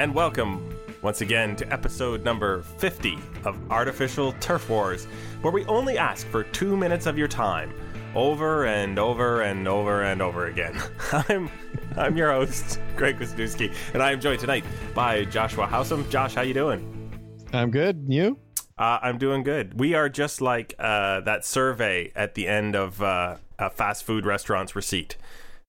and 0.00 0.14
welcome 0.14 0.66
once 1.02 1.20
again 1.20 1.54
to 1.54 1.70
episode 1.70 2.24
number 2.24 2.62
50 2.62 3.18
of 3.44 3.70
Artificial 3.70 4.32
Turf 4.40 4.70
Wars, 4.70 5.04
where 5.42 5.52
we 5.52 5.62
only 5.66 5.98
ask 5.98 6.26
for 6.28 6.42
two 6.42 6.74
minutes 6.74 7.04
of 7.04 7.18
your 7.18 7.28
time 7.28 7.70
over 8.14 8.64
and 8.64 8.98
over 8.98 9.42
and 9.42 9.68
over 9.68 10.04
and 10.04 10.22
over 10.22 10.46
again. 10.46 10.80
I'm 11.12 11.50
I'm 11.98 12.16
your 12.16 12.32
host, 12.32 12.80
Greg 12.96 13.18
Wisniewski, 13.18 13.74
and 13.92 14.02
I 14.02 14.12
am 14.12 14.22
joined 14.22 14.40
tonight 14.40 14.64
by 14.94 15.26
Joshua 15.26 15.66
Howsam. 15.66 16.08
Josh, 16.08 16.34
how 16.34 16.40
you 16.40 16.54
doing? 16.54 17.12
I'm 17.52 17.70
good. 17.70 18.06
You? 18.08 18.38
Uh, 18.78 19.00
I'm 19.02 19.18
doing 19.18 19.42
good. 19.42 19.78
We 19.78 19.92
are 19.92 20.08
just 20.08 20.40
like 20.40 20.74
uh, 20.78 21.20
that 21.20 21.44
survey 21.44 22.10
at 22.16 22.36
the 22.36 22.48
end 22.48 22.74
of 22.74 23.02
uh, 23.02 23.36
a 23.58 23.68
fast 23.68 24.04
food 24.04 24.24
restaurant's 24.24 24.74
receipt. 24.74 25.18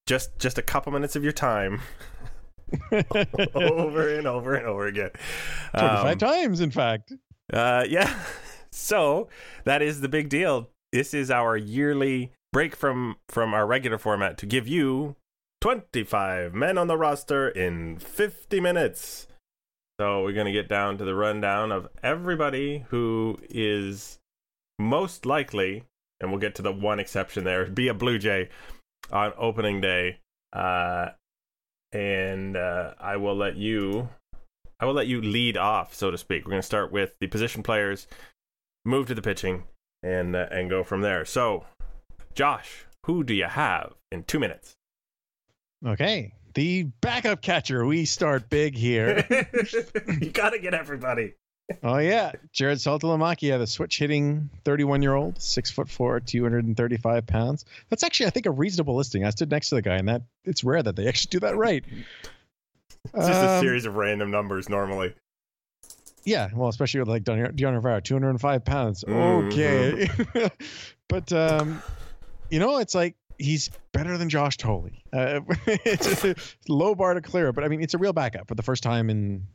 Just 0.05 0.39
just 0.39 0.57
a 0.57 0.61
couple 0.61 0.93
minutes 0.93 1.17
of 1.17 1.23
your 1.25 1.33
time. 1.33 1.81
over 3.55 4.15
and 4.15 4.27
over 4.27 4.55
and 4.55 4.65
over 4.65 4.87
again. 4.87 5.11
25 5.77 6.05
um, 6.05 6.17
times, 6.17 6.59
in 6.59 6.71
fact. 6.71 7.13
Uh, 7.51 7.85
yeah. 7.87 8.13
So 8.71 9.27
that 9.65 9.81
is 9.81 10.01
the 10.01 10.09
big 10.09 10.29
deal. 10.29 10.69
This 10.91 11.13
is 11.13 11.29
our 11.29 11.57
yearly 11.57 12.31
break 12.53 12.75
from 12.75 13.15
from 13.29 13.53
our 13.53 13.65
regular 13.65 13.97
format 13.97 14.37
to 14.39 14.45
give 14.45 14.67
you 14.67 15.15
25 15.61 16.53
men 16.53 16.77
on 16.77 16.87
the 16.87 16.97
roster 16.97 17.47
in 17.49 17.97
50 17.99 18.59
minutes. 18.59 19.27
So 19.99 20.23
we're 20.23 20.33
going 20.33 20.47
to 20.47 20.51
get 20.51 20.67
down 20.67 20.97
to 20.97 21.05
the 21.05 21.13
rundown 21.13 21.71
of 21.71 21.87
everybody 22.01 22.85
who 22.89 23.37
is 23.49 24.19
most 24.79 25.25
likely, 25.25 25.83
and 26.19 26.31
we'll 26.31 26.39
get 26.39 26.55
to 26.55 26.63
the 26.63 26.71
one 26.71 26.99
exception 26.99 27.43
there, 27.43 27.65
be 27.67 27.87
a 27.87 27.93
Blue 27.93 28.17
Jay 28.17 28.49
on 29.11 29.33
opening 29.37 29.79
day. 29.79 30.17
Uh, 30.51 31.09
and 31.91 32.55
uh, 32.55 32.93
I 32.99 33.17
will 33.17 33.35
let 33.35 33.55
you, 33.55 34.09
I 34.79 34.85
will 34.85 34.93
let 34.93 35.07
you 35.07 35.21
lead 35.21 35.57
off, 35.57 35.93
so 35.93 36.11
to 36.11 36.17
speak. 36.17 36.45
We're 36.45 36.51
going 36.51 36.61
to 36.61 36.65
start 36.65 36.91
with 36.91 37.13
the 37.19 37.27
position 37.27 37.63
players, 37.63 38.07
move 38.85 39.07
to 39.07 39.15
the 39.15 39.21
pitching, 39.21 39.63
and 40.03 40.35
uh, 40.35 40.47
and 40.51 40.69
go 40.69 40.83
from 40.83 41.01
there. 41.01 41.25
So, 41.25 41.65
Josh, 42.33 42.85
who 43.05 43.23
do 43.23 43.33
you 43.33 43.45
have 43.45 43.93
in 44.11 44.23
two 44.23 44.39
minutes? 44.39 44.75
Okay, 45.85 46.33
the 46.53 46.83
backup 47.01 47.41
catcher. 47.41 47.85
We 47.85 48.05
start 48.05 48.49
big 48.49 48.75
here. 48.75 49.25
you 50.19 50.29
got 50.31 50.51
to 50.51 50.59
get 50.59 50.73
everybody. 50.73 51.33
Oh 51.83 51.97
yeah, 51.97 52.33
Jared 52.51 52.79
Saltalamacchia, 52.79 53.57
the 53.57 53.67
switch 53.67 53.97
hitting 53.97 54.49
31 54.63 55.01
year 55.01 55.15
old, 55.15 55.41
six 55.41 55.71
foot 55.71 55.89
four, 55.89 56.19
235 56.19 57.25
pounds. 57.27 57.65
That's 57.89 58.03
actually, 58.03 58.27
I 58.27 58.29
think, 58.31 58.45
a 58.45 58.51
reasonable 58.51 58.95
listing. 58.95 59.25
I 59.25 59.29
stood 59.29 59.51
next 59.51 59.69
to 59.69 59.75
the 59.75 59.81
guy, 59.81 59.95
and 59.95 60.07
that 60.09 60.23
it's 60.45 60.63
rare 60.63 60.83
that 60.83 60.95
they 60.95 61.07
actually 61.09 61.29
do 61.29 61.39
that 61.41 61.55
right. 61.57 61.83
It's 63.05 63.27
just 63.27 63.41
um, 63.41 63.45
a 63.45 63.59
series 63.59 63.85
of 63.85 63.95
random 63.95 64.31
numbers 64.31 64.69
normally. 64.69 65.13
Yeah, 66.23 66.49
well, 66.53 66.69
especially 66.69 66.99
with 66.99 67.09
like 67.09 67.23
Dion 67.23 67.73
Rivera, 67.73 68.01
205 68.01 68.63
pounds. 68.63 69.03
Okay, 69.03 70.07
mm-hmm. 70.07 70.47
but 71.07 71.31
um, 71.33 71.81
you 72.49 72.59
know, 72.59 72.77
it's 72.77 72.93
like 72.93 73.15
he's 73.41 73.71
better 73.91 74.17
than 74.17 74.29
Josh 74.29 74.57
Thole. 74.57 74.89
Uh, 75.11 75.41
it's 75.67 76.23
a 76.23 76.35
low 76.67 76.95
bar 76.95 77.15
to 77.15 77.21
clear, 77.21 77.51
but 77.51 77.63
I 77.63 77.67
mean, 77.67 77.81
it's 77.81 77.93
a 77.93 77.97
real 77.97 78.13
backup 78.13 78.47
for 78.47 78.55
the 78.55 78.63
first 78.63 78.83
time 78.83 79.09
in, 79.09 79.47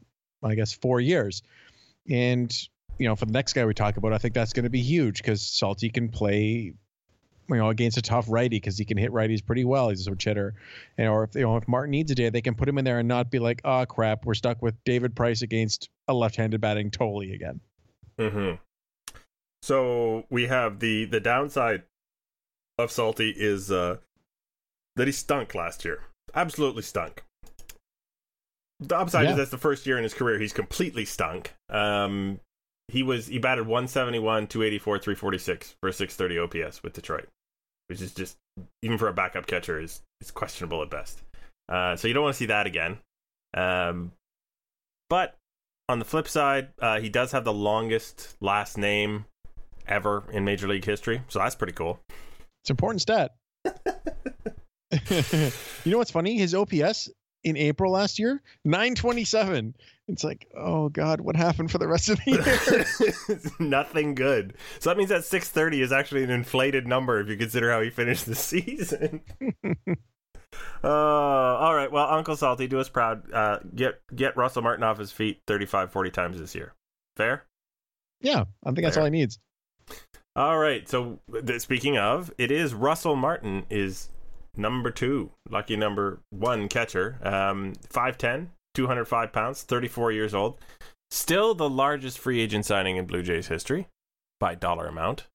I 0.42 0.54
guess, 0.54 0.72
four 0.72 1.00
years. 1.00 1.42
And 2.10 2.52
you 2.98 3.06
know, 3.08 3.16
for 3.16 3.26
the 3.26 3.32
next 3.32 3.52
guy 3.52 3.64
we 3.64 3.74
talk 3.74 3.96
about, 3.96 4.12
I 4.12 4.18
think 4.18 4.34
that's 4.34 4.52
going 4.52 4.64
to 4.64 4.70
be 4.70 4.80
huge 4.80 5.18
because 5.18 5.42
Salty 5.42 5.90
can 5.90 6.08
play, 6.08 6.72
you 7.48 7.56
know, 7.56 7.68
against 7.68 7.98
a 7.98 8.02
tough 8.02 8.26
righty 8.28 8.56
because 8.56 8.78
he 8.78 8.84
can 8.84 8.96
hit 8.96 9.12
righties 9.12 9.44
pretty 9.44 9.64
well. 9.64 9.90
He's 9.90 10.00
a 10.00 10.04
switch 10.04 10.24
hitter, 10.24 10.54
and 10.96 11.08
or 11.08 11.24
if 11.24 11.34
you 11.34 11.42
know 11.42 11.56
if 11.56 11.68
Martin 11.68 11.90
needs 11.90 12.10
a 12.10 12.14
day, 12.14 12.30
they 12.30 12.40
can 12.40 12.54
put 12.54 12.68
him 12.68 12.78
in 12.78 12.84
there 12.84 12.98
and 12.98 13.08
not 13.08 13.30
be 13.30 13.38
like, 13.38 13.60
oh 13.64 13.84
crap, 13.86 14.24
we're 14.24 14.34
stuck 14.34 14.62
with 14.62 14.74
David 14.84 15.14
Price 15.14 15.42
against 15.42 15.90
a 16.08 16.14
left-handed 16.14 16.60
batting 16.60 16.90
Thole 16.90 17.20
again. 17.22 17.60
Hmm. 18.18 18.52
So 19.62 20.24
we 20.30 20.46
have 20.46 20.78
the 20.78 21.04
the 21.04 21.20
downside 21.20 21.82
of 22.78 22.90
Salty 22.90 23.34
is 23.36 23.70
uh, 23.70 23.98
that 24.96 25.06
he 25.06 25.12
stunk 25.12 25.54
last 25.54 25.84
year. 25.84 26.00
Absolutely 26.34 26.82
stunk. 26.82 27.25
The 28.80 28.98
upside 28.98 29.24
yeah. 29.24 29.30
is 29.30 29.36
that's 29.36 29.50
the 29.50 29.58
first 29.58 29.86
year 29.86 29.96
in 29.96 30.02
his 30.02 30.14
career 30.14 30.38
he's 30.38 30.52
completely 30.52 31.04
stunk. 31.04 31.54
Um, 31.70 32.40
he 32.88 33.02
was 33.02 33.26
he 33.26 33.38
batted 33.38 33.66
171, 33.66 34.46
284, 34.46 34.98
346 34.98 35.76
for 35.80 35.88
a 35.88 35.92
630 35.92 36.64
OPS 36.64 36.82
with 36.82 36.92
Detroit, 36.92 37.28
which 37.88 38.00
is 38.00 38.12
just 38.12 38.36
even 38.82 38.98
for 38.98 39.08
a 39.08 39.12
backup 39.12 39.46
catcher 39.46 39.80
is 39.80 40.02
is 40.20 40.30
questionable 40.30 40.82
at 40.82 40.90
best. 40.90 41.22
Uh, 41.68 41.96
so 41.96 42.06
you 42.06 42.14
don't 42.14 42.22
want 42.22 42.34
to 42.34 42.38
see 42.38 42.46
that 42.46 42.66
again. 42.66 42.98
Um, 43.54 44.12
but 45.08 45.34
on 45.88 45.98
the 45.98 46.04
flip 46.04 46.28
side, 46.28 46.68
uh, 46.80 47.00
he 47.00 47.08
does 47.08 47.32
have 47.32 47.44
the 47.44 47.52
longest 47.52 48.36
last 48.40 48.76
name 48.76 49.24
ever 49.88 50.24
in 50.32 50.44
Major 50.44 50.68
League 50.68 50.84
history, 50.84 51.22
so 51.28 51.38
that's 51.38 51.54
pretty 51.54 51.72
cool. 51.72 52.00
It's 52.62 52.70
an 52.70 52.74
important 52.74 53.02
stat. 53.02 53.34
you 55.84 55.92
know 55.92 55.98
what's 55.98 56.10
funny? 56.10 56.36
His 56.36 56.54
OPS 56.54 57.08
in 57.46 57.56
April 57.56 57.92
last 57.92 58.18
year, 58.18 58.42
927. 58.64 59.72
It's 60.08 60.24
like, 60.24 60.48
oh 60.56 60.88
God, 60.88 61.20
what 61.20 61.36
happened 61.36 61.70
for 61.70 61.78
the 61.78 61.86
rest 61.86 62.08
of 62.08 62.18
the 62.24 62.32
year? 63.30 63.50
Nothing 63.60 64.16
good. 64.16 64.54
So 64.80 64.90
that 64.90 64.96
means 64.96 65.10
that 65.10 65.24
630 65.24 65.80
is 65.80 65.92
actually 65.92 66.24
an 66.24 66.30
inflated 66.30 66.88
number 66.88 67.20
if 67.20 67.28
you 67.28 67.36
consider 67.36 67.70
how 67.70 67.80
he 67.82 67.90
finished 67.90 68.26
the 68.26 68.34
season. 68.34 69.20
uh, 70.82 70.88
all 70.88 71.74
right. 71.74 71.90
Well, 71.90 72.08
Uncle 72.08 72.36
Salty, 72.36 72.66
do 72.66 72.80
us 72.80 72.88
proud. 72.88 73.32
Uh, 73.32 73.60
get 73.74 74.00
get 74.14 74.36
Russell 74.36 74.62
Martin 74.62 74.82
off 74.82 74.98
his 74.98 75.12
feet 75.12 75.40
35, 75.46 75.92
40 75.92 76.10
times 76.10 76.38
this 76.40 76.54
year. 76.54 76.74
Fair? 77.16 77.44
Yeah, 78.20 78.40
I 78.64 78.70
think 78.70 78.78
Fair. 78.78 78.82
that's 78.82 78.96
all 78.96 79.04
he 79.04 79.10
needs. 79.10 79.38
All 80.34 80.58
right. 80.58 80.88
So 80.88 81.20
th- 81.46 81.60
speaking 81.60 81.96
of, 81.96 82.32
it 82.38 82.50
is 82.50 82.74
Russell 82.74 83.14
Martin 83.14 83.66
is 83.70 84.08
number 84.56 84.90
two, 84.90 85.30
lucky 85.50 85.76
number 85.76 86.20
one 86.30 86.68
catcher. 86.68 87.18
Um, 87.22 87.74
5'10, 87.92 88.48
205 88.74 89.32
pounds, 89.32 89.62
34 89.62 90.12
years 90.12 90.34
old. 90.34 90.58
Still 91.10 91.54
the 91.54 91.68
largest 91.68 92.18
free 92.18 92.40
agent 92.40 92.66
signing 92.66 92.96
in 92.96 93.06
Blue 93.06 93.22
Jays 93.22 93.48
history 93.48 93.88
by 94.40 94.54
dollar 94.54 94.86
amount. 94.86 95.26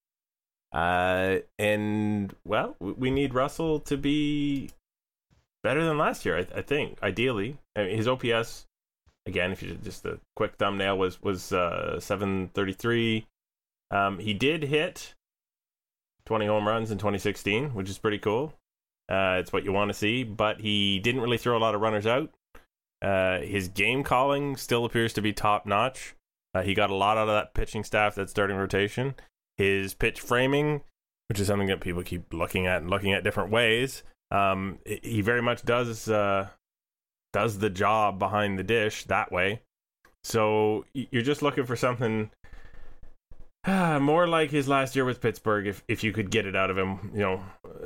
Uh, 0.73 1.37
and, 1.59 2.33
well, 2.45 2.75
we 2.79 3.11
need 3.11 3.33
Russell 3.33 3.79
to 3.81 3.97
be 3.97 4.69
better 5.63 5.83
than 5.83 5.97
last 5.97 6.25
year, 6.25 6.37
I, 6.37 6.59
I 6.59 6.61
think, 6.61 7.01
ideally. 7.03 7.57
I 7.75 7.83
mean, 7.83 7.97
his 7.97 8.07
OPS, 8.07 8.65
again, 9.25 9.51
if 9.51 9.61
you 9.61 9.77
just 9.83 10.05
a 10.05 10.19
quick 10.35 10.55
thumbnail, 10.57 10.97
was, 10.97 11.21
was 11.21 11.51
uh, 11.51 11.99
733. 11.99 13.25
Um, 13.91 14.19
he 14.19 14.33
did 14.33 14.63
hit 14.63 15.13
20 16.25 16.45
home 16.45 16.67
runs 16.67 16.91
in 16.91 16.97
2016, 16.97 17.73
which 17.73 17.89
is 17.89 17.97
pretty 17.97 18.19
cool. 18.19 18.53
Uh, 19.11 19.39
it's 19.39 19.51
what 19.51 19.65
you 19.65 19.73
want 19.73 19.89
to 19.89 19.93
see, 19.93 20.23
but 20.23 20.61
he 20.61 20.99
didn't 20.99 21.19
really 21.19 21.37
throw 21.37 21.57
a 21.57 21.59
lot 21.59 21.75
of 21.75 21.81
runners 21.81 22.07
out. 22.07 22.31
Uh, 23.01 23.39
his 23.39 23.67
game 23.67 24.03
calling 24.03 24.55
still 24.55 24.85
appears 24.85 25.11
to 25.11 25.21
be 25.21 25.33
top 25.33 25.65
notch. 25.65 26.15
Uh, 26.53 26.61
he 26.61 26.73
got 26.73 26.89
a 26.89 26.95
lot 26.95 27.17
out 27.17 27.27
of 27.27 27.35
that 27.35 27.53
pitching 27.53 27.83
staff, 27.83 28.15
that 28.15 28.29
starting 28.29 28.55
rotation. 28.55 29.15
His 29.57 29.93
pitch 29.93 30.21
framing, 30.21 30.81
which 31.27 31.41
is 31.41 31.47
something 31.47 31.67
that 31.67 31.81
people 31.81 32.03
keep 32.03 32.33
looking 32.33 32.67
at 32.67 32.81
and 32.81 32.89
looking 32.89 33.11
at 33.11 33.23
different 33.23 33.51
ways, 33.51 34.03
um, 34.31 34.79
he 34.85 35.19
very 35.19 35.41
much 35.41 35.63
does 35.63 36.07
uh, 36.07 36.47
does 37.33 37.59
the 37.59 37.69
job 37.69 38.17
behind 38.17 38.57
the 38.57 38.63
dish 38.63 39.03
that 39.05 39.29
way. 39.29 39.61
So 40.23 40.85
you're 40.93 41.21
just 41.21 41.41
looking 41.41 41.65
for 41.65 41.75
something 41.75 42.31
more 43.99 44.27
like 44.27 44.49
his 44.49 44.67
last 44.67 44.95
year 44.95 45.05
with 45.05 45.21
Pittsburgh, 45.21 45.67
if 45.67 45.83
if 45.87 46.03
you 46.03 46.11
could 46.11 46.31
get 46.31 46.45
it 46.45 46.55
out 46.55 46.69
of 46.69 46.77
him, 46.77 47.11
you 47.13 47.19
know. 47.19 47.43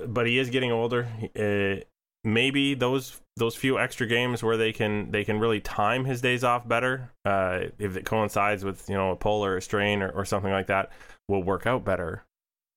But 0.07 0.27
he 0.27 0.39
is 0.39 0.50
getting 0.50 0.72
older. 0.72 1.07
Uh, 1.38 1.83
maybe 2.24 2.74
those 2.75 3.22
those 3.38 3.56
few 3.56 3.77
extra 3.77 4.07
games 4.07 4.42
where 4.42 4.57
they 4.57 4.72
can 4.72 5.12
they 5.12 5.25
can 5.25 5.39
really 5.39 5.60
time 5.60 6.06
his 6.06 6.22
days 6.22 6.44
off 6.44 6.68
better, 6.68 7.12
uh, 7.25 7.66
if 7.77 7.98
it 7.98 8.06
coincides 8.06 8.63
with 8.63 8.88
you 8.89 8.95
know 8.95 9.12
a 9.12 9.16
pull 9.16 9.44
or 9.44 9.57
a 9.57 9.62
strain 9.62 10.01
or, 10.01 10.10
or 10.10 10.24
something 10.24 10.51
like 10.51 10.68
that, 10.68 10.92
will 11.27 11.44
work 11.44 11.68
out 11.68 11.83
better, 11.83 12.24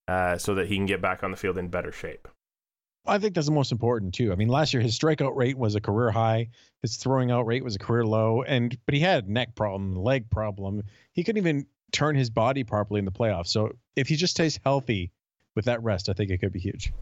uh, 0.09 0.37
so 0.37 0.57
that 0.57 0.67
he 0.67 0.77
can 0.77 0.87
get 0.87 1.01
back 1.01 1.23
on 1.23 1.31
the 1.31 1.37
field 1.37 1.57
in 1.57 1.69
better 1.69 1.93
shape. 1.93 2.27
I 3.07 3.19
think 3.19 3.35
that's 3.35 3.47
the 3.47 3.53
most 3.53 3.73
important 3.73 4.13
too. 4.13 4.33
I 4.33 4.35
mean, 4.35 4.49
last 4.49 4.75
year 4.75 4.83
his 4.83 4.99
strikeout 4.99 5.37
rate 5.37 5.57
was 5.57 5.77
a 5.77 5.81
career 5.81 6.11
high, 6.11 6.49
his 6.83 6.97
throwing 6.97 7.31
out 7.31 7.47
rate 7.47 7.65
was 7.65 7.77
a 7.77 7.79
career 7.79 8.05
low, 8.05 8.43
and 8.43 8.77
but 8.87 8.95
he 8.95 9.01
had 9.01 9.29
neck 9.29 9.55
problem, 9.55 9.95
leg 9.95 10.29
problem. 10.31 10.83
He 11.13 11.23
couldn't 11.23 11.39
even 11.39 11.67
turn 11.93 12.17
his 12.17 12.31
body 12.31 12.65
properly 12.65 12.99
in 12.99 13.05
the 13.05 13.13
playoffs. 13.13 13.49
So 13.49 13.73
if 13.97 14.09
he 14.09 14.17
just 14.17 14.33
stays 14.33 14.59
healthy 14.65 15.13
with 15.57 15.67
that 15.67 15.83
rest, 15.83 16.09
I 16.09 16.13
think 16.13 16.31
it 16.31 16.39
could 16.39 16.53
be 16.53 16.61
huge. 16.61 16.93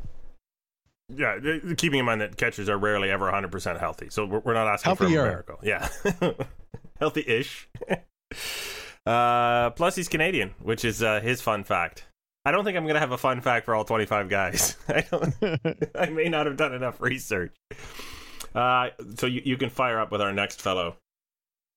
Yeah, 1.08 1.38
keeping 1.76 2.00
in 2.00 2.04
mind 2.04 2.20
that 2.20 2.36
catchers 2.36 2.68
are 2.68 2.78
rarely 2.78 3.10
ever 3.10 3.30
100% 3.30 3.78
healthy. 3.78 4.08
So 4.10 4.24
we're 4.26 4.54
not 4.54 4.66
asking 4.66 4.90
Healthier. 4.96 5.08
for 5.08 5.26
a 5.26 5.28
miracle. 5.28 5.58
Yeah. 5.62 5.88
healthy 6.98 7.24
ish. 7.26 7.68
uh, 9.06 9.70
plus, 9.70 9.94
he's 9.94 10.08
Canadian, 10.08 10.54
which 10.60 10.84
is 10.84 11.02
uh, 11.02 11.20
his 11.20 11.40
fun 11.40 11.62
fact. 11.62 12.06
I 12.44 12.50
don't 12.50 12.64
think 12.64 12.76
I'm 12.76 12.84
going 12.84 12.94
to 12.94 13.00
have 13.00 13.12
a 13.12 13.18
fun 13.18 13.40
fact 13.40 13.66
for 13.66 13.74
all 13.74 13.84
25 13.84 14.28
guys. 14.28 14.76
I 14.88 15.04
don't. 15.10 15.34
I 15.94 16.06
may 16.06 16.28
not 16.28 16.46
have 16.46 16.56
done 16.56 16.74
enough 16.74 17.00
research. 17.00 17.54
Uh, 18.54 18.90
so 19.16 19.26
you, 19.26 19.42
you 19.44 19.56
can 19.56 19.70
fire 19.70 20.00
up 20.00 20.10
with 20.10 20.20
our 20.20 20.32
next 20.32 20.60
fellow 20.62 20.96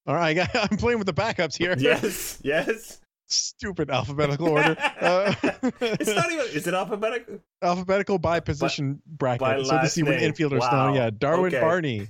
All 0.09 0.15
right, 0.15 0.29
I 0.29 0.33
got, 0.51 0.55
I'm 0.71 0.77
playing 0.79 0.97
with 0.97 1.05
the 1.05 1.13
backups 1.13 1.55
here. 1.55 1.75
Yes, 1.79 2.39
yes. 2.43 2.99
Stupid 3.27 3.91
alphabetical 3.91 4.49
order. 4.49 4.75
Uh, 4.99 5.35
It's 5.81 6.09
not 6.09 6.31
even. 6.31 6.47
Is 6.47 6.65
it 6.65 6.73
alphabetical? 6.73 7.39
alphabetical 7.61 8.17
by 8.17 8.39
position 8.39 9.03
bracket. 9.05 9.39
by 9.39 9.61
so 9.61 9.77
to 9.77 9.87
see 9.87 10.01
what 10.01 10.15
infielders 10.15 10.61
Wow. 10.61 10.87
know. 10.89 10.95
Yeah, 10.95 11.11
Darwin 11.11 11.53
Okay. 11.53 11.59
Barney, 11.61 12.07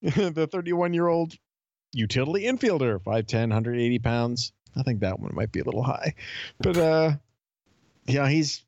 the 0.00 0.46
31 0.50 0.94
year 0.94 1.08
old 1.08 1.34
utility 1.92 2.44
infielder, 2.46 3.00
5'10, 3.02 3.32
180 3.48 3.98
pounds. 3.98 4.52
I 4.76 4.84
think 4.84 5.00
that 5.00 5.18
one 5.18 5.32
might 5.34 5.50
be 5.50 5.58
a 5.58 5.64
little 5.64 5.82
high, 5.82 6.14
but 6.60 6.76
uh, 6.76 7.12
yeah, 8.06 8.28
he's 8.28 8.64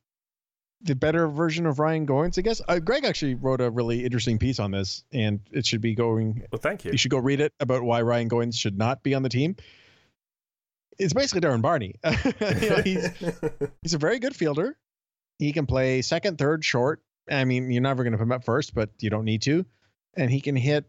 the 0.82 0.94
better 0.94 1.26
version 1.28 1.66
of 1.66 1.78
Ryan 1.78 2.06
Goins, 2.06 2.38
I 2.38 2.42
guess. 2.42 2.60
Uh, 2.68 2.78
Greg 2.78 3.04
actually 3.04 3.34
wrote 3.34 3.60
a 3.60 3.70
really 3.70 4.04
interesting 4.04 4.38
piece 4.38 4.58
on 4.60 4.70
this, 4.70 5.04
and 5.12 5.40
it 5.50 5.66
should 5.66 5.80
be 5.80 5.94
going 5.94 6.44
Well, 6.52 6.60
thank 6.60 6.84
you. 6.84 6.92
you 6.92 6.98
should 6.98 7.10
go 7.10 7.18
read 7.18 7.40
it 7.40 7.52
about 7.60 7.82
why 7.82 8.02
Ryan 8.02 8.28
Goins 8.28 8.54
should 8.54 8.76
not 8.76 9.02
be 9.02 9.14
on 9.14 9.22
the 9.22 9.28
team. 9.28 9.56
It's 10.98 11.12
basically 11.12 11.40
Darwin 11.40 11.60
Barney. 11.60 11.94
You 12.04 12.70
know, 12.70 12.82
he's 12.82 13.08
he's 13.82 13.94
a 13.94 13.98
very 13.98 14.18
good 14.18 14.34
fielder. 14.34 14.76
He 15.38 15.52
can 15.52 15.66
play 15.66 16.02
second, 16.02 16.38
third, 16.38 16.64
short. 16.64 17.02
I 17.30 17.44
mean, 17.44 17.70
you're 17.70 17.82
never 17.82 18.02
going 18.04 18.12
to 18.12 18.18
put 18.18 18.24
him 18.24 18.32
at 18.32 18.44
first, 18.44 18.74
but 18.74 18.90
you 19.00 19.10
don't 19.10 19.24
need 19.24 19.42
to. 19.42 19.66
And 20.14 20.30
he 20.30 20.40
can 20.40 20.56
hit 20.56 20.86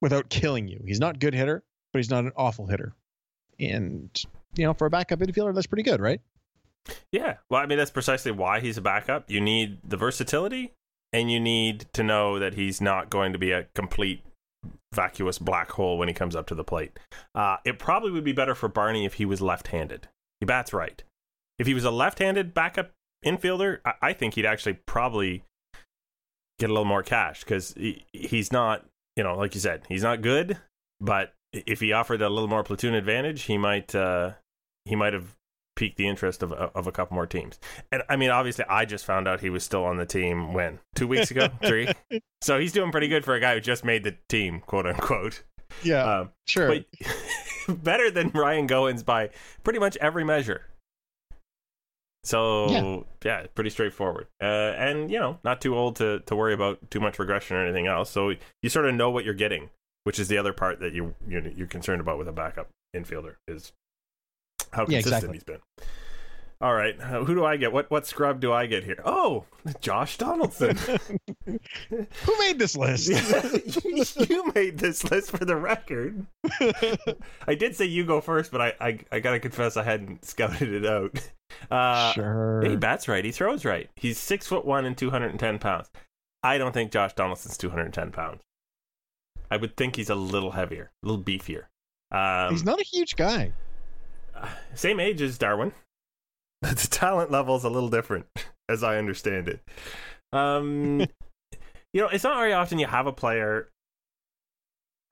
without 0.00 0.30
killing 0.30 0.68
you. 0.68 0.82
He's 0.86 1.00
not 1.00 1.16
a 1.16 1.18
good 1.18 1.34
hitter, 1.34 1.62
but 1.92 1.98
he's 1.98 2.08
not 2.10 2.24
an 2.24 2.32
awful 2.36 2.66
hitter. 2.66 2.94
And 3.58 4.08
you 4.56 4.64
know, 4.64 4.72
for 4.74 4.86
a 4.86 4.90
backup 4.90 5.18
infielder, 5.20 5.54
that's 5.54 5.66
pretty 5.66 5.82
good, 5.82 6.00
right? 6.00 6.20
Yeah. 7.12 7.36
Well, 7.50 7.62
I 7.62 7.66
mean, 7.66 7.78
that's 7.78 7.90
precisely 7.90 8.32
why 8.32 8.60
he's 8.60 8.78
a 8.78 8.82
backup. 8.82 9.30
You 9.30 9.40
need 9.40 9.78
the 9.84 9.96
versatility, 9.96 10.72
and 11.12 11.30
you 11.30 11.40
need 11.40 11.86
to 11.94 12.02
know 12.02 12.38
that 12.38 12.54
he's 12.54 12.80
not 12.80 13.10
going 13.10 13.32
to 13.32 13.38
be 13.38 13.52
a 13.52 13.66
complete 13.74 14.22
vacuous 14.94 15.38
black 15.38 15.72
hole 15.72 15.98
when 15.98 16.08
he 16.08 16.14
comes 16.14 16.34
up 16.34 16.46
to 16.46 16.54
the 16.54 16.64
plate. 16.64 16.98
Uh, 17.34 17.56
it 17.64 17.78
probably 17.78 18.10
would 18.10 18.24
be 18.24 18.32
better 18.32 18.54
for 18.54 18.68
Barney 18.68 19.04
if 19.04 19.14
he 19.14 19.24
was 19.24 19.40
left 19.40 19.68
handed. 19.68 20.08
He 20.40 20.46
bats 20.46 20.72
right. 20.72 21.02
If 21.58 21.66
he 21.66 21.74
was 21.74 21.84
a 21.84 21.90
left 21.90 22.18
handed 22.18 22.54
backup 22.54 22.90
infielder, 23.24 23.80
I, 23.84 23.92
I 24.02 24.12
think 24.12 24.34
he'd 24.34 24.46
actually 24.46 24.78
probably 24.86 25.44
get 26.58 26.70
a 26.70 26.72
little 26.72 26.86
more 26.86 27.02
cash 27.02 27.40
because 27.40 27.74
he, 27.74 28.04
he's 28.12 28.52
not, 28.52 28.84
you 29.16 29.24
know, 29.24 29.36
like 29.36 29.54
you 29.54 29.60
said, 29.60 29.82
he's 29.88 30.02
not 30.02 30.22
good, 30.22 30.58
but 31.00 31.34
if 31.52 31.80
he 31.80 31.92
offered 31.92 32.22
a 32.22 32.28
little 32.28 32.48
more 32.48 32.62
platoon 32.62 32.94
advantage, 32.94 33.42
he 33.42 33.58
might. 33.58 33.94
Uh, 33.94 34.32
he 34.86 34.94
might 34.94 35.12
have 35.12 35.34
piqued 35.76 35.96
the 35.98 36.08
interest 36.08 36.42
of 36.42 36.52
of 36.52 36.86
a 36.88 36.92
couple 36.92 37.14
more 37.14 37.26
teams. 37.26 37.60
And 37.92 38.02
I 38.08 38.16
mean, 38.16 38.30
obviously, 38.30 38.64
I 38.68 38.84
just 38.84 39.04
found 39.04 39.28
out 39.28 39.40
he 39.40 39.50
was 39.50 39.62
still 39.62 39.84
on 39.84 39.96
the 39.98 40.06
team 40.06 40.52
when 40.52 40.80
two 40.96 41.06
weeks 41.06 41.30
ago, 41.30 41.48
three. 41.64 41.88
So 42.42 42.58
he's 42.58 42.72
doing 42.72 42.90
pretty 42.90 43.08
good 43.08 43.24
for 43.24 43.34
a 43.34 43.40
guy 43.40 43.54
who 43.54 43.60
just 43.60 43.84
made 43.84 44.02
the 44.02 44.16
team, 44.28 44.60
quote 44.60 44.86
unquote. 44.86 45.42
Yeah, 45.82 46.02
Um, 46.20 46.30
sure. 46.46 46.68
but 46.68 46.84
better 47.82 48.10
than 48.10 48.30
Ryan 48.30 48.66
Goins 48.66 49.04
by 49.04 49.30
pretty 49.62 49.78
much 49.78 49.96
every 49.98 50.24
measure. 50.24 50.62
So 52.24 52.70
Yeah. 52.70 53.00
yeah, 53.42 53.46
pretty 53.54 53.70
straightforward, 53.70 54.26
uh, 54.42 54.44
and 54.46 55.10
you 55.10 55.18
know, 55.20 55.38
not 55.44 55.60
too 55.60 55.76
old 55.76 55.96
to 55.96 56.20
to 56.26 56.34
worry 56.34 56.54
about 56.54 56.90
too 56.90 56.98
much 56.98 57.18
regression 57.20 57.56
or 57.56 57.62
anything 57.64 57.86
else. 57.86 58.10
So 58.10 58.32
you 58.62 58.68
sort 58.68 58.86
of 58.86 58.94
know 58.94 59.10
what 59.10 59.24
you're 59.24 59.34
getting, 59.34 59.70
which 60.04 60.18
is 60.18 60.26
the 60.28 60.38
other 60.38 60.52
part 60.52 60.80
that 60.80 60.92
you 60.92 61.14
you're, 61.28 61.46
you're 61.48 61.66
concerned 61.68 62.00
about 62.00 62.18
with 62.18 62.26
a 62.26 62.32
backup 62.32 62.68
infielder 62.96 63.36
is 63.46 63.72
how 64.72 64.82
Yeah, 64.88 65.00
consistent 65.00 65.34
exactly. 65.34 65.36
he's 65.36 65.44
been. 65.44 65.60
All 66.58 66.72
right, 66.72 66.98
uh, 66.98 67.22
who 67.22 67.34
do 67.34 67.44
I 67.44 67.58
get? 67.58 67.70
What 67.70 67.90
what 67.90 68.06
scrub 68.06 68.40
do 68.40 68.50
I 68.50 68.64
get 68.64 68.82
here? 68.82 69.02
Oh, 69.04 69.44
Josh 69.82 70.16
Donaldson. 70.16 70.76
Who 71.46 72.38
made 72.38 72.58
this 72.58 72.74
list? 72.76 73.08
you 74.30 74.52
made 74.54 74.78
this 74.78 75.04
list 75.10 75.30
for 75.32 75.44
the 75.44 75.54
record. 75.54 76.24
I 77.46 77.54
did 77.54 77.76
say 77.76 77.84
you 77.84 78.04
go 78.06 78.22
first, 78.22 78.50
but 78.50 78.62
I, 78.62 78.72
I, 78.80 78.98
I 79.12 79.20
gotta 79.20 79.38
confess 79.38 79.76
I 79.76 79.82
hadn't 79.82 80.24
scouted 80.24 80.72
it 80.72 80.86
out. 80.86 81.30
Uh, 81.70 82.12
sure. 82.14 82.62
He 82.66 82.74
bats 82.76 83.06
right. 83.06 83.24
He 83.24 83.32
throws 83.32 83.66
right. 83.66 83.90
He's 83.94 84.18
six 84.18 84.46
foot 84.46 84.64
one 84.64 84.86
and 84.86 84.96
two 84.96 85.10
hundred 85.10 85.32
and 85.32 85.38
ten 85.40 85.58
pounds. 85.58 85.90
I 86.42 86.56
don't 86.56 86.72
think 86.72 86.90
Josh 86.90 87.12
Donaldson's 87.12 87.58
two 87.58 87.68
hundred 87.68 87.84
and 87.84 87.94
ten 87.94 88.12
pounds. 88.12 88.40
I 89.50 89.58
would 89.58 89.76
think 89.76 89.96
he's 89.96 90.10
a 90.10 90.14
little 90.14 90.52
heavier, 90.52 90.90
a 91.04 91.06
little 91.06 91.22
beefier. 91.22 91.64
Um, 92.10 92.50
He's 92.50 92.64
not 92.64 92.80
a 92.80 92.84
huge 92.84 93.14
guy. 93.16 93.52
same 94.74 95.00
age 95.00 95.20
as 95.22 95.38
Darwin. 95.38 95.72
The 96.62 96.88
talent 96.90 97.30
level's 97.30 97.64
a 97.64 97.68
little 97.68 97.90
different, 97.90 98.26
as 98.68 98.82
I 98.82 98.96
understand 98.96 99.48
it. 99.48 99.60
Um, 100.32 101.00
you 101.92 102.00
know, 102.00 102.08
it's 102.08 102.24
not 102.24 102.38
very 102.38 102.52
often 102.52 102.78
you 102.78 102.86
have 102.86 103.06
a 103.06 103.12
player 103.12 103.68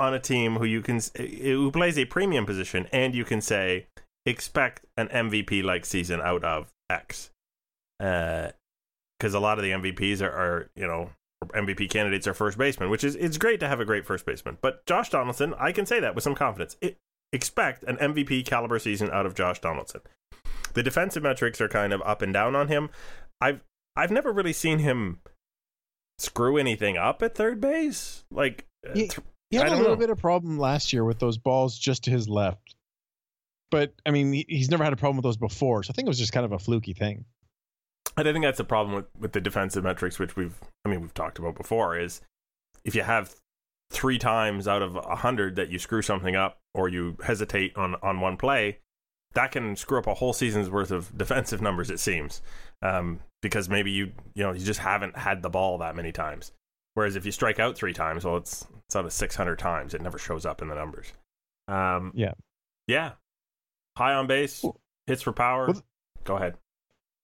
on 0.00 0.14
a 0.14 0.18
team 0.18 0.56
who 0.56 0.64
you 0.64 0.80
can 0.80 0.96
eh, 1.16 1.22
eh, 1.22 1.50
who 1.52 1.70
plays 1.70 1.98
a 1.98 2.06
premium 2.06 2.46
position, 2.46 2.88
and 2.92 3.14
you 3.14 3.24
can 3.24 3.40
say 3.40 3.86
expect 4.26 4.84
an 4.96 5.08
MVP 5.08 5.62
like 5.62 5.84
season 5.84 6.20
out 6.20 6.42
of 6.44 6.72
X, 6.90 7.30
uh, 8.00 8.48
because 9.18 9.34
a 9.34 9.40
lot 9.40 9.58
of 9.58 9.64
the 9.64 9.70
MVPs 9.70 10.22
are, 10.22 10.32
are 10.32 10.70
you 10.74 10.86
know 10.86 11.10
MVP 11.48 11.90
candidates 11.90 12.26
are 12.26 12.34
first 12.34 12.58
baseman, 12.58 12.90
which 12.90 13.04
is 13.04 13.14
it's 13.16 13.38
great 13.38 13.60
to 13.60 13.68
have 13.68 13.80
a 13.80 13.84
great 13.84 14.06
first 14.06 14.26
baseman. 14.26 14.58
But 14.60 14.84
Josh 14.86 15.10
Donaldson, 15.10 15.54
I 15.58 15.72
can 15.72 15.86
say 15.86 16.00
that 16.00 16.14
with 16.14 16.24
some 16.24 16.34
confidence. 16.34 16.76
It, 16.80 16.98
expect 17.34 17.82
an 17.84 17.96
MVP 17.96 18.46
caliber 18.46 18.78
season 18.78 19.10
out 19.10 19.26
of 19.26 19.34
Josh 19.34 19.60
Donaldson. 19.60 20.00
The 20.74 20.82
defensive 20.82 21.22
metrics 21.22 21.60
are 21.60 21.68
kind 21.68 21.92
of 21.92 22.00
up 22.02 22.22
and 22.22 22.32
down 22.32 22.54
on 22.56 22.68
him. 22.68 22.90
I've 23.40 23.60
I've 23.96 24.10
never 24.10 24.32
really 24.32 24.52
seen 24.52 24.78
him 24.78 25.20
screw 26.18 26.56
anything 26.56 26.96
up 26.96 27.22
at 27.22 27.34
third 27.34 27.60
base. 27.60 28.24
Like 28.30 28.66
uh, 28.88 28.94
th- 28.94 29.18
He 29.50 29.56
had 29.56 29.68
a 29.68 29.76
little 29.76 29.90
know. 29.90 29.96
bit 29.96 30.10
of 30.10 30.18
problem 30.18 30.58
last 30.58 30.92
year 30.92 31.04
with 31.04 31.18
those 31.18 31.38
balls 31.38 31.78
just 31.78 32.04
to 32.04 32.10
his 32.10 32.28
left. 32.28 32.74
But 33.70 33.92
I 34.06 34.10
mean, 34.10 34.32
he, 34.32 34.46
he's 34.48 34.70
never 34.70 34.84
had 34.84 34.92
a 34.92 34.96
problem 34.96 35.16
with 35.16 35.24
those 35.24 35.36
before, 35.36 35.82
so 35.82 35.90
I 35.90 35.94
think 35.94 36.06
it 36.06 36.10
was 36.10 36.18
just 36.18 36.32
kind 36.32 36.46
of 36.46 36.52
a 36.52 36.58
fluky 36.58 36.92
thing. 36.92 37.24
I 38.16 38.22
think 38.22 38.44
that's 38.44 38.58
the 38.58 38.64
problem 38.64 38.94
with, 38.94 39.06
with 39.18 39.32
the 39.32 39.40
defensive 39.40 39.82
metrics, 39.82 40.18
which 40.20 40.36
we've 40.36 40.54
I 40.84 40.88
mean 40.88 41.00
we've 41.00 41.14
talked 41.14 41.38
about 41.38 41.56
before, 41.56 41.98
is 41.98 42.20
if 42.84 42.94
you 42.94 43.02
have 43.02 43.34
three 43.90 44.18
times 44.18 44.66
out 44.66 44.82
of 44.82 44.96
a 44.96 45.16
hundred 45.16 45.56
that 45.56 45.70
you 45.70 45.78
screw 45.78 46.02
something 46.02 46.34
up 46.36 46.58
or 46.74 46.88
you 46.88 47.16
hesitate 47.24 47.76
on 47.76 47.94
on 48.02 48.20
one 48.20 48.36
play, 48.36 48.78
that 49.34 49.52
can 49.52 49.76
screw 49.76 49.98
up 49.98 50.06
a 50.06 50.14
whole 50.14 50.32
season's 50.32 50.70
worth 50.70 50.90
of 50.90 51.16
defensive 51.16 51.60
numbers. 51.62 51.90
It 51.90 52.00
seems 52.00 52.42
um, 52.82 53.20
because 53.42 53.68
maybe 53.68 53.90
you 53.90 54.12
you 54.34 54.42
know 54.42 54.52
you 54.52 54.64
just 54.64 54.80
haven't 54.80 55.16
had 55.16 55.42
the 55.42 55.50
ball 55.50 55.78
that 55.78 55.96
many 55.96 56.12
times. 56.12 56.52
Whereas 56.94 57.16
if 57.16 57.26
you 57.26 57.32
strike 57.32 57.58
out 57.58 57.76
three 57.76 57.92
times, 57.92 58.24
well, 58.24 58.36
it's 58.36 58.66
it's 58.86 58.96
out 58.96 59.04
of 59.04 59.12
six 59.12 59.34
hundred 59.34 59.58
times. 59.58 59.94
It 59.94 60.00
never 60.02 60.18
shows 60.18 60.46
up 60.46 60.62
in 60.62 60.68
the 60.68 60.74
numbers. 60.74 61.12
Um, 61.66 62.12
Yeah. 62.14 62.34
yeah, 62.86 63.12
high 63.96 64.14
on 64.14 64.26
base, 64.26 64.64
hits 65.06 65.22
for 65.22 65.32
power. 65.32 65.72
Go 66.24 66.36
ahead. 66.36 66.56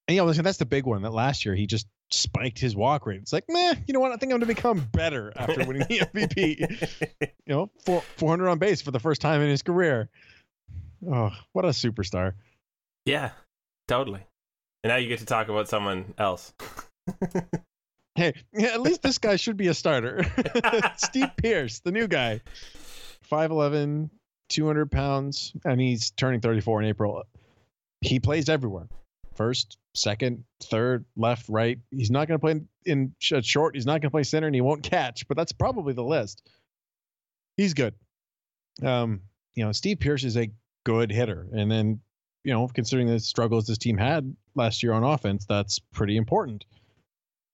And 0.09 0.17
yeah, 0.17 0.23
listen, 0.23 0.43
that's 0.45 0.59
the 0.59 0.67
big 0.67 0.87
one. 0.87 1.03
That 1.03 1.13
last 1.13 1.45
year 1.45 1.55
he 1.55 1.67
just 1.67 1.87
spiked 2.13 2.59
his 2.59 2.77
walk 2.77 3.07
rate. 3.07 3.21
It's 3.21 3.33
like, 3.33 3.45
man, 3.49 3.85
you 3.87 3.95
know 3.95 4.01
what? 4.01 4.13
I 4.13 4.17
think 4.17 4.33
I'm 4.33 4.39
going 4.39 4.41
to 4.41 4.47
become 4.47 4.89
better 4.93 5.33
after 5.37 5.65
winning 5.65 5.87
the 5.89 5.99
MVP. 6.15 7.01
You 7.21 7.29
know, 7.47 7.71
four, 7.85 8.03
400 8.17 8.49
on 8.49 8.59
base 8.59 8.81
for 8.83 8.91
the 8.91 9.01
first 9.01 9.21
time 9.21 9.41
in 9.41 9.49
his 9.49 9.63
career. 9.63 10.09
Oh, 11.11 11.31
what 11.53 11.65
a 11.65 11.69
superstar! 11.69 12.35
Yeah, 13.07 13.31
totally. 13.89 14.21
And 14.85 14.91
now 14.91 14.97
you 14.97 15.09
get 15.09 15.21
to 15.21 15.27
talk 15.27 15.49
about 15.49 15.69
someone 15.69 16.15
else. 16.19 16.53
Hey, 18.17 18.35
yeah, 18.53 18.69
at 18.69 18.83
least 18.83 19.03
this 19.03 19.17
guy 19.17 19.37
should 19.37 19.57
be 19.57 19.69
a 19.69 19.75
starter. 19.75 20.27
Steve 20.97 21.31
Pearce, 21.39 21.79
the 21.79 21.93
new 21.93 22.07
guy, 22.07 22.43
5'11, 23.31 24.11
200 24.51 24.91
pounds, 24.91 25.53
and 25.65 25.81
he's 25.81 26.11
turning 26.11 26.41
34 26.41 26.83
in 26.83 26.89
April. 26.89 27.23
He 28.03 28.21
plays 28.21 28.51
everywhere 28.51 28.89
first, 29.41 29.79
second, 29.95 30.45
third, 30.65 31.07
left, 31.17 31.49
right. 31.49 31.79
He's 31.91 32.11
not 32.11 32.29
going 32.29 32.39
to 32.39 32.43
play 32.43 32.61
in, 32.85 33.15
in 33.31 33.43
short. 33.43 33.75
He's 33.75 33.87
not 33.87 33.93
going 33.93 34.03
to 34.03 34.11
play 34.11 34.23
center, 34.23 34.47
and 34.47 34.55
he 34.55 34.61
won't 34.61 34.83
catch, 34.83 35.27
but 35.29 35.35
that's 35.39 35.53
probably 35.53 35.95
the 35.95 36.05
list. 36.05 36.47
He's 37.57 37.73
good. 37.73 37.95
Um, 38.83 39.23
you 39.55 39.65
know, 39.65 39.73
Steve 39.73 39.99
Pearce 39.99 40.25
is 40.25 40.37
a 40.37 40.51
good 40.85 41.11
hitter. 41.11 41.47
And 41.55 41.71
then, 41.71 42.01
you 42.45 42.53
know, 42.53 42.69
considering 42.69 43.07
the 43.07 43.19
struggles 43.19 43.67
this 43.67 43.79
team 43.79 43.97
had 43.97 44.37
last 44.55 44.83
year 44.83 44.93
on 44.93 45.05
offense, 45.05 45.47
that's 45.47 45.79
pretty 45.79 46.19
important. 46.19 46.67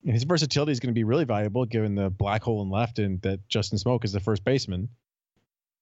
And 0.05 0.13
his 0.13 0.25
versatility 0.25 0.73
is 0.73 0.81
going 0.81 0.93
to 0.93 0.99
be 0.99 1.05
really 1.05 1.25
valuable 1.25 1.67
given 1.67 1.95
the 1.95 2.11
black 2.11 2.43
hole 2.43 2.63
in 2.63 2.69
left 2.69 2.99
and 2.99 3.23
that 3.23 3.49
Justin 3.49 3.79
Smoak 3.79 4.05
is 4.05 4.11
the 4.11 4.19
first 4.19 4.45
baseman. 4.45 4.89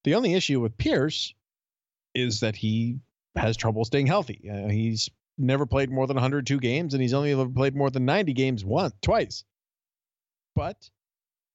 The 0.03 0.13
only 0.13 0.35
issue 0.35 0.61
with 0.61 0.77
Pearce 0.77 1.33
is 2.13 2.41
that 2.41 2.55
he 2.55 2.99
has 3.35 3.57
trouble 3.57 3.85
staying 3.85 4.05
healthy. 4.05 4.47
Uh, 4.51 4.69
he's 4.69 5.09
never 5.37 5.65
played 5.65 5.91
more 5.91 6.07
than 6.07 6.15
102 6.15 6.59
games, 6.59 6.93
and 6.93 7.01
he's 7.01 7.13
only 7.13 7.31
ever 7.31 7.47
played 7.47 7.75
more 7.75 7.89
than 7.89 8.05
90 8.05 8.33
games 8.33 8.63
once, 8.63 8.93
twice. 9.01 9.43
But 10.55 10.89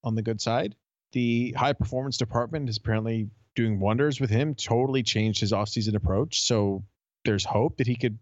on 0.03 0.15
the 0.15 0.21
good 0.21 0.41
side, 0.41 0.75
the 1.11 1.53
high 1.57 1.73
performance 1.73 2.17
department 2.17 2.69
is 2.69 2.77
apparently 2.77 3.29
doing 3.55 3.79
wonders 3.79 4.19
with 4.19 4.29
him. 4.29 4.55
Totally 4.55 5.03
changed 5.03 5.39
his 5.41 5.51
offseason 5.51 5.95
approach. 5.95 6.41
So 6.41 6.83
there's 7.25 7.43
hope 7.43 7.77
that 7.77 7.87
he 7.87 7.95
could 7.95 8.17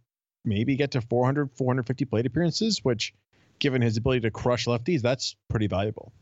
maybe 0.45 0.75
get 0.75 0.91
to 0.91 1.01
400, 1.01 1.51
450 1.55 2.05
plate 2.05 2.25
appearances, 2.25 2.79
which, 2.83 3.13
given 3.59 3.81
his 3.81 3.97
ability 3.97 4.21
to 4.21 4.31
crush 4.31 4.65
lefties, 4.65 5.01
that's 5.01 5.35
pretty 5.49 5.67
valuable. 5.67 6.13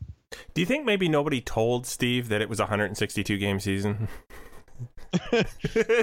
Do 0.54 0.60
you 0.60 0.66
think 0.66 0.84
maybe 0.84 1.08
nobody 1.08 1.40
told 1.40 1.86
Steve 1.86 2.28
that 2.28 2.42
it 2.42 2.48
was 2.48 2.60
a 2.60 2.64
162 2.64 3.38
game 3.38 3.60
season? 3.60 4.08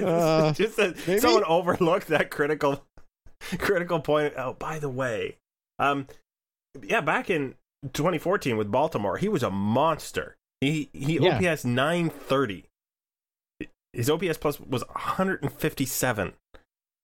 Uh, 0.02 0.52
just 0.52 0.76
that 0.76 0.98
someone 1.20 1.44
overlooked 1.44 2.08
that 2.08 2.30
critical 2.30 2.85
critical 3.58 4.00
point. 4.00 4.34
Oh, 4.36 4.54
by 4.54 4.78
the 4.78 4.88
way, 4.88 5.36
um, 5.78 6.06
yeah, 6.82 7.00
back 7.00 7.30
in 7.30 7.54
2014 7.92 8.56
with 8.56 8.70
Baltimore, 8.70 9.16
he 9.18 9.28
was 9.28 9.42
a 9.42 9.50
monster. 9.50 10.36
He 10.60 10.90
he 10.92 11.18
Yeah. 11.18 11.36
OPS 11.52 11.64
930. 11.64 12.64
His 13.92 14.10
OPS 14.10 14.36
plus 14.38 14.60
was 14.60 14.82
157. 14.88 16.32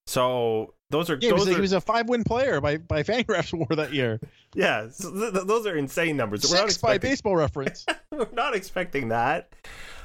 So 0.07 0.75
those 0.91 1.09
are 1.11 1.15
Yeah, 1.15 1.29
he 1.29 1.33
was, 1.33 1.43
those 1.45 1.49
a, 1.49 1.53
are 1.53 1.55
he 1.57 1.61
was 1.61 1.73
a 1.73 1.81
five 1.81 2.09
win 2.09 2.25
player 2.25 2.61
by 2.61 2.77
by 2.79 3.03
Fangraphs 3.03 3.53
War 3.59 3.67
that 3.77 3.93
year. 3.93 4.21
yeah. 4.55 4.89
So 4.91 5.11
th- 5.11 5.33
th- 5.33 5.47
those 5.47 5.67
are 5.67 5.77
insane 5.77 6.17
numbers. 6.17 6.43
We're 6.51 6.57
Six 6.59 6.79
by 6.79 6.99
baseball 6.99 7.37
reference. 7.37 7.87
we're 8.12 8.27
not 8.33 8.55
expecting 8.55 9.09
that. 9.09 9.51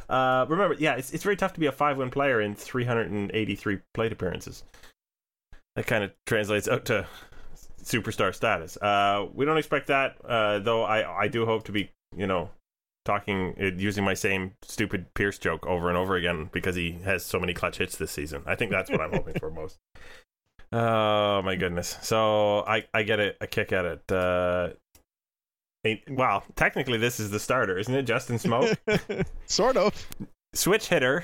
Uh, 0.07 0.45
remember, 0.47 0.75
yeah, 0.79 0.95
it's 0.95 1.11
it's 1.11 1.23
very 1.23 1.35
tough 1.35 1.53
to 1.53 1.59
be 1.59 1.65
a 1.65 1.71
five 1.71 1.97
win 1.97 2.09
player 2.09 2.39
in 2.41 2.55
383 2.55 3.79
plate 3.93 4.11
appearances. 4.11 4.63
That 5.77 5.85
kind 5.85 6.03
of 6.03 6.11
translates 6.25 6.67
out 6.67 6.85
to 6.85 7.05
superstar 7.83 8.33
status. 8.33 8.77
Uh, 8.77 9.27
we 9.31 9.45
don't 9.45 9.59
expect 9.59 9.85
that, 9.87 10.15
uh, 10.25 10.57
though. 10.57 10.81
I 10.83 11.25
I 11.25 11.27
do 11.27 11.45
hope 11.45 11.65
to 11.65 11.71
be, 11.71 11.91
you 12.15 12.25
know, 12.25 12.49
talking 13.05 13.53
uh, 13.61 13.65
using 13.77 14.03
my 14.03 14.15
same 14.15 14.53
stupid 14.63 15.13
Pearce 15.13 15.37
joke 15.37 15.67
over 15.67 15.87
and 15.87 15.95
over 15.95 16.15
again 16.15 16.49
because 16.51 16.75
he 16.75 16.93
has 17.03 17.23
so 17.23 17.39
many 17.39 17.53
clutch 17.53 17.77
hits 17.77 17.95
this 17.95 18.09
season. 18.11 18.41
I 18.47 18.55
think 18.55 18.71
that's 18.71 18.89
what 18.89 19.01
I'm 19.01 19.11
hoping 19.13 19.35
for 19.39 19.51
most. 19.51 19.77
Oh 20.73 21.41
my 21.43 21.55
goodness! 21.55 21.97
So 22.01 22.59
I 22.67 22.83
I 22.93 23.03
get 23.03 23.21
a, 23.21 23.35
a 23.39 23.47
kick 23.47 23.71
at 23.71 23.85
it. 23.85 24.11
Uh, 24.11 24.71
well, 26.09 26.43
technically, 26.57 26.97
this 26.97 27.21
is 27.21 27.31
the 27.31 27.39
starter, 27.39 27.77
isn't 27.77 27.93
it? 27.93 28.03
Justin 28.03 28.35
Smoak, 28.37 28.75
sort 29.45 29.77
of. 29.77 30.09
switch 30.53 30.89
hitter. 30.89 31.23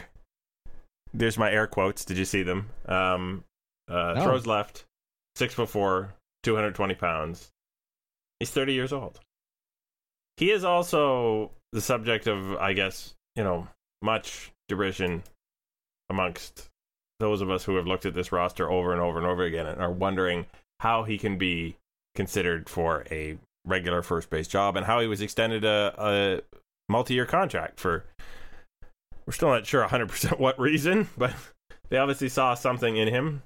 There's 1.13 1.38
my 1.38 1.51
air 1.51 1.67
quotes. 1.67 2.05
Did 2.05 2.17
you 2.17 2.24
see 2.24 2.41
them? 2.41 2.69
Um, 2.86 3.43
uh, 3.89 4.13
No. 4.15 4.23
Throws 4.23 4.47
left, 4.47 4.85
six 5.35 5.53
foot 5.53 5.69
four, 5.69 6.13
220 6.43 6.95
pounds. 6.95 7.51
He's 8.39 8.51
30 8.51 8.73
years 8.73 8.93
old. 8.93 9.19
He 10.37 10.51
is 10.51 10.63
also 10.63 11.51
the 11.71 11.81
subject 11.81 12.27
of, 12.27 12.55
I 12.55 12.73
guess, 12.73 13.13
you 13.35 13.43
know, 13.43 13.67
much 14.01 14.51
derision 14.67 15.23
amongst 16.09 16.69
those 17.19 17.41
of 17.41 17.49
us 17.49 17.63
who 17.63 17.75
have 17.75 17.87
looked 17.87 18.05
at 18.05 18.13
this 18.13 18.31
roster 18.31 18.69
over 18.69 18.91
and 18.91 19.01
over 19.01 19.17
and 19.17 19.27
over 19.27 19.43
again 19.43 19.65
and 19.65 19.81
are 19.81 19.91
wondering 19.91 20.45
how 20.79 21.03
he 21.03 21.17
can 21.17 21.37
be 21.37 21.77
considered 22.15 22.69
for 22.69 23.05
a 23.09 23.37
regular 23.65 24.01
first 24.01 24.29
base 24.29 24.47
job 24.47 24.75
and 24.75 24.85
how 24.85 24.99
he 24.99 25.07
was 25.07 25.21
extended 25.21 25.63
a, 25.63 25.93
a 25.97 26.41
multi-year 26.89 27.25
contract 27.25 27.79
for 27.79 28.03
we're 29.25 29.31
still 29.31 29.47
not 29.47 29.65
sure 29.65 29.87
100% 29.87 30.37
what 30.37 30.59
reason 30.59 31.07
but 31.17 31.33
they 31.89 31.97
obviously 31.97 32.27
saw 32.27 32.53
something 32.53 32.97
in 32.97 33.07
him 33.07 33.41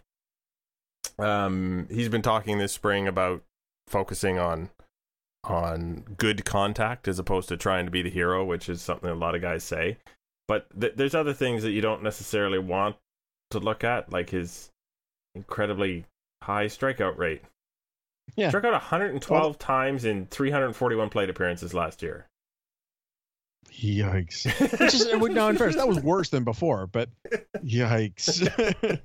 um 1.20 1.88
he's 1.90 2.10
been 2.10 2.22
talking 2.22 2.58
this 2.58 2.74
spring 2.74 3.08
about 3.08 3.42
focusing 3.88 4.38
on 4.38 4.70
on 5.44 6.04
good 6.18 6.44
contact 6.46 7.08
as 7.08 7.18
opposed 7.20 7.48
to 7.50 7.56
trying 7.58 7.86
to 7.86 7.92
be 7.92 8.02
the 8.02 8.10
hero 8.10 8.44
which 8.44 8.68
is 8.70 8.82
something 8.82 9.10
a 9.10 9.16
lot 9.16 9.34
of 9.36 9.42
guys 9.42 9.64
say 9.64 9.98
but 10.48 10.68
th- 10.80 10.94
there's 10.96 11.16
other 11.16 11.34
things 11.34 11.64
that 11.64 11.72
you 11.72 11.82
don't 11.82 12.04
necessarily 12.04 12.60
want 12.60 12.96
to 13.52 13.60
look 13.60 13.84
at 13.84 14.12
like 14.12 14.30
his 14.30 14.70
incredibly 15.36 16.06
high 16.44 16.66
strikeout 16.66 17.18
rate 17.18 17.42
Yeah. 18.36 18.50
struck 18.50 18.66
out 18.66 18.74
112 18.74 19.58
times 19.58 20.04
in 20.06 20.26
341 20.28 21.10
plate 21.10 21.30
appearances 21.30 21.74
last 21.74 22.02
year 22.02 22.28
Yikes. 23.80 24.46
Which 24.80 24.94
is 24.96 25.08
well, 25.18 25.32
now 25.32 25.50
in 25.50 25.58
fairness, 25.58 25.76
that 25.76 25.88
was 25.88 26.00
worse 26.00 26.30
than 26.30 26.44
before, 26.44 26.88
but 26.88 27.10
yikes. 27.64 28.48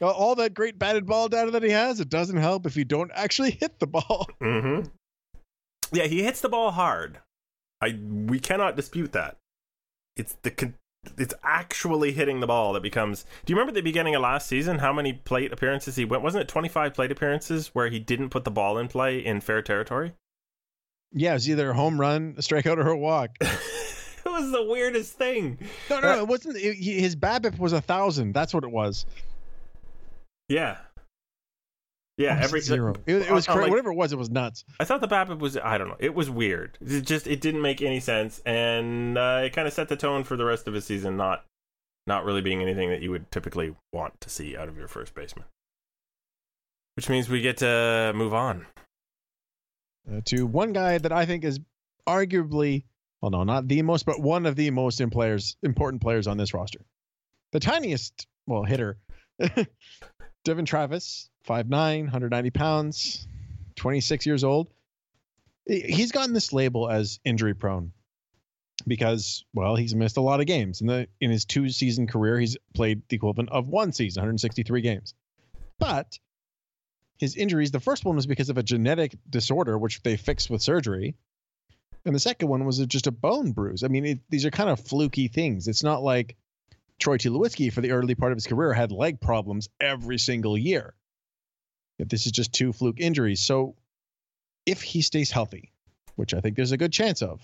All- 0.00 0.10
All 0.12 0.34
that 0.36 0.54
great 0.54 0.78
batted 0.78 1.06
ball 1.06 1.28
data 1.28 1.50
that 1.52 1.62
he 1.62 1.70
has, 1.70 2.00
it 2.00 2.08
doesn't 2.08 2.36
help 2.36 2.66
if 2.66 2.76
you 2.76 2.84
don't 2.84 3.10
actually 3.14 3.50
hit 3.60 3.78
the 3.78 3.86
ball. 3.86 4.28
Mm-hmm. 4.40 4.88
Yeah, 5.92 6.04
he 6.06 6.22
hits 6.22 6.40
the 6.40 6.48
ball 6.48 6.70
hard. 6.72 7.18
I 7.80 7.98
we 8.26 8.40
cannot 8.40 8.76
dispute 8.76 9.12
that. 9.12 9.36
It's 10.16 10.36
the 10.42 10.72
it's 11.18 11.34
actually 11.42 12.12
hitting 12.12 12.40
the 12.40 12.46
ball 12.46 12.72
that 12.72 12.82
becomes. 12.82 13.24
Do 13.44 13.52
you 13.52 13.56
remember 13.56 13.72
the 13.72 13.82
beginning 13.82 14.14
of 14.14 14.22
last 14.22 14.46
season 14.48 14.78
how 14.78 14.92
many 14.92 15.12
plate 15.12 15.52
appearances 15.52 15.96
he 15.96 16.04
went? 16.04 16.22
Wasn't 16.22 16.40
it 16.40 16.48
twenty 16.48 16.68
five 16.68 16.94
plate 16.94 17.12
appearances 17.12 17.68
where 17.74 17.88
he 17.88 17.98
didn't 17.98 18.30
put 18.30 18.44
the 18.44 18.50
ball 18.50 18.78
in 18.78 18.88
play 18.88 19.18
in 19.24 19.40
fair 19.40 19.60
territory? 19.62 20.14
Yeah, 21.12 21.32
it 21.32 21.34
was 21.34 21.50
either 21.50 21.70
a 21.70 21.74
home 21.74 22.00
run, 22.00 22.34
a 22.38 22.40
strikeout, 22.40 22.78
or 22.78 22.88
a 22.88 22.96
walk. 22.96 23.36
it 23.40 24.24
was 24.26 24.50
the 24.50 24.64
weirdest 24.64 25.12
thing. 25.12 25.58
No, 25.90 26.00
no, 26.00 26.14
no 26.14 26.18
it 26.20 26.28
wasn't. 26.28 26.56
It, 26.56 26.74
his 26.74 27.14
BABIP 27.14 27.58
was 27.58 27.72
a 27.72 27.80
thousand. 27.80 28.32
That's 28.32 28.52
what 28.54 28.64
it 28.64 28.70
was. 28.70 29.06
Yeah. 30.48 30.78
Yeah, 32.16 32.38
Or 32.38 32.42
every 32.44 32.60
zero. 32.60 32.94
It, 33.06 33.22
it 33.22 33.30
was 33.32 33.46
cra- 33.46 33.62
like- 33.62 33.70
whatever 33.70 33.90
it 33.90 33.96
was. 33.96 34.12
It 34.12 34.18
was 34.18 34.30
nuts. 34.30 34.64
I 34.78 34.84
thought 34.84 35.00
the 35.00 35.08
BABIP 35.08 35.40
was 35.40 35.56
I 35.56 35.78
don't 35.78 35.88
know. 35.88 35.96
It 35.98 36.14
was 36.14 36.30
weird. 36.30 36.78
It 36.80 37.00
just 37.02 37.26
it 37.26 37.40
didn't 37.40 37.60
make 37.62 37.82
any 37.82 37.98
sense, 37.98 38.40
and 38.46 39.18
uh, 39.18 39.42
it 39.44 39.52
kind 39.52 39.66
of 39.66 39.74
set 39.74 39.88
the 39.88 39.96
tone 39.96 40.22
for 40.22 40.36
the 40.36 40.44
rest 40.44 40.68
of 40.68 40.74
his 40.74 40.84
season. 40.84 41.16
Not 41.16 41.44
not 42.06 42.24
really 42.24 42.40
being 42.40 42.62
anything 42.62 42.90
that 42.90 43.02
you 43.02 43.10
would 43.10 43.30
typically 43.32 43.74
want 43.92 44.20
to 44.20 44.30
see 44.30 44.56
out 44.56 44.68
of 44.68 44.76
your 44.76 44.86
first 44.86 45.12
baseman. 45.14 45.46
Which 46.94 47.08
means 47.08 47.28
we 47.28 47.40
get 47.40 47.56
to 47.56 48.12
move 48.14 48.32
on. 48.32 48.66
Uh, 50.08 50.20
to 50.26 50.46
one 50.46 50.72
guy 50.72 50.98
that 50.98 51.10
I 51.10 51.26
think 51.26 51.42
is 51.42 51.58
arguably, 52.06 52.84
well, 53.20 53.30
no, 53.32 53.42
not 53.42 53.66
the 53.66 53.82
most, 53.82 54.06
but 54.06 54.20
one 54.20 54.46
of 54.46 54.54
the 54.54 54.70
most 54.70 55.00
in 55.00 55.10
players, 55.10 55.56
important 55.64 56.00
players 56.02 56.28
on 56.28 56.36
this 56.36 56.54
roster. 56.54 56.80
The 57.52 57.58
tiniest, 57.58 58.26
well, 58.46 58.62
hitter, 58.62 58.98
Devon 60.44 60.66
Travis, 60.66 61.30
5'9, 61.48 62.02
190 62.02 62.50
pounds, 62.50 63.26
26 63.76 64.26
years 64.26 64.44
old. 64.44 64.68
He's 65.66 66.12
gotten 66.12 66.34
this 66.34 66.52
label 66.52 66.90
as 66.90 67.18
injury 67.24 67.54
prone 67.54 67.92
because, 68.86 69.44
well, 69.54 69.76
he's 69.76 69.94
missed 69.94 70.18
a 70.18 70.20
lot 70.20 70.40
of 70.40 70.46
games. 70.46 70.82
In 70.82 70.86
the 70.86 71.08
in 71.20 71.30
his 71.30 71.46
two 71.46 71.70
season 71.70 72.06
career, 72.06 72.38
he's 72.38 72.58
played 72.74 73.02
the 73.08 73.16
equivalent 73.16 73.48
of 73.50 73.68
one 73.68 73.92
season, 73.92 74.20
163 74.20 74.82
games. 74.82 75.14
But 75.78 76.18
his 77.18 77.36
injuries, 77.36 77.70
the 77.70 77.80
first 77.80 78.04
one 78.04 78.16
was 78.16 78.26
because 78.26 78.50
of 78.50 78.58
a 78.58 78.62
genetic 78.62 79.16
disorder, 79.28 79.78
which 79.78 80.02
they 80.02 80.18
fixed 80.18 80.50
with 80.50 80.60
surgery. 80.60 81.14
And 82.04 82.14
the 82.14 82.20
second 82.20 82.48
one 82.48 82.66
was 82.66 82.78
just 82.86 83.06
a 83.06 83.10
bone 83.10 83.52
bruise. 83.52 83.82
I 83.82 83.88
mean, 83.88 84.04
it, 84.04 84.18
these 84.28 84.44
are 84.44 84.50
kind 84.50 84.68
of 84.68 84.78
fluky 84.78 85.28
things. 85.28 85.68
It's 85.68 85.82
not 85.82 86.02
like 86.02 86.36
Troy 87.00 87.18
Tulowitzki 87.18 87.72
for 87.72 87.80
the 87.80 87.92
early 87.92 88.14
part 88.14 88.32
of 88.32 88.36
his 88.36 88.46
career 88.46 88.72
had 88.72 88.92
leg 88.92 89.20
problems 89.20 89.68
every 89.80 90.18
single 90.18 90.56
year. 90.56 90.94
If 91.98 92.08
this 92.08 92.26
is 92.26 92.32
just 92.32 92.52
two 92.52 92.72
fluke 92.72 93.00
injuries. 93.00 93.40
So 93.40 93.76
if 94.66 94.82
he 94.82 95.02
stays 95.02 95.30
healthy, 95.30 95.72
which 96.16 96.34
I 96.34 96.40
think 96.40 96.56
there's 96.56 96.72
a 96.72 96.76
good 96.76 96.92
chance 96.92 97.22
of, 97.22 97.40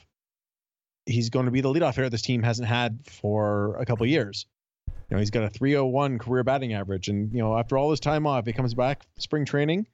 he's 1.07 1.31
going 1.31 1.47
to 1.47 1.53
be 1.53 1.61
the 1.61 1.73
leadoff 1.73 1.95
hitter 1.95 2.09
this 2.09 2.23
team 2.23 2.43
hasn't 2.43 2.69
had 2.69 3.01
for 3.07 3.77
a 3.77 3.87
couple 3.87 4.07
years. 4.07 4.47
You 4.89 5.17
know, 5.17 5.19
he's 5.19 5.31
got 5.31 5.45
a 5.45 5.51
301 5.51 6.19
career 6.19 6.45
batting 6.45 6.73
average. 6.73 7.09
And, 7.09 7.33
you 7.33 7.41
know, 7.41 7.57
after 7.57 7.77
all 7.77 7.91
his 7.91 8.01
time 8.01 8.27
off, 8.27 8.47
he 8.47 8.53
comes 8.53 8.75
back 8.75 9.03
spring 9.19 9.45
training. 9.45 9.87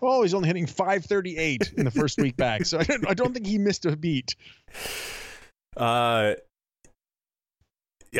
Oh, 0.00 0.22
he's 0.22 0.34
only 0.34 0.46
hitting 0.46 0.66
538 0.66 1.72
in 1.76 1.84
the 1.84 1.90
first 1.90 2.18
week 2.18 2.36
back. 2.36 2.64
So 2.66 2.78
I 2.78 2.84
don't, 2.84 3.08
I 3.08 3.14
don't 3.14 3.32
think 3.32 3.46
he 3.46 3.58
missed 3.58 3.84
a 3.86 3.96
beat. 3.96 4.36
Uh, 5.76 6.34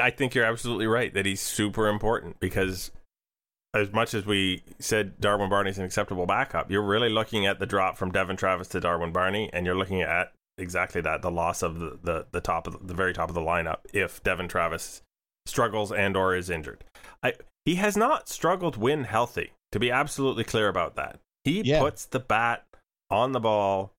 I 0.00 0.11
think 0.11 0.35
you're 0.35 0.45
absolutely 0.45 0.87
right 0.87 1.12
that 1.14 1.26
he's 1.26 1.40
super 1.40 1.88
important 1.88 2.40
because 2.40 2.90
as 3.75 3.92
much 3.92 4.14
as 4.14 4.25
we 4.26 4.62
said 4.78 5.21
Darwin 5.21 5.50
Barney's 5.50 5.78
an 5.78 5.85
acceptable 5.85 6.26
backup, 6.26 6.71
you're 6.71 6.83
really 6.83 7.09
looking 7.11 7.47
at 7.47 7.59
the 7.59 7.66
drop 7.66 7.97
from 7.97 8.11
Devon 8.11 8.37
Travis 8.37 8.68
to 8.68 8.80
Darwin 8.80 9.12
Barney, 9.12 9.50
and 9.52 9.66
you're 9.66 9.76
looking 9.76 10.02
at 10.02 10.33
exactly 10.57 11.00
that 11.02 11.23
the 11.23 11.30
loss 11.30 11.62
of 11.62 11.78
the, 11.78 11.99
the, 12.02 12.26
the 12.33 12.40
top 12.40 12.66
of 12.66 12.73
the, 12.75 12.87
the 12.87 12.95
very 12.95 13.12
top 13.12 13.28
of 13.28 13.35
the 13.35 13.40
lineup 13.40 13.78
if 13.92 14.23
Devon 14.23 14.49
Travis 14.49 15.02
struggles 15.47 15.92
and 15.92 16.16
or 16.16 16.35
is 16.35 16.50
injured. 16.50 16.85
I 17.23 17.35
he 17.64 17.76
has 17.76 17.97
not 17.97 18.28
struggled 18.28 18.76
when 18.76 19.04
healthy. 19.04 19.52
To 19.73 19.78
be 19.78 19.90
absolutely 19.90 20.45
clear 20.45 20.68
about 20.68 20.97
that, 20.97 21.21
he 21.45 21.61
Yeah. 21.61 21.80
puts 21.80 22.07
the 22.07 22.21
bat 22.21 22.64
on 23.11 23.33
the 23.33 23.40
ball 23.40 23.92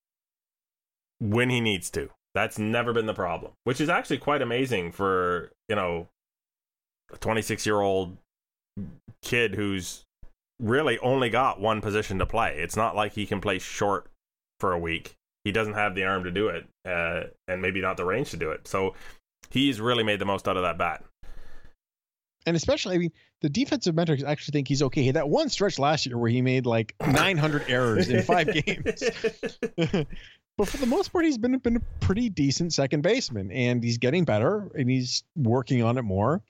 when 1.19 1.49
he 1.49 1.61
needs 1.61 1.89
to. 1.91 2.09
That's 2.39 2.57
never 2.57 2.93
been 2.93 3.05
the 3.05 3.13
problem, 3.13 3.51
which 3.65 3.81
is 3.81 3.89
actually 3.89 4.19
quite 4.19 4.41
amazing 4.41 4.93
for 4.93 5.51
you 5.67 5.75
know 5.75 6.07
a 7.11 7.17
26 7.17 7.65
year 7.65 7.81
old 7.81 8.15
kid 9.21 9.55
who's 9.55 10.05
really 10.57 10.97
only 10.99 11.29
got 11.29 11.59
one 11.59 11.81
position 11.81 12.17
to 12.19 12.25
play. 12.25 12.57
It's 12.59 12.77
not 12.77 12.95
like 12.95 13.11
he 13.11 13.25
can 13.25 13.41
play 13.41 13.59
short 13.59 14.07
for 14.57 14.71
a 14.71 14.79
week. 14.79 15.17
He 15.43 15.51
doesn't 15.51 15.73
have 15.73 15.95
the 15.95 16.05
arm 16.05 16.23
to 16.23 16.31
do 16.31 16.47
it, 16.47 16.65
uh, 16.85 17.23
and 17.49 17.61
maybe 17.61 17.81
not 17.81 17.97
the 17.97 18.05
range 18.05 18.31
to 18.31 18.37
do 18.37 18.51
it. 18.51 18.69
So 18.69 18.93
he's 19.49 19.81
really 19.81 20.05
made 20.05 20.19
the 20.19 20.25
most 20.25 20.47
out 20.47 20.55
of 20.55 20.63
that 20.63 20.77
bat. 20.77 21.03
And 22.49 22.55
especially, 22.55 22.95
I 22.95 22.97
mean, 22.97 23.11
the 23.41 23.49
defensive 23.49 23.93
metrics 23.93 24.23
actually 24.23 24.53
think 24.53 24.67
he's 24.67 24.81
okay. 24.81 25.11
That 25.11 25.29
one 25.29 25.49
stretch 25.49 25.77
last 25.77 26.07
year 26.07 26.17
where 26.17 26.31
he 26.31 26.41
made 26.41 26.65
like 26.65 26.95
900 27.07 27.65
errors 27.67 28.09
in 28.09 28.23
five 28.23 28.51
games. 28.65 29.03
but 30.57 30.67
for 30.67 30.77
the 30.77 30.87
most 30.87 31.13
part, 31.13 31.25
he's 31.25 31.37
been 31.37 31.55
been 31.59 31.75
a 31.75 31.81
pretty 31.99 32.27
decent 32.29 32.73
second 32.73 33.01
baseman, 33.01 33.51
and 33.51 33.83
he's 33.83 33.99
getting 33.99 34.25
better, 34.25 34.67
and 34.73 34.89
he's 34.89 35.23
working 35.35 35.83
on 35.83 35.99
it 35.99 36.01
more. 36.01 36.41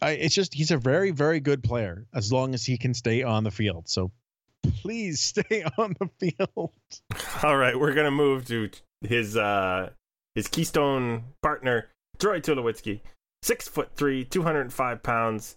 I, 0.00 0.12
it's 0.12 0.36
just 0.36 0.54
he's 0.54 0.70
a 0.70 0.78
very 0.78 1.10
very 1.10 1.40
good 1.40 1.64
player 1.64 2.06
as 2.14 2.32
long 2.32 2.54
as 2.54 2.64
he 2.64 2.78
can 2.78 2.94
stay 2.94 3.24
on 3.24 3.42
the 3.42 3.50
field. 3.50 3.88
So 3.88 4.12
please 4.82 5.20
stay 5.20 5.64
on 5.78 5.96
the 5.98 6.08
field. 6.20 6.70
All 7.42 7.56
right, 7.56 7.76
we're 7.76 7.92
gonna 7.92 8.12
move 8.12 8.46
to 8.46 8.70
his 9.00 9.36
uh 9.36 9.90
his 10.36 10.46
keystone 10.46 11.24
partner 11.42 11.88
Troy 12.20 12.38
Tulowitzki, 12.38 13.00
six 13.42 13.68
foot 13.68 13.90
three, 13.94 14.24
two 14.24 14.42
hundred 14.42 14.62
and 14.62 14.72
five 14.72 15.02
pounds, 15.02 15.56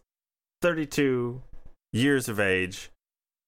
thirty 0.62 0.86
two 0.86 1.42
years 1.92 2.28
of 2.28 2.40
age, 2.40 2.92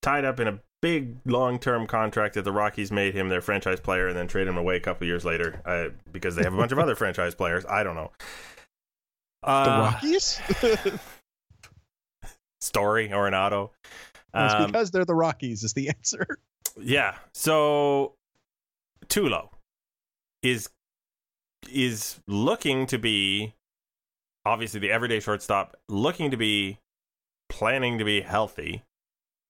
tied 0.02 0.26
up 0.26 0.40
in 0.40 0.48
a 0.48 0.60
big 0.82 1.18
long 1.26 1.58
term 1.58 1.88
contract 1.88 2.36
that 2.36 2.44
the 2.44 2.52
Rockies 2.52 2.92
made 2.92 3.16
him 3.16 3.30
their 3.30 3.42
franchise 3.42 3.80
player 3.80 4.08
and 4.08 4.16
then 4.16 4.28
trade 4.28 4.48
him 4.48 4.58
away 4.58 4.76
a 4.76 4.80
couple 4.80 5.08
years 5.08 5.26
later 5.26 5.62
uh, 5.66 5.88
because 6.12 6.36
they 6.36 6.44
have 6.44 6.54
a 6.54 6.58
bunch 6.58 6.72
of 6.72 6.80
other 6.80 6.96
franchise 6.96 7.34
players. 7.34 7.66
I 7.66 7.84
don't 7.84 7.96
know. 7.96 8.12
Uh, 9.42 9.64
the 9.64 9.72
Rockies? 9.72 10.40
Story 12.62 13.10
Arenado. 13.10 13.72
It's 14.34 14.54
um, 14.54 14.62
it's 14.62 14.66
because 14.68 14.92
they're 14.92 15.06
the 15.06 15.16
Rockies, 15.16 15.64
is 15.64 15.74
the 15.74 15.90
answer. 15.90 16.28
Yeah. 16.80 17.16
So 17.34 18.14
Tulo 19.08 19.50
is 20.44 20.70
is 21.72 22.20
looking 22.28 22.86
to 22.88 23.00
be 23.00 23.56
obviously 24.46 24.80
the 24.80 24.92
everyday 24.92 25.20
shortstop, 25.20 25.76
looking 25.90 26.32
to 26.32 26.38
be 26.38 26.80
planning 27.50 27.98
to 27.98 28.06
be 28.06 28.22
healthy. 28.22 28.84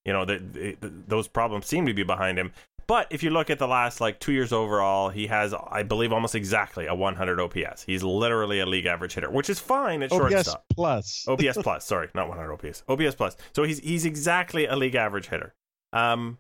You 0.04 0.14
know, 0.14 0.26
the, 0.26 0.38
the, 0.38 0.78
the, 0.80 0.94
those 1.08 1.28
problems 1.28 1.66
seem 1.66 1.86
to 1.88 1.94
be 1.94 2.04
behind 2.04 2.38
him. 2.38 2.52
But 2.88 3.08
if 3.10 3.24
you 3.24 3.32
look 3.32 3.50
at 3.50 3.58
the 3.58 3.68
last 3.68 4.00
like 4.00 4.20
two 4.20 4.32
years 4.32 4.54
overall, 4.54 5.10
he 5.10 5.28
has, 5.28 5.54
I 5.54 5.82
believe, 5.82 6.14
almost 6.14 6.36
exactly 6.36 6.86
a 6.86 6.94
100 6.94 7.40
OPS. 7.40 7.84
He's 7.84 8.04
literally 8.04 8.60
a 8.60 8.66
league 8.66 8.86
average 8.86 9.16
hitter, 9.16 9.32
which 9.32 9.50
is 9.50 9.60
fine 9.60 10.04
at 10.04 10.12
OPS 10.12 10.32
shortstop. 10.32 10.66
plus. 10.72 11.26
OPS 11.28 11.58
plus. 11.58 11.86
Sorry, 11.86 12.10
not 12.14 12.30
100 12.30 12.54
OPS. 12.54 12.84
OPS 12.88 13.16
plus. 13.16 13.38
So 13.56 13.64
he's 13.64 13.80
he's 13.80 14.06
exactly 14.06 14.68
a 14.68 14.76
league 14.76 14.94
average 14.94 15.30
hitter. 15.30 15.56
Um, 15.94 16.38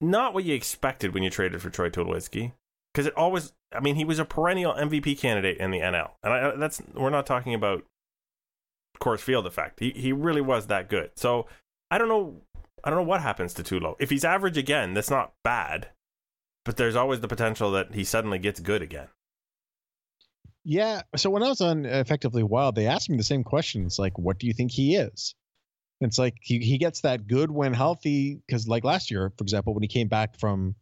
not 0.00 0.32
what 0.32 0.44
you 0.44 0.54
expected 0.54 1.12
when 1.12 1.22
you 1.22 1.28
traded 1.28 1.60
for 1.60 1.68
Troy 1.68 1.90
Tulowitzki, 1.90 2.52
because 2.98 3.06
it 3.06 3.16
always. 3.16 3.52
I 3.72 3.78
mean, 3.78 3.94
he 3.94 4.04
was 4.04 4.18
a 4.18 4.24
perennial 4.24 4.72
MVP 4.72 5.20
candidate 5.20 5.58
in 5.58 5.70
the 5.70 5.78
NL, 5.78 6.10
and 6.24 6.32
I, 6.32 6.56
that's 6.56 6.82
we're 6.94 7.10
not 7.10 7.26
talking 7.26 7.54
about 7.54 7.84
Coors 9.00 9.20
Field 9.20 9.46
effect. 9.46 9.78
He 9.78 9.90
he 9.90 10.12
really 10.12 10.40
was 10.40 10.66
that 10.66 10.88
good. 10.88 11.12
So 11.14 11.46
I 11.92 11.98
don't 11.98 12.08
know 12.08 12.40
I 12.82 12.90
don't 12.90 12.98
know 12.98 13.08
what 13.08 13.20
happens 13.20 13.54
to 13.54 13.62
Tulo. 13.62 13.94
If 14.00 14.10
he's 14.10 14.24
average 14.24 14.56
again, 14.56 14.94
that's 14.94 15.10
not 15.10 15.32
bad, 15.44 15.90
but 16.64 16.76
there's 16.76 16.96
always 16.96 17.20
the 17.20 17.28
potential 17.28 17.70
that 17.70 17.94
he 17.94 18.02
suddenly 18.02 18.40
gets 18.40 18.58
good 18.58 18.82
again. 18.82 19.06
Yeah. 20.64 21.02
So 21.14 21.30
when 21.30 21.44
I 21.44 21.48
was 21.48 21.60
on 21.60 21.86
uh, 21.86 21.90
Effectively 21.90 22.42
Wild, 22.42 22.74
they 22.74 22.88
asked 22.88 23.08
me 23.08 23.16
the 23.16 23.22
same 23.22 23.44
questions 23.44 23.96
like, 23.96 24.18
what 24.18 24.40
do 24.40 24.48
you 24.48 24.52
think 24.52 24.72
he 24.72 24.96
is? 24.96 25.36
It's 26.00 26.18
like 26.18 26.34
he, 26.40 26.58
he 26.58 26.78
gets 26.78 27.02
that 27.02 27.28
good 27.28 27.52
when 27.52 27.74
healthy 27.74 28.40
because, 28.44 28.66
like 28.66 28.82
last 28.82 29.10
year, 29.10 29.32
for 29.38 29.44
example, 29.44 29.72
when 29.72 29.82
he 29.82 29.88
came 29.88 30.08
back 30.08 30.38
from 30.38 30.74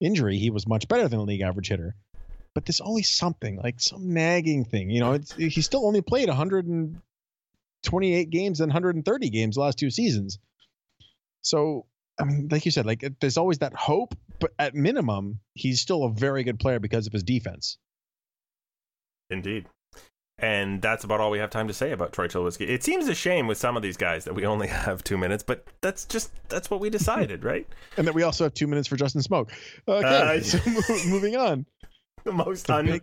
injury, 0.00 0.38
he 0.38 0.50
was 0.50 0.66
much 0.66 0.88
better 0.88 1.08
than 1.08 1.18
a 1.18 1.24
league 1.24 1.40
average 1.40 1.68
hitter. 1.68 1.94
But 2.54 2.64
there's 2.64 2.80
always 2.80 3.08
something 3.08 3.56
like 3.56 3.80
some 3.80 4.14
nagging 4.14 4.64
thing. 4.64 4.90
You 4.90 5.00
know, 5.00 5.12
it's, 5.12 5.34
he 5.34 5.60
still 5.60 5.86
only 5.86 6.00
played 6.00 6.28
128 6.28 8.30
games 8.30 8.60
and 8.60 8.70
130 8.70 9.30
games 9.30 9.58
last 9.58 9.78
two 9.78 9.90
seasons. 9.90 10.38
So, 11.42 11.86
I 12.18 12.24
mean, 12.24 12.48
like 12.50 12.64
you 12.64 12.70
said, 12.70 12.86
like 12.86 13.04
there's 13.20 13.36
always 13.36 13.58
that 13.58 13.74
hope, 13.74 14.16
but 14.40 14.52
at 14.58 14.74
minimum, 14.74 15.40
he's 15.54 15.80
still 15.80 16.04
a 16.04 16.12
very 16.12 16.44
good 16.44 16.58
player 16.58 16.80
because 16.80 17.06
of 17.06 17.12
his 17.12 17.22
defense. 17.22 17.76
Indeed. 19.28 19.66
And 20.38 20.82
that's 20.82 21.02
about 21.02 21.20
all 21.20 21.30
we 21.30 21.38
have 21.38 21.48
time 21.48 21.66
to 21.68 21.74
say 21.74 21.92
about 21.92 22.12
Troy 22.12 22.28
Tulowitzki. 22.28 22.68
It 22.68 22.84
seems 22.84 23.08
a 23.08 23.14
shame 23.14 23.46
with 23.46 23.56
some 23.56 23.74
of 23.74 23.82
these 23.82 23.96
guys 23.96 24.24
that 24.24 24.34
we 24.34 24.44
only 24.44 24.66
have 24.68 25.02
two 25.02 25.16
minutes, 25.16 25.42
but 25.42 25.66
that's 25.80 26.04
just 26.04 26.30
that's 26.48 26.70
what 26.70 26.80
we 26.80 26.90
decided, 26.90 27.42
right? 27.42 27.66
and 27.96 28.06
that 28.06 28.14
we 28.14 28.22
also 28.22 28.44
have 28.44 28.52
two 28.54 28.66
minutes 28.66 28.86
for 28.86 28.96
Justin 28.96 29.22
Smoak. 29.22 29.48
Okay, 29.88 30.06
uh, 30.06 30.40
so 30.42 30.58
moving 31.08 31.36
on. 31.36 31.64
The 32.24 32.32
most 32.32 32.68
un- 32.70 33.00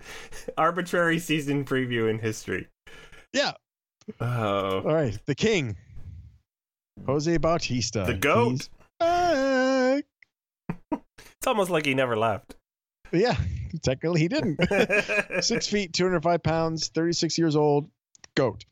arbitrary 0.57 1.17
season 1.17 1.65
preview 1.65 2.09
in 2.09 2.19
history. 2.19 2.67
Yeah. 3.31 3.53
Oh. 4.19 4.81
All 4.81 4.93
right, 4.93 5.17
the 5.25 5.33
king, 5.33 5.77
Jose 7.05 7.37
Bautista. 7.37 8.03
The 8.05 8.15
GOAT. 8.15 8.69
it's 10.91 11.47
almost 11.47 11.71
like 11.71 11.85
he 11.85 11.93
never 11.95 12.17
left. 12.17 12.55
Yeah, 13.13 13.35
technically 13.83 14.21
he 14.21 14.27
didn't. 14.27 14.59
Six 15.43 15.67
feet, 15.67 15.93
205 15.93 16.43
pounds, 16.43 16.87
36 16.89 17.37
years 17.37 17.55
old. 17.55 17.89
GOAT. 18.35 18.65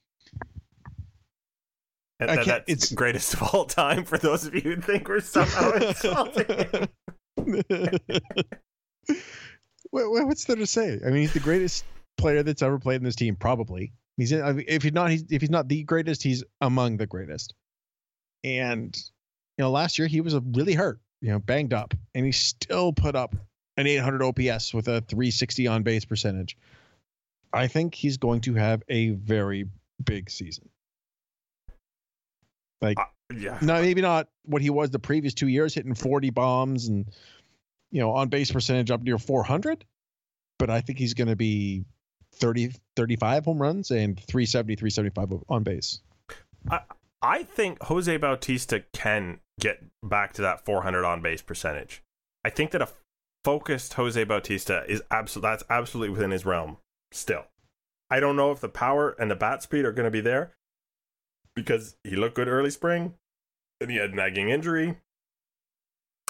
And, 2.20 2.30
and 2.30 2.46
that's 2.46 2.64
it's 2.68 2.92
greatest 2.92 3.34
of 3.34 3.44
all 3.44 3.66
time 3.66 4.04
for 4.04 4.18
those 4.18 4.46
of 4.46 4.54
you 4.54 4.62
who 4.62 4.76
think 4.82 5.08
we're 5.08 5.22
somehow 5.22 5.72
insulting. 5.74 6.46
Him. 6.46 6.88
What's 9.90 10.46
there 10.46 10.56
to 10.56 10.68
say? 10.68 11.00
I 11.04 11.10
mean, 11.10 11.22
he's 11.22 11.34
the 11.34 11.40
greatest 11.40 11.84
player 12.18 12.44
that's 12.44 12.62
ever 12.62 12.78
played 12.78 12.98
in 12.98 13.04
this 13.04 13.16
team, 13.16 13.36
probably. 13.36 13.94
He's 14.18 14.32
in, 14.32 14.64
if 14.68 14.84
he's 14.84 14.94
not 14.94 15.10
he's, 15.10 15.24
if 15.32 15.42
he's 15.42 15.50
not 15.50 15.68
the 15.68 15.84
greatest, 15.84 16.22
he's 16.22 16.44
among 16.62 16.98
the 16.98 17.08
greatest. 17.08 17.56
And 18.44 18.96
you 19.58 19.64
know, 19.64 19.72
last 19.72 19.98
year 19.98 20.08
he 20.08 20.22
was 20.22 20.36
really 20.36 20.74
hurt, 20.74 21.00
you 21.22 21.32
know, 21.32 21.40
banged 21.40 21.74
up, 21.74 21.96
and 22.14 22.26
he 22.26 22.32
still 22.32 22.94
put 22.94 23.16
up 23.16 23.36
an 23.82 23.88
800 23.88 24.24
OPS 24.24 24.74
with 24.74 24.88
a 24.88 25.02
360 25.02 25.68
on 25.68 25.84
base 25.84 26.06
percentage. 26.06 26.58
I 27.54 27.68
think 27.68 27.96
he's 27.96 28.18
going 28.18 28.42
to 28.42 28.54
have 28.56 28.82
a 28.88 29.10
very 29.10 29.68
big 30.04 30.30
season. 30.30 30.70
Like, 32.82 32.98
uh, 33.00 33.06
yeah, 33.36 33.58
no, 33.62 33.82
maybe 33.82 34.02
not 34.02 34.28
what 34.46 34.62
he 34.62 34.70
was 34.70 34.90
the 34.90 35.00
previous 35.00 35.34
two 35.34 35.48
years, 35.48 35.74
hitting 35.74 35.94
40 35.94 36.30
bombs 36.32 36.88
and 36.88 37.06
you 37.92 38.00
know 38.00 38.12
on 38.12 38.30
base 38.30 38.52
percentage 38.52 38.90
up 38.90 39.04
near 39.04 39.18
400. 39.18 39.86
But 40.58 40.70
I 40.70 40.82
think 40.82 41.00
he's 41.00 41.14
going 41.14 41.28
to 41.28 41.36
be 41.36 41.86
30, 42.36 42.74
35 42.96 43.46
home 43.46 43.62
runs 43.62 43.92
and 43.92 44.18
370, 44.18 44.76
375 44.76 45.44
on 45.50 45.64
base. 45.64 46.02
I, 46.70 46.82
I 47.22 47.44
think 47.44 47.82
Jose 47.84 48.16
Bautista 48.18 48.84
can 48.94 49.40
get 49.60 49.84
back 50.04 50.34
to 50.34 50.42
that 50.42 50.66
400 50.66 51.06
on 51.06 51.22
base 51.22 51.42
percentage. 51.42 52.04
I 52.44 52.50
think 52.50 52.72
that 52.72 52.82
a 52.82 52.90
focused 53.44 53.94
Jose 53.96 54.24
Bautista 54.24 54.84
is 54.88 55.02
absolutely 55.12 55.50
that's 55.50 55.64
absolutely 55.70 56.12
within 56.12 56.32
his 56.32 56.46
realm 56.46 56.78
still. 57.12 57.46
I 58.10 58.20
don't 58.20 58.36
know 58.36 58.52
if 58.52 58.60
the 58.60 58.70
power 58.70 59.16
and 59.20 59.32
the 59.32 59.36
bat 59.36 59.64
speed 59.64 59.86
are 59.86 59.92
going 59.92 60.06
to 60.06 60.12
be 60.12 60.22
there 60.22 60.52
because 61.56 61.96
he 62.04 62.16
looked 62.16 62.36
good 62.36 62.48
early 62.48 62.70
spring 62.70 63.14
and 63.80 63.90
he 63.90 63.98
had 63.98 64.14
nagging 64.14 64.50
injury. 64.50 64.98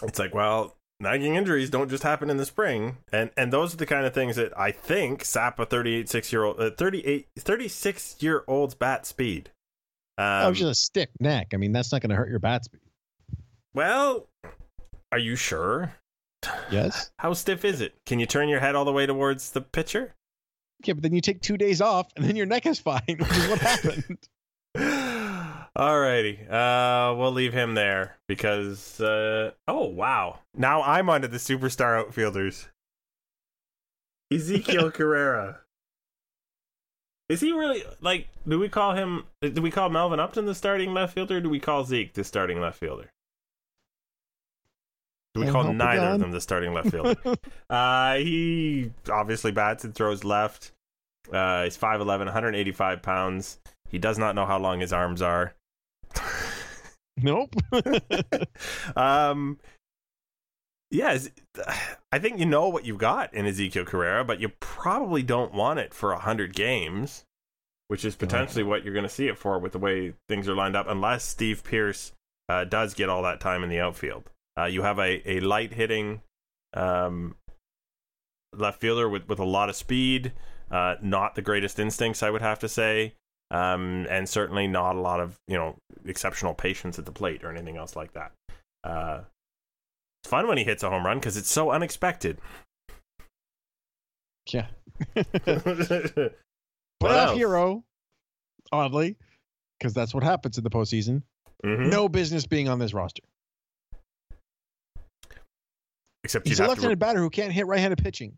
It's 0.04 0.20
like, 0.20 0.34
well, 0.34 0.78
nagging 1.00 1.36
injuries 1.36 1.70
don't 1.70 1.90
just 1.90 2.04
happen 2.04 2.30
in 2.30 2.38
the 2.38 2.46
spring 2.46 2.98
and 3.12 3.32
and 3.36 3.52
those 3.52 3.74
are 3.74 3.78
the 3.78 3.86
kind 3.86 4.06
of 4.06 4.14
things 4.14 4.36
that 4.36 4.58
I 4.58 4.72
think 4.72 5.26
sap 5.26 5.60
a 5.60 5.66
38 5.66 6.10
6 6.10 6.32
year 6.32 6.44
old 6.44 6.60
uh, 6.60 6.72
38 6.78 7.28
36 7.40 8.18
year 8.22 8.44
old's 8.48 8.76
bat 8.76 9.06
speed 9.06 9.52
um, 10.22 10.46
oh, 10.46 10.52
just 10.52 10.72
a 10.72 10.76
stick 10.76 11.10
neck. 11.20 11.48
I 11.54 11.58
mean, 11.58 11.72
that's 11.72 11.92
not 11.92 12.02
going 12.02 12.12
to 12.12 12.16
hurt 12.16 12.30
your 12.30 12.40
bat 12.40 12.66
speed. 12.66 12.82
Well, 13.74 14.28
are 15.12 15.18
you 15.18 15.36
sure? 15.36 15.96
Yes. 16.72 17.12
How 17.20 17.34
stiff 17.34 17.64
is 17.66 17.82
it? 17.82 17.94
Can 18.06 18.20
you 18.20 18.26
turn 18.26 18.50
your 18.50 18.60
head 18.60 18.76
all 18.76 18.86
the 18.86 18.92
way 18.92 19.06
towards 19.06 19.52
the 19.52 19.62
pitcher? 19.62 20.16
Yeah, 20.86 20.94
but 20.94 21.04
then 21.04 21.14
you 21.14 21.22
take 21.22 21.42
two 21.42 21.58
days 21.58 21.82
off, 21.82 22.12
and 22.16 22.26
then 22.26 22.36
your 22.36 22.46
neck 22.46 22.66
is 22.66 22.80
fine, 22.80 23.02
which 23.08 23.38
is 23.38 23.48
what 23.48 23.60
happened. 23.60 24.18
Alrighty, 25.78 26.52
uh, 26.52 27.16
we'll 27.16 27.32
leave 27.32 27.54
him 27.54 27.76
there 27.76 28.18
because. 28.28 29.00
Uh, 29.00 29.52
oh 29.68 29.86
wow! 29.86 30.40
Now 30.56 30.82
I'm 30.82 31.10
onto 31.10 31.28
the 31.28 31.38
superstar 31.38 31.98
outfielders. 32.00 32.68
Ezekiel 34.32 34.92
Carrera. 34.94 35.60
Is 37.30 37.42
he 37.42 37.54
really 37.54 37.84
like? 38.02 38.28
Do 38.48 38.60
we 38.60 38.68
call 38.68 38.96
him? 38.96 39.26
Do 39.42 39.62
we 39.62 39.72
call 39.72 39.90
Melvin 39.90 40.20
Upton 40.20 40.46
the 40.46 40.56
starting 40.56 40.94
left 40.94 41.14
fielder? 41.14 41.40
do 41.40 41.50
we 41.50 41.60
call 41.60 41.86
Zeke 41.86 42.14
the 42.14 42.24
starting 42.24 42.60
left 42.60 42.80
fielder? 42.80 43.12
We 45.36 45.50
call 45.50 45.72
neither 45.72 46.08
of 46.08 46.20
them 46.20 46.32
the 46.32 46.42
starting 46.42 46.74
left 46.74 46.92
fielder? 46.92 47.16
uh, 47.70 48.16
he 48.16 48.92
obviously 49.10 49.52
bats 49.52 49.84
and 49.86 49.96
throws 49.96 50.24
left. 50.24 50.74
Uh, 51.32 51.64
he's 51.64 51.78
5'11", 51.78 52.06
185 52.06 53.02
pounds. 53.02 53.60
He 53.88 53.98
does 53.98 54.18
not 54.18 54.36
know 54.36 54.46
how 54.46 54.60
long 54.60 54.82
his 54.82 54.92
arms 54.92 55.22
are. 55.22 55.54
nope. 57.18 57.56
um, 58.96 59.58
yeah, 60.90 61.18
I 62.12 62.20
think 62.20 62.40
you 62.40 62.46
know 62.46 62.68
what 62.68 62.86
you've 62.86 62.98
got 62.98 63.34
in 63.34 63.46
Ezekiel 63.46 63.86
Carrera, 63.86 64.26
but 64.26 64.42
you 64.42 64.50
probably 64.60 65.24
don't 65.24 65.54
want 65.54 65.80
it 65.80 65.94
for 65.94 66.10
100 66.12 66.54
games. 66.54 67.24
which 67.88 68.04
is 68.06 68.16
potentially 68.16 68.64
what 68.64 68.84
you're 68.84 68.94
going 68.94 69.04
to 69.04 69.10
see 69.10 69.28
it 69.28 69.38
for 69.38 69.60
with 69.60 69.74
the 69.74 69.80
way 69.80 70.14
things 70.30 70.48
are 70.48 70.56
lined 70.56 70.76
up, 70.78 70.88
unless 70.90 71.26
Steve 71.26 71.62
Pearce 71.64 72.14
uh, 72.48 72.64
does 72.64 72.94
get 72.94 73.10
all 73.10 73.24
that 73.24 73.40
time 73.42 73.64
in 73.64 73.70
the 73.70 73.80
outfield. 73.80 74.30
Uh, 74.58 74.66
you 74.66 74.82
have 74.82 75.00
a, 75.00 75.22
a 75.30 75.40
light 75.40 75.74
hitting 75.74 76.22
um, 76.74 77.36
left 78.56 78.80
fielder 78.82 79.08
with, 79.10 79.28
with 79.28 79.40
a 79.40 79.46
lot 79.46 79.70
of 79.70 79.76
speed, 79.76 80.34
uh, 80.70 80.96
not 81.02 81.36
the 81.36 81.42
greatest 81.42 81.80
instincts, 81.80 82.22
I 82.22 82.30
would 82.30 82.42
have 82.42 82.60
to 82.60 82.70
say, 82.70 83.14
um, 83.50 84.06
and 84.10 84.28
certainly 84.28 84.68
not 84.68 84.96
a 84.96 85.00
lot 85.00 85.20
of 85.20 85.38
you 85.48 85.58
know 85.58 85.76
exceptional 86.06 86.54
patience 86.54 87.00
at 87.00 87.06
the 87.06 87.12
plate 87.12 87.44
or 87.44 87.52
anything 87.52 87.78
else 87.78 87.96
like 87.96 88.14
that. 88.14 88.32
Uh, 88.84 89.22
it's 90.24 90.30
fun 90.30 90.48
when 90.48 90.58
he 90.58 90.64
hits 90.64 90.84
a 90.84 90.90
home 90.90 91.06
run 91.06 91.18
because 91.20 91.38
it's 91.38 91.52
so 91.52 91.72
unexpected. 91.72 92.40
Yeah. 94.52 94.68
Playoff 95.16 96.32
else? 97.02 97.38
hero, 97.38 97.84
oddly, 98.72 99.16
because 99.80 99.94
that's 99.94 100.14
what 100.14 100.24
happens 100.24 100.58
in 100.58 100.64
the 100.64 100.70
postseason. 100.70 101.24
Mhm. 101.64 101.90
No 101.90 102.10
business 102.10 102.46
being 102.46 102.70
on 102.70 102.80
this 102.80 102.94
roster. 102.94 103.24
Except 106.24 106.48
He's 106.48 106.60
a 106.60 106.68
left-handed 106.68 107.00
batter 107.00 107.20
who 107.20 107.30
can't 107.30 107.52
hit 107.52 107.66
right-handed 107.66 108.02
pitching, 108.04 108.38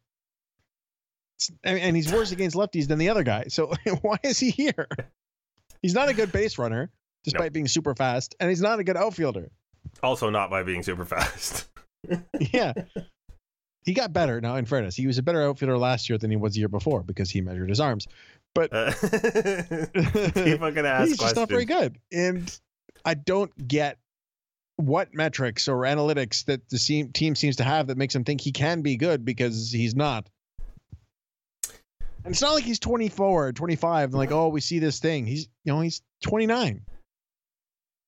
and, 1.63 1.79
and 1.79 1.95
he's 1.95 2.11
worse 2.11 2.31
against 2.31 2.55
lefties 2.55 2.87
than 2.87 2.97
the 2.99 3.09
other 3.09 3.23
guy. 3.23 3.45
So 3.49 3.73
why 4.01 4.17
is 4.23 4.39
he 4.39 4.51
here? 4.51 4.87
He's 5.81 5.93
not 5.93 6.07
a 6.07 6.13
good 6.13 6.31
base 6.31 6.57
runner, 6.57 6.89
despite 7.23 7.51
being 7.51 7.67
super 7.67 7.93
fast, 7.93 8.35
and 8.39 8.49
he's 8.49 8.61
not 8.61 8.79
a 8.79 8.83
good 8.83 8.95
outfielder. 8.95 9.51
also, 10.01 10.29
not 10.29 10.49
by 10.49 10.63
being 10.63 10.83
super 10.83 11.05
fast. 11.05 11.69
Yeah. 12.53 12.73
He 13.85 13.93
got 13.93 14.11
better 14.11 14.41
now, 14.41 14.57
in 14.57 14.65
fairness. 14.65 14.93
He 14.93 15.07
was 15.07 15.17
a 15.17 15.23
better 15.23 15.41
outfielder 15.41 15.77
last 15.77 16.09
year 16.09 16.17
than 16.17 16.29
he 16.31 16.35
was 16.35 16.53
the 16.53 16.59
year 16.59 16.67
before 16.67 17.01
because 17.01 17.29
he 17.29 17.39
measured 17.39 17.69
his 17.69 17.79
arms. 17.79 18.07
Uh, 18.57 18.91
people 19.01 20.71
can 20.71 20.85
ask 20.85 21.07
He's 21.07 21.17
just 21.17 21.35
not 21.37 21.47
very 21.47 21.63
good. 21.63 21.97
And 22.11 22.59
I 23.05 23.13
don't 23.13 23.51
get 23.69 23.99
what 24.77 25.13
metrics 25.13 25.67
or 25.67 25.81
analytics 25.81 26.45
that 26.45 26.67
the 26.69 26.77
team, 27.13 27.35
seems 27.35 27.57
to 27.57 27.63
have 27.63 27.87
that 27.87 27.97
makes 27.97 28.15
him 28.15 28.23
think 28.23 28.41
he 28.41 28.51
can 28.51 28.81
be 28.81 28.97
good 28.97 29.23
because 29.23 29.71
he's 29.71 29.95
not. 29.95 30.27
And 32.25 32.31
it's 32.31 32.41
not 32.41 32.53
like 32.53 32.63
he's 32.63 32.79
24 32.79 33.47
or 33.47 33.51
25 33.51 34.09
and 34.09 34.13
like, 34.13 34.31
oh, 34.31 34.47
we 34.47 34.61
see 34.61 34.79
this 34.79 34.99
thing. 34.99 35.25
He's, 35.25 35.49
you 35.65 35.73
know, 35.73 35.81
he's 35.81 36.01
29. 36.23 36.81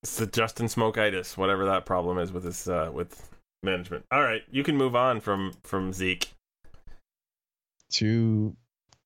It's 0.02 0.16
the 0.16 0.26
Justin 0.26 0.66
Smokeitis, 0.66 1.36
whatever 1.36 1.66
that 1.66 1.84
problem 1.84 2.18
is 2.18 2.32
with 2.32 2.44
his 2.44 2.68
uh, 2.68 2.90
with 2.92 3.28
management. 3.62 4.04
All 4.10 4.22
right, 4.22 4.42
you 4.50 4.62
can 4.62 4.76
move 4.76 4.94
on 4.94 5.20
from 5.20 5.52
from 5.64 5.92
Zeke. 5.92 6.32
To 7.92 8.56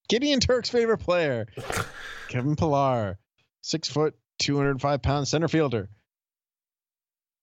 Gideon 0.09 0.41
Turk's 0.41 0.69
favorite 0.69 0.99
player, 0.99 1.47
Kevin 2.29 2.57
Pillar, 2.57 3.19
six 3.63 3.89
foot, 3.89 4.15
205 4.41 5.03
pound 5.03 5.27
center 5.27 5.49
fielder. 5.49 5.89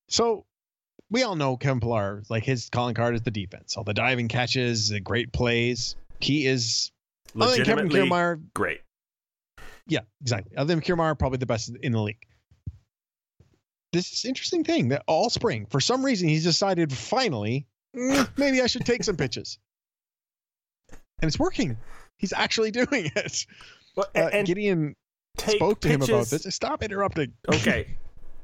So 0.10 0.46
we 1.10 1.24
all 1.24 1.36
know 1.36 1.58
Kevin 1.58 1.80
Pillar, 1.80 2.24
like 2.30 2.44
his 2.44 2.70
calling 2.70 2.96
card 2.96 3.16
is 3.16 3.22
the 3.22 3.32
defense, 3.32 3.78
all 3.78 3.84
the 3.84 3.94
diving 3.94 4.28
catches, 4.28 4.90
the 4.90 5.00
great 5.00 5.32
plays. 5.34 5.96
He 6.20 6.46
is, 6.46 6.92
other 7.36 7.56
than 7.58 7.66
Kevin 7.66 7.86
Legitimately 7.88 8.10
Kiermaier, 8.10 8.42
great. 8.54 8.82
yeah, 9.88 10.00
exactly. 10.22 10.56
Other 10.58 10.74
than 10.74 10.82
Kiermaier, 10.82 11.18
probably 11.18 11.38
the 11.38 11.46
best 11.46 11.72
in 11.82 11.92
the 11.92 12.02
league. 12.02 12.26
This 13.94 14.12
is 14.12 14.26
interesting 14.26 14.64
thing 14.64 14.90
that 14.90 15.04
all 15.08 15.30
spring, 15.30 15.66
for 15.70 15.80
some 15.80 16.04
reason, 16.04 16.28
he's 16.28 16.44
decided 16.44 16.92
finally, 16.92 17.66
"Mm, 17.96 18.28
maybe 18.38 18.62
I 18.62 18.68
should 18.68 18.86
take 18.86 19.04
some 19.04 19.16
pitches. 19.16 19.58
And 21.22 21.28
it's 21.30 21.40
working. 21.40 21.78
He's 22.18 22.34
actually 22.34 22.72
doing 22.82 23.12
it. 23.16 23.46
Well, 23.96 24.08
Uh, 24.14 24.20
and, 24.20 24.34
and 24.34 24.48
Gideon 24.48 24.96
spoke 25.40 25.80
to 25.82 25.88
him 25.88 26.02
about 26.02 26.28
this. 26.28 26.44
Stop 26.54 26.84
interrupting. 26.84 27.34
Okay, 27.52 27.98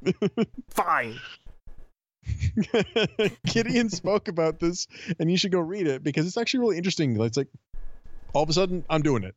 fine. 0.69 1.19
Gideon 3.45 3.89
spoke 3.89 4.27
about 4.27 4.59
this, 4.59 4.87
and 5.19 5.29
you 5.29 5.37
should 5.37 5.51
go 5.51 5.59
read 5.59 5.87
it 5.87 6.03
because 6.03 6.25
it's 6.25 6.37
actually 6.37 6.61
really 6.61 6.77
interesting. 6.77 7.19
It's 7.21 7.37
like 7.37 7.49
all 8.33 8.43
of 8.43 8.49
a 8.49 8.53
sudden, 8.53 8.83
I'm 8.89 9.01
doing 9.01 9.23
it. 9.23 9.35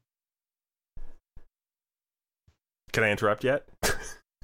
Can 2.92 3.04
I 3.04 3.10
interrupt 3.10 3.44
yet? 3.44 3.66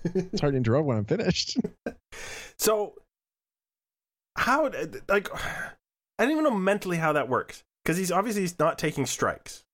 It's 0.05 0.41
hard 0.41 0.55
to 0.55 0.57
interrupt 0.57 0.87
when 0.87 0.97
I'm 0.99 1.05
finished. 1.05 1.59
So, 2.59 2.95
how 4.37 4.71
like 5.09 5.29
I 5.35 5.73
don't 6.21 6.31
even 6.31 6.45
know 6.45 6.51
mentally 6.51 6.97
how 6.97 7.13
that 7.15 7.29
works 7.29 7.65
because 7.83 7.97
he's 7.97 8.13
obviously 8.13 8.43
he's 8.43 8.57
not 8.59 8.79
taking 8.79 9.05
strikes, 9.05 9.65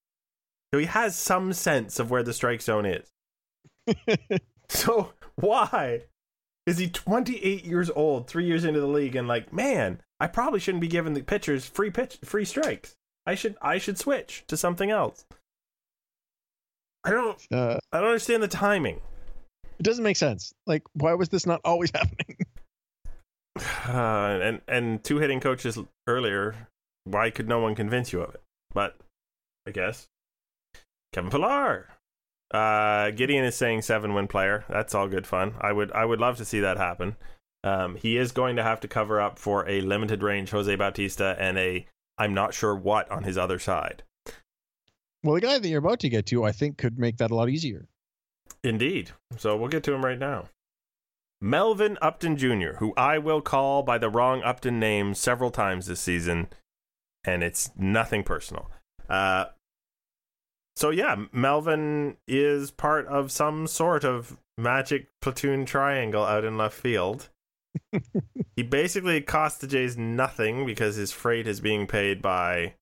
so 0.73 0.79
he 0.79 0.87
has 0.87 1.15
some 1.15 1.53
sense 1.53 1.99
of 1.99 2.11
where 2.11 2.23
the 2.23 2.33
strike 2.33 2.63
zone 2.63 2.87
is. 2.87 3.11
So 4.69 5.13
why 5.37 6.03
is 6.69 6.79
he 6.79 6.89
28 6.89 7.65
years 7.65 7.91
old, 7.91 8.27
three 8.29 8.45
years 8.45 8.65
into 8.65 8.81
the 8.81 8.87
league, 8.87 9.17
and 9.17 9.27
like, 9.27 9.53
man, 9.53 10.01
I 10.21 10.27
probably 10.27 10.61
shouldn't 10.61 10.83
be 10.83 10.89
giving 10.89 11.15
the 11.15 11.23
pitchers 11.23 11.65
free 11.67 11.91
pitch, 11.91 12.19
free 12.25 12.45
strikes. 12.45 12.95
I 13.27 13.35
should, 13.35 13.57
I 13.63 13.79
should 13.79 13.99
switch 13.99 14.45
to 14.49 14.57
something 14.57 14.91
else. 14.91 15.25
I 17.05 17.11
don't, 17.11 17.41
Uh, 17.53 17.79
I 17.93 17.99
don't 18.01 18.09
understand 18.09 18.43
the 18.43 18.49
timing. 18.49 19.01
it 19.79 19.83
doesn't 19.83 20.05
make 20.05 20.17
sense. 20.17 20.53
Like, 20.67 20.83
why 20.93 21.15
was 21.15 21.29
this 21.29 21.47
not 21.47 21.61
always 21.65 21.91
happening? 21.95 22.37
Uh, 23.87 24.39
and 24.43 24.61
and 24.69 25.03
two 25.05 25.19
hitting 25.19 25.41
coaches 25.41 25.79
earlier. 26.07 26.69
Why 27.05 27.31
could 27.31 27.49
no 27.49 27.61
one 27.61 27.75
convince 27.75 28.13
you 28.13 28.21
of 28.21 28.35
it? 28.35 28.43
But 28.75 28.97
I 29.67 29.71
guess 29.71 30.07
Kevin 31.13 31.31
Pillar. 31.31 31.89
Uh, 32.51 33.11
Gideon 33.11 33.45
is 33.45 33.55
saying 33.57 33.83
seven 33.83 34.15
win 34.15 34.27
player. 34.27 34.65
That's 34.69 34.95
all 34.95 35.09
good 35.09 35.27
fun. 35.27 35.55
I 35.61 35.73
would 35.73 35.93
I 35.93 36.05
would 36.05 36.21
love 36.21 36.37
to 36.39 36.45
see 36.45 36.61
that 36.61 36.79
happen. 36.79 37.17
Um, 37.65 37.97
he 37.97 38.17
is 38.17 38.33
going 38.33 38.57
to 38.57 38.63
have 38.63 38.81
to 38.81 38.89
cover 38.89 39.21
up 39.21 39.39
for 39.39 39.69
a 39.69 39.81
limited 39.81 40.23
range 40.23 40.51
Jose 40.51 40.75
Bautista 40.77 41.37
and 41.39 41.59
a 41.59 41.87
I'm 42.17 42.35
not 42.35 42.55
sure 42.55 42.75
what 42.75 43.11
on 43.11 43.25
his 43.25 43.37
other 43.37 43.59
side. 43.59 44.03
Well, 45.23 45.35
the 45.35 45.41
guy 45.41 45.59
that 45.59 45.69
you're 45.69 45.81
about 45.81 46.01
to 46.01 46.09
get 46.09 46.27
to, 46.27 46.45
I 46.45 46.53
think, 46.53 46.79
could 46.79 46.99
make 46.99 47.17
that 47.19 47.31
a 47.31 47.35
lot 47.35 47.49
easier. 47.49 47.89
Indeed. 48.63 49.11
So 49.37 49.57
we'll 49.57 49.69
get 49.69 49.83
to 49.85 49.93
him 49.93 50.05
right 50.05 50.19
now. 50.19 50.47
Melvin 51.41 51.99
Upton 52.03 52.37
Jr., 52.37 52.79
who 52.79 52.93
I 52.97 53.19
will 53.19 53.41
call 53.41 53.83
by 53.83 53.99
the 53.99 54.11
wrong 54.11 54.43
Upton 54.43 54.81
name 54.81 55.15
several 55.15 55.51
times 55.51 55.87
this 55.87 56.01
season, 56.01 56.49
and 57.25 57.43
it's 57.43 57.71
nothing 57.77 58.25
personal. 58.25 58.71
Uh, 59.09 59.47
so 60.79 60.91
yeah, 60.91 61.17
Melvin 61.33 62.17
is 62.29 62.71
part 62.71 63.09
of 63.09 63.33
some 63.33 63.67
sort 63.67 64.05
of 64.05 64.38
magic 64.57 65.09
platoon 65.21 65.67
triangle 65.67 66.23
out 66.23 66.45
in 66.45 66.57
left 66.57 66.77
field. 66.79 67.29
he 68.57 68.62
basically 68.62 69.21
cost 69.21 69.61
the 69.61 69.67
Jays 69.67 69.97
nothing 69.97 70.64
because 70.64 70.95
his 70.95 71.11
freight 71.11 71.49
is 71.49 71.61
being 71.61 71.88
paid 71.88 72.23
by. 72.23 72.75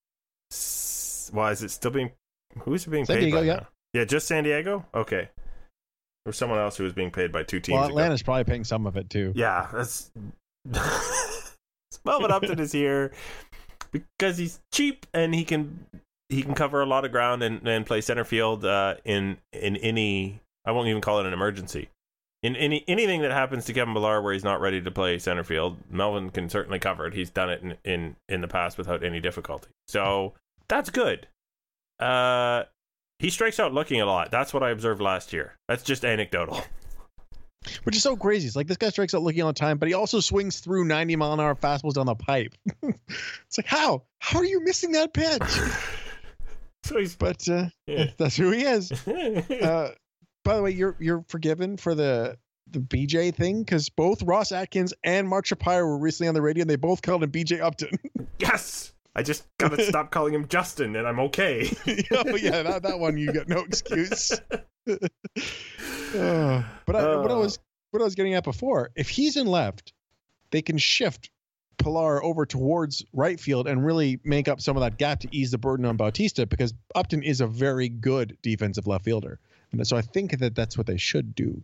Why 1.30 1.50
is 1.52 1.62
it 1.62 1.70
still 1.70 1.90
being? 1.90 2.12
Who's 2.58 2.86
it 2.86 2.90
being 2.90 3.06
San 3.06 3.16
paid 3.16 3.22
Diego, 3.22 3.38
by 3.38 3.44
yeah. 3.44 3.54
now? 3.54 3.66
Yeah, 3.94 4.04
just 4.04 4.28
San 4.28 4.44
Diego. 4.44 4.84
Okay, 4.94 5.30
or 6.26 6.32
someone 6.32 6.58
else 6.58 6.76
who 6.76 6.84
was 6.84 6.92
being 6.92 7.10
paid 7.10 7.32
by 7.32 7.44
two 7.44 7.60
teams. 7.60 7.76
Well, 7.76 7.84
ago. 7.86 7.92
Atlanta's 7.92 8.22
probably 8.22 8.44
paying 8.44 8.64
some 8.64 8.86
of 8.86 8.98
it 8.98 9.08
too. 9.08 9.32
Yeah, 9.34 9.68
that's 9.72 10.10
Melvin 12.04 12.30
Upton 12.30 12.58
is 12.58 12.72
here 12.72 13.14
because 13.90 14.36
he's 14.36 14.60
cheap 14.70 15.06
and 15.14 15.34
he 15.34 15.44
can 15.44 15.86
he 16.28 16.42
can 16.42 16.54
cover 16.54 16.82
a 16.82 16.86
lot 16.86 17.04
of 17.04 17.12
ground 17.12 17.42
and, 17.42 17.66
and 17.66 17.86
play 17.86 18.00
center 18.00 18.24
field 18.24 18.64
uh, 18.64 18.96
in 19.04 19.38
in 19.52 19.76
any 19.76 20.40
I 20.64 20.72
won't 20.72 20.88
even 20.88 21.00
call 21.00 21.20
it 21.20 21.26
an 21.26 21.32
emergency. 21.32 21.88
In 22.42 22.56
any 22.56 22.84
anything 22.86 23.22
that 23.22 23.30
happens 23.30 23.64
to 23.66 23.72
Kevin 23.72 23.94
Millar 23.94 24.20
where 24.20 24.32
he's 24.32 24.44
not 24.44 24.60
ready 24.60 24.80
to 24.80 24.90
play 24.90 25.18
center 25.18 25.44
field, 25.44 25.78
Melvin 25.90 26.30
can 26.30 26.48
certainly 26.48 26.78
cover 26.78 27.06
it. 27.06 27.14
He's 27.14 27.30
done 27.30 27.50
it 27.50 27.62
in 27.62 27.76
in, 27.84 28.16
in 28.28 28.40
the 28.40 28.48
past 28.48 28.76
without 28.78 29.02
any 29.02 29.20
difficulty. 29.20 29.68
So 29.88 30.34
that's 30.68 30.90
good. 30.90 31.28
Uh 31.98 32.64
he 33.18 33.30
strikes 33.30 33.58
out 33.58 33.72
looking 33.72 34.00
a 34.00 34.06
lot. 34.06 34.30
That's 34.30 34.52
what 34.52 34.62
I 34.62 34.70
observed 34.70 35.00
last 35.00 35.32
year. 35.32 35.54
That's 35.68 35.82
just 35.82 36.04
anecdotal. 36.04 36.60
Which 37.84 37.96
is 37.96 38.02
so 38.02 38.16
crazy. 38.16 38.46
It's 38.46 38.54
like 38.54 38.66
this 38.66 38.76
guy 38.76 38.90
strikes 38.90 39.14
out 39.14 39.22
looking 39.22 39.42
all 39.42 39.48
the 39.48 39.54
time, 39.54 39.78
but 39.78 39.88
he 39.88 39.94
also 39.94 40.20
swings 40.20 40.60
through 40.60 40.84
90 40.84 41.16
mile 41.16 41.32
an 41.32 41.40
hour 41.40 41.54
fastballs 41.54 41.94
down 41.94 42.06
the 42.06 42.14
pipe. 42.14 42.54
it's 42.82 43.58
like, 43.58 43.66
how? 43.66 44.02
How 44.20 44.38
are 44.38 44.44
you 44.44 44.62
missing 44.62 44.92
that 44.92 45.12
pitch? 45.12 45.42
so 46.88 46.98
he's 46.98 47.16
But 47.16 47.48
uh, 47.48 47.66
Yeah. 47.86 48.06
that's 48.18 48.36
who 48.36 48.50
he 48.50 48.62
is. 48.62 48.90
Uh, 49.62 49.90
by 50.44 50.56
the 50.56 50.62
way, 50.62 50.70
you're 50.70 50.96
you're 51.00 51.24
forgiven 51.28 51.76
for 51.76 51.94
the 51.94 52.36
the 52.70 52.78
BJ 52.80 53.34
thing 53.34 53.62
because 53.62 53.88
both 53.88 54.22
Ross 54.22 54.52
Atkins 54.52 54.92
and 55.04 55.28
Mark 55.28 55.46
Shapiro 55.46 55.84
were 55.86 55.98
recently 55.98 56.28
on 56.28 56.34
the 56.34 56.42
radio 56.42 56.62
and 56.62 56.70
they 56.70 56.76
both 56.76 57.02
called 57.02 57.22
him 57.22 57.30
BJ 57.30 57.60
Upton. 57.60 57.98
Yes. 58.38 58.92
I 59.14 59.22
just 59.22 59.46
gotta 59.58 59.82
stop 59.82 60.10
calling 60.10 60.34
him 60.34 60.46
Justin, 60.46 60.94
and 60.94 61.06
I'm 61.08 61.18
okay. 61.20 61.70
oh 62.12 62.36
yeah, 62.36 62.62
that, 62.62 62.82
that 62.82 62.98
one 62.98 63.16
you 63.16 63.32
got 63.32 63.48
no 63.48 63.60
excuse. 63.60 64.30
Uh, 64.86 66.62
but 66.86 66.96
I, 66.96 67.16
what 67.16 67.30
I 67.30 67.34
Uh. 67.34 67.38
was 67.38 67.58
what 67.92 68.02
I 68.02 68.04
was 68.04 68.14
getting 68.14 68.34
at 68.34 68.44
before, 68.44 68.90
if 68.94 69.08
he's 69.08 69.36
in 69.36 69.46
left, 69.46 69.92
they 70.50 70.60
can 70.60 70.76
shift 70.76 71.30
Pillar 71.78 72.22
over 72.24 72.46
towards 72.46 73.04
right 73.12 73.38
field 73.38 73.66
and 73.66 73.84
really 73.84 74.18
make 74.24 74.48
up 74.48 74.60
some 74.60 74.76
of 74.76 74.80
that 74.82 74.98
gap 74.98 75.20
to 75.20 75.28
ease 75.30 75.50
the 75.50 75.58
burden 75.58 75.84
on 75.86 75.96
Bautista 75.96 76.46
because 76.46 76.74
Upton 76.94 77.22
is 77.22 77.40
a 77.40 77.46
very 77.46 77.88
good 77.88 78.36
defensive 78.42 78.86
left 78.86 79.04
fielder. 79.04 79.38
And 79.72 79.86
so 79.86 79.96
I 79.96 80.02
think 80.02 80.38
that 80.38 80.54
that's 80.54 80.78
what 80.78 80.86
they 80.86 80.96
should 80.96 81.34
do. 81.34 81.62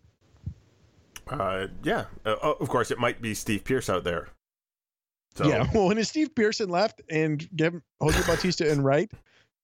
Uh, 1.29 1.69
yeah. 1.83 2.05
Uh, 2.27 2.37
of 2.61 2.69
course, 2.69 2.91
it 2.91 2.99
might 2.99 3.23
be 3.23 3.35
Steve 3.35 3.65
Pearce 3.65 3.89
out 3.89 4.05
there. 4.05 4.29
So, 5.35 5.49
Yeah, 5.49 5.67
well, 5.75 5.89
when 5.89 6.03
Steve 6.05 6.35
Pearson 6.35 6.69
left 6.69 7.01
and 7.09 7.49
Kevin 7.57 7.83
Jose 8.01 8.21
Bautista 8.27 8.71
in 8.71 8.83
right, 8.83 9.11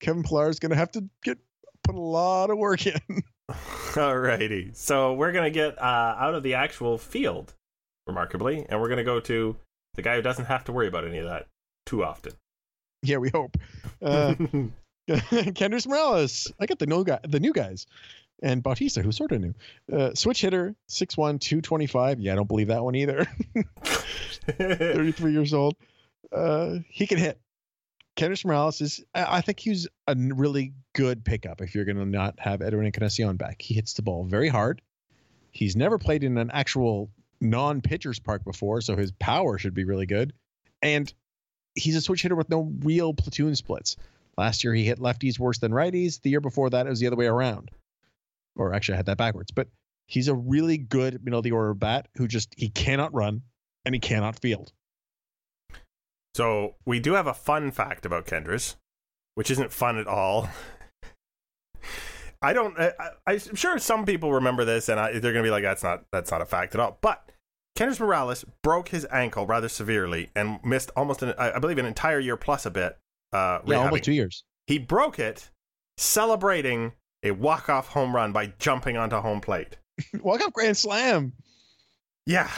Kevin 0.00 0.22
Pillar 0.22 0.48
is 0.48 0.58
going 0.58 0.70
to 0.70 0.76
have 0.76 0.90
to 0.92 1.04
get 1.22 1.38
put 1.84 1.94
a 1.94 2.00
lot 2.00 2.50
of 2.50 2.58
work 2.58 2.86
in. 2.86 3.22
Alrighty. 3.50 4.76
So 4.76 5.14
we're 5.14 5.32
gonna 5.32 5.50
get 5.50 5.78
uh, 5.78 6.16
out 6.18 6.34
of 6.34 6.42
the 6.42 6.54
actual 6.54 6.98
field, 6.98 7.54
remarkably, 8.06 8.66
and 8.68 8.80
we're 8.80 8.88
gonna 8.88 9.04
go 9.04 9.20
to 9.20 9.56
the 9.98 10.02
guy 10.02 10.14
who 10.14 10.22
doesn't 10.22 10.44
have 10.44 10.62
to 10.62 10.72
worry 10.72 10.86
about 10.86 11.04
any 11.04 11.18
of 11.18 11.26
that 11.26 11.48
too 11.84 12.04
often. 12.04 12.32
yeah, 13.02 13.16
we 13.16 13.30
hope. 13.30 13.58
Uh, 14.00 14.34
Kendrys 15.08 15.88
Morales. 15.88 16.52
I 16.60 16.66
got 16.66 16.78
the 16.78 16.86
new 16.86 17.02
guy, 17.02 17.18
the 17.26 17.40
new 17.40 17.52
guys, 17.52 17.86
and 18.40 18.62
Bautista, 18.62 19.02
who's 19.02 19.16
sort 19.16 19.32
of 19.32 19.40
new. 19.40 19.54
Uh, 19.92 20.14
switch 20.14 20.40
hitter, 20.42 20.76
6'1", 20.88 21.40
225. 21.40 22.20
Yeah, 22.20 22.32
I 22.32 22.36
don't 22.36 22.46
believe 22.46 22.68
that 22.68 22.84
one 22.84 22.94
either. 22.94 23.26
33 24.46 25.32
years 25.32 25.52
old. 25.52 25.74
Uh, 26.30 26.76
he 26.88 27.08
can 27.08 27.18
hit. 27.18 27.40
Kendrys 28.16 28.44
Morales 28.44 28.80
is, 28.80 29.04
I 29.16 29.38
I 29.38 29.40
think 29.40 29.58
he's 29.58 29.88
a 30.06 30.14
really 30.16 30.74
good 30.94 31.24
pickup 31.24 31.60
if 31.60 31.74
you're 31.74 31.84
going 31.84 31.96
to 31.96 32.06
not 32.06 32.38
have 32.38 32.62
Edwin 32.62 32.86
Encarnacion 32.86 33.36
back. 33.36 33.60
He 33.60 33.74
hits 33.74 33.94
the 33.94 34.02
ball 34.02 34.22
very 34.24 34.48
hard. 34.48 34.80
He's 35.50 35.74
never 35.74 35.98
played 35.98 36.22
in 36.22 36.38
an 36.38 36.52
actual 36.52 37.10
non 37.40 37.80
pitcher's 37.80 38.18
park 38.18 38.44
before, 38.44 38.80
so 38.80 38.96
his 38.96 39.12
power 39.12 39.58
should 39.58 39.74
be 39.74 39.84
really 39.84 40.06
good. 40.06 40.32
And 40.82 41.12
he's 41.74 41.96
a 41.96 42.00
switch 42.00 42.22
hitter 42.22 42.36
with 42.36 42.50
no 42.50 42.72
real 42.80 43.14
platoon 43.14 43.54
splits. 43.54 43.96
Last 44.36 44.62
year 44.62 44.74
he 44.74 44.84
hit 44.84 44.98
lefties 44.98 45.38
worse 45.38 45.58
than 45.58 45.72
righties. 45.72 46.20
The 46.22 46.30
year 46.30 46.40
before 46.40 46.70
that 46.70 46.86
it 46.86 46.90
was 46.90 47.00
the 47.00 47.06
other 47.08 47.16
way 47.16 47.26
around. 47.26 47.70
Or 48.56 48.74
actually 48.74 48.94
I 48.94 48.96
had 48.98 49.06
that 49.06 49.18
backwards. 49.18 49.50
But 49.50 49.68
he's 50.06 50.28
a 50.28 50.34
really 50.34 50.78
good 50.78 51.24
middle 51.24 51.38
of 51.38 51.44
the 51.44 51.52
order 51.52 51.74
bat 51.74 52.08
who 52.16 52.28
just 52.28 52.54
he 52.56 52.68
cannot 52.68 53.14
run 53.14 53.42
and 53.84 53.94
he 53.94 54.00
cannot 54.00 54.38
field. 54.38 54.72
so 56.34 56.74
we 56.84 57.00
do 57.00 57.14
have 57.14 57.26
a 57.26 57.34
fun 57.34 57.70
fact 57.70 58.06
about 58.06 58.26
Kendrys, 58.26 58.76
which 59.34 59.50
isn't 59.50 59.72
fun 59.72 59.98
at 59.98 60.06
all. 60.06 60.48
I 62.42 62.52
don't. 62.52 62.78
I, 62.78 62.92
I- 63.26 63.32
I'm 63.32 63.54
sure 63.56 63.78
some 63.78 64.04
people 64.06 64.32
remember 64.32 64.64
this, 64.64 64.88
and 64.88 64.98
I, 65.00 65.12
they're 65.12 65.32
going 65.32 65.36
to 65.36 65.42
be 65.42 65.50
like, 65.50 65.62
"That's 65.64 65.82
not. 65.82 66.04
That's 66.12 66.30
not 66.30 66.40
a 66.42 66.46
fact 66.46 66.74
at 66.74 66.80
all." 66.80 66.98
But 67.00 67.30
Kendrys 67.76 68.00
Morales 68.00 68.44
broke 68.62 68.88
his 68.88 69.06
ankle 69.10 69.46
rather 69.46 69.68
severely 69.68 70.30
and 70.36 70.58
missed 70.64 70.90
almost, 70.96 71.22
an, 71.22 71.34
I 71.38 71.58
believe, 71.58 71.78
an 71.78 71.86
entire 71.86 72.18
year 72.20 72.36
plus 72.36 72.66
a 72.66 72.70
bit. 72.70 72.96
Uh, 73.32 73.60
Yeah, 73.66 73.74
rehabbing. 73.76 73.84
almost 73.84 74.04
two 74.04 74.12
years. 74.12 74.44
He 74.66 74.78
broke 74.78 75.18
it 75.18 75.50
celebrating 75.96 76.92
a 77.22 77.32
walk-off 77.32 77.88
home 77.88 78.14
run 78.14 78.32
by 78.32 78.52
jumping 78.58 78.96
onto 78.96 79.16
home 79.16 79.40
plate. 79.40 79.76
Walk 80.20 80.40
up 80.40 80.52
grand 80.52 80.76
slam. 80.76 81.32
Yeah. 82.26 82.48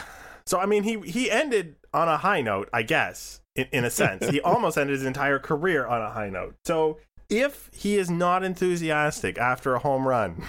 So 0.45 0.59
I 0.59 0.65
mean, 0.67 0.83
he 0.83 0.99
he 1.01 1.31
ended 1.31 1.75
on 1.93 2.07
a 2.07 2.17
high 2.17 2.41
note, 2.41 2.69
I 2.73 2.83
guess, 2.83 3.41
in, 3.55 3.67
in 3.71 3.85
a 3.85 3.89
sense. 3.89 4.27
he 4.29 4.39
almost 4.43 4.77
ended 4.77 4.95
his 4.95 5.05
entire 5.05 5.39
career 5.39 5.85
on 5.87 6.01
a 6.01 6.09
high 6.11 6.29
note. 6.29 6.55
So 6.65 6.99
if 7.31 7.69
he 7.73 7.95
is 7.97 8.11
not 8.11 8.43
enthusiastic 8.43 9.37
after 9.39 9.73
a 9.73 9.79
home 9.79 10.07
run, 10.07 10.43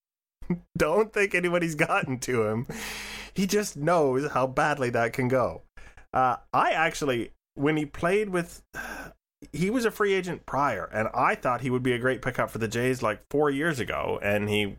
don't 0.76 1.12
think 1.12 1.34
anybody's 1.34 1.74
gotten 1.74 2.18
to 2.20 2.44
him. 2.46 2.66
He 3.34 3.46
just 3.46 3.76
knows 3.76 4.30
how 4.32 4.46
badly 4.48 4.90
that 4.90 5.12
can 5.12 5.28
go. 5.28 5.62
Uh, 6.12 6.36
I 6.52 6.70
actually, 6.70 7.32
when 7.54 7.76
he 7.76 7.84
played 7.86 8.30
with, 8.30 8.62
he 9.52 9.70
was 9.70 9.84
a 9.84 9.90
free 9.90 10.14
agent 10.14 10.46
prior, 10.46 10.86
and 10.86 11.08
I 11.14 11.34
thought 11.34 11.60
he 11.60 11.70
would 11.70 11.82
be 11.82 11.92
a 11.92 11.98
great 11.98 12.22
pickup 12.22 12.50
for 12.50 12.58
the 12.58 12.66
Jays 12.66 13.02
like 13.02 13.20
four 13.30 13.50
years 13.50 13.78
ago, 13.78 14.18
and 14.22 14.48
he 14.48 14.76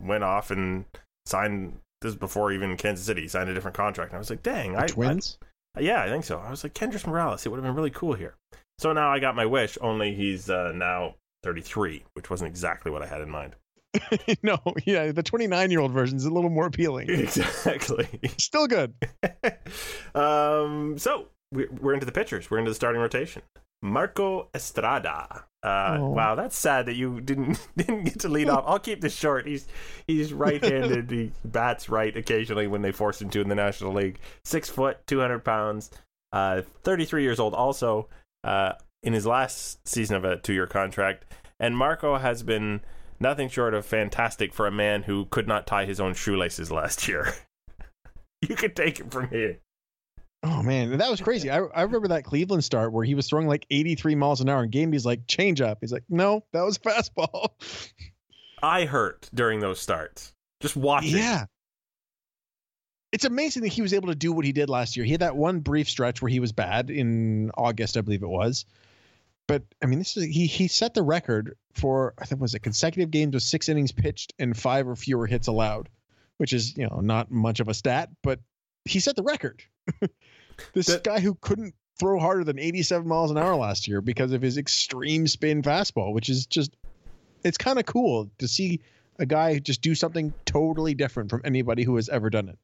went 0.00 0.24
off 0.24 0.50
and 0.50 0.84
signed. 1.26 1.80
This 2.00 2.10
is 2.10 2.16
before 2.16 2.52
even 2.52 2.76
Kansas 2.76 3.04
City 3.04 3.26
signed 3.26 3.50
a 3.50 3.54
different 3.54 3.76
contract. 3.76 4.12
And 4.12 4.16
I 4.16 4.20
was 4.20 4.30
like, 4.30 4.44
dang, 4.44 4.74
The 4.74 4.82
I, 4.82 4.86
twins. 4.86 5.36
I- 5.76 5.80
yeah, 5.80 6.00
I 6.02 6.08
think 6.08 6.24
so. 6.24 6.38
I 6.38 6.48
was 6.48 6.62
like, 6.62 6.72
Kendrick 6.72 7.06
Morales, 7.06 7.44
it 7.44 7.48
would 7.48 7.56
have 7.56 7.64
been 7.64 7.74
really 7.74 7.90
cool 7.90 8.14
here. 8.14 8.36
So 8.78 8.92
now 8.92 9.10
I 9.10 9.18
got 9.18 9.34
my 9.34 9.46
wish. 9.46 9.76
Only 9.80 10.14
he's 10.14 10.48
uh, 10.48 10.72
now 10.74 11.16
33, 11.42 12.04
which 12.14 12.30
wasn't 12.30 12.48
exactly 12.48 12.90
what 12.90 13.02
I 13.02 13.06
had 13.06 13.20
in 13.20 13.30
mind. 13.30 13.54
no, 14.42 14.58
yeah, 14.84 15.12
the 15.12 15.22
29 15.22 15.70
year 15.70 15.80
old 15.80 15.92
version 15.92 16.16
is 16.16 16.24
a 16.24 16.30
little 16.30 16.50
more 16.50 16.66
appealing. 16.66 17.08
exactly. 17.10 18.06
Still 18.38 18.66
good. 18.66 18.94
um, 20.14 20.96
so 20.98 21.28
we're, 21.52 21.70
we're 21.80 21.94
into 21.94 22.06
the 22.06 22.12
pitchers. 22.12 22.50
We're 22.50 22.58
into 22.58 22.70
the 22.70 22.74
starting 22.74 23.00
rotation. 23.00 23.42
Marco 23.82 24.48
Estrada. 24.54 25.44
Uh, 25.62 25.96
Oh. 26.00 26.10
Wow, 26.10 26.34
that's 26.36 26.56
sad 26.56 26.86
that 26.86 26.94
you 26.94 27.20
didn't 27.20 27.66
didn't 27.76 28.04
get 28.04 28.20
to 28.20 28.28
lead 28.28 28.48
off. 28.48 28.62
I'll 28.66 28.78
keep 28.78 29.00
this 29.00 29.14
short. 29.16 29.44
He's 29.46 29.66
he's 30.06 30.32
right-handed. 30.32 31.10
he 31.10 31.32
bats 31.44 31.88
right 31.88 32.16
occasionally 32.16 32.68
when 32.68 32.80
they 32.82 32.92
force 32.92 33.20
him 33.20 33.28
to 33.30 33.40
in 33.40 33.48
the 33.48 33.56
National 33.56 33.92
League. 33.92 34.20
Six 34.44 34.68
foot, 34.68 34.98
two 35.08 35.18
hundred 35.18 35.40
pounds. 35.44 35.90
Uh, 36.32 36.62
Thirty-three 36.84 37.22
years 37.24 37.40
old. 37.40 37.54
Also, 37.54 38.08
uh, 38.44 38.72
in 39.02 39.12
his 39.12 39.26
last 39.26 39.86
season 39.86 40.16
of 40.16 40.24
a 40.24 40.36
two-year 40.36 40.66
contract, 40.66 41.24
and 41.60 41.76
Marco 41.76 42.18
has 42.18 42.42
been 42.42 42.80
nothing 43.20 43.48
short 43.48 43.74
of 43.74 43.84
fantastic 43.84 44.54
for 44.54 44.66
a 44.66 44.70
man 44.70 45.02
who 45.02 45.26
could 45.26 45.48
not 45.48 45.66
tie 45.66 45.84
his 45.84 46.00
own 46.00 46.14
shoelaces 46.14 46.70
last 46.70 47.08
year. 47.08 47.34
you 48.48 48.54
could 48.54 48.76
take 48.76 49.00
it 49.00 49.10
from 49.10 49.28
here. 49.28 49.58
Oh 50.44 50.62
man, 50.62 50.96
that 50.98 51.10
was 51.10 51.20
crazy. 51.20 51.50
I, 51.50 51.58
I 51.58 51.82
remember 51.82 52.08
that 52.08 52.24
Cleveland 52.24 52.62
start 52.62 52.92
where 52.92 53.04
he 53.04 53.16
was 53.16 53.28
throwing 53.28 53.48
like 53.48 53.66
83 53.70 54.14
miles 54.14 54.40
an 54.40 54.48
hour 54.48 54.62
and 54.62 54.70
game. 54.70 54.92
He's 54.92 55.04
like, 55.04 55.26
change 55.26 55.60
up. 55.60 55.78
He's 55.80 55.92
like, 55.92 56.04
no, 56.08 56.44
that 56.52 56.62
was 56.62 56.78
fastball. 56.78 57.48
I 58.62 58.84
hurt 58.84 59.28
during 59.34 59.58
those 59.58 59.80
starts. 59.80 60.32
Just 60.60 60.76
watching. 60.76 61.16
Yeah. 61.16 61.46
It's 63.12 63.24
amazing 63.24 63.62
that 63.62 63.68
he 63.68 63.82
was 63.82 63.94
able 63.94 64.08
to 64.08 64.14
do 64.14 64.32
what 64.32 64.44
he 64.44 64.52
did 64.52 64.68
last 64.68 64.96
year. 64.96 65.04
He 65.04 65.12
had 65.12 65.20
that 65.20 65.36
one 65.36 65.60
brief 65.60 65.88
stretch 65.88 66.20
where 66.20 66.28
he 66.28 66.40
was 66.40 66.52
bad 66.52 66.90
in 66.90 67.50
August, 67.56 67.96
I 67.96 68.02
believe 68.02 68.22
it 68.22 68.28
was. 68.28 68.66
But 69.46 69.62
I 69.82 69.86
mean, 69.86 69.98
this 69.98 70.16
is 70.16 70.24
he 70.24 70.46
he 70.46 70.68
set 70.68 70.92
the 70.92 71.02
record 71.02 71.56
for 71.72 72.12
I 72.18 72.26
think 72.26 72.40
was 72.40 72.54
it 72.54 72.58
consecutive 72.60 73.10
games 73.10 73.32
with 73.32 73.42
six 73.42 73.68
innings 73.70 73.92
pitched 73.92 74.34
and 74.38 74.54
five 74.54 74.86
or 74.86 74.94
fewer 74.94 75.26
hits 75.26 75.46
allowed, 75.46 75.88
which 76.36 76.52
is 76.52 76.76
you 76.76 76.86
know 76.86 77.00
not 77.00 77.30
much 77.30 77.60
of 77.60 77.68
a 77.68 77.74
stat, 77.74 78.10
but 78.22 78.40
he 78.84 79.00
set 79.00 79.16
the 79.16 79.22
record. 79.22 79.62
this 80.74 80.86
That- 80.86 81.04
guy 81.04 81.20
who 81.20 81.34
couldn't 81.36 81.74
throw 81.98 82.20
harder 82.20 82.44
than 82.44 82.58
87 82.58 83.08
miles 83.08 83.30
an 83.30 83.38
hour 83.38 83.56
last 83.56 83.88
year 83.88 84.00
because 84.00 84.32
of 84.32 84.40
his 84.42 84.56
extreme 84.58 85.26
spin 85.26 85.62
fastball, 85.62 86.12
which 86.12 86.28
is 86.28 86.46
just 86.46 86.76
it's 87.42 87.56
kind 87.56 87.78
of 87.78 87.86
cool 87.86 88.30
to 88.38 88.46
see 88.46 88.80
a 89.18 89.24
guy 89.24 89.58
just 89.58 89.80
do 89.80 89.94
something 89.94 90.32
totally 90.44 90.94
different 90.94 91.30
from 91.30 91.40
anybody 91.44 91.84
who 91.84 91.96
has 91.96 92.10
ever 92.10 92.28
done 92.28 92.50
it. 92.50 92.58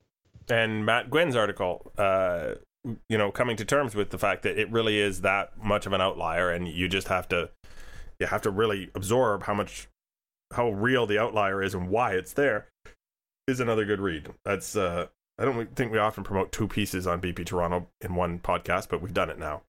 And 0.48 0.84
Matt 0.86 1.10
Gwynn's 1.10 1.36
article, 1.36 1.92
uh, 1.98 2.54
you 3.08 3.16
know, 3.18 3.30
coming 3.30 3.56
to 3.56 3.64
terms 3.64 3.94
with 3.94 4.10
the 4.10 4.18
fact 4.18 4.42
that 4.42 4.58
it 4.58 4.70
really 4.70 4.98
is 4.98 5.22
that 5.22 5.52
much 5.62 5.86
of 5.86 5.92
an 5.92 6.00
outlier, 6.00 6.50
and 6.50 6.68
you 6.68 6.88
just 6.88 7.08
have 7.08 7.28
to, 7.28 7.50
you 8.20 8.26
have 8.26 8.42
to 8.42 8.50
really 8.50 8.90
absorb 8.94 9.44
how 9.44 9.54
much, 9.54 9.88
how 10.54 10.70
real 10.70 11.06
the 11.06 11.18
outlier 11.18 11.62
is 11.62 11.74
and 11.74 11.88
why 11.88 12.12
it's 12.12 12.32
there, 12.34 12.68
is 13.48 13.60
another 13.60 13.84
good 13.84 14.00
read. 14.00 14.28
That's, 14.44 14.76
uh, 14.76 15.06
I 15.38 15.44
don't 15.44 15.74
think 15.74 15.92
we 15.92 15.98
often 15.98 16.24
promote 16.24 16.52
two 16.52 16.68
pieces 16.68 17.06
on 17.06 17.20
BP 17.20 17.46
Toronto 17.46 17.88
in 18.00 18.14
one 18.14 18.38
podcast, 18.38 18.88
but 18.88 19.00
we've 19.02 19.14
done 19.14 19.30
it 19.30 19.38
now. 19.38 19.62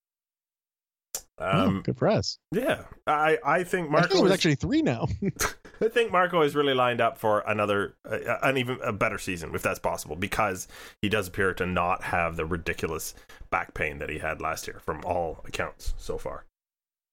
Oh, 1.37 1.65
Um, 1.67 1.81
good 1.83 1.97
for 1.97 2.07
us. 2.07 2.37
yeah, 2.51 2.83
I, 3.07 3.37
I 3.43 3.63
think 3.63 3.87
I 3.89 3.91
Marco 3.91 4.07
think 4.07 4.19
it 4.19 4.23
was 4.23 4.31
is- 4.31 4.35
actually 4.37 4.55
three 4.55 4.81
now. 4.81 5.07
I 5.81 5.87
think 5.89 6.11
Marco 6.11 6.41
is 6.41 6.55
really 6.55 6.73
lined 6.73 7.01
up 7.01 7.17
for 7.17 7.41
another, 7.41 7.95
uh, 8.09 8.37
an 8.43 8.57
even 8.57 8.79
a 8.83 8.93
better 8.93 9.17
season, 9.17 9.53
if 9.53 9.61
that's 9.61 9.79
possible, 9.79 10.15
because 10.15 10.67
he 11.01 11.09
does 11.09 11.27
appear 11.27 11.53
to 11.55 11.65
not 11.65 12.03
have 12.03 12.35
the 12.35 12.45
ridiculous 12.45 13.13
back 13.49 13.73
pain 13.73 13.99
that 13.99 14.09
he 14.09 14.19
had 14.19 14.41
last 14.41 14.67
year, 14.67 14.79
from 14.79 15.03
all 15.05 15.41
accounts 15.45 15.93
so 15.97 16.17
far. 16.17 16.45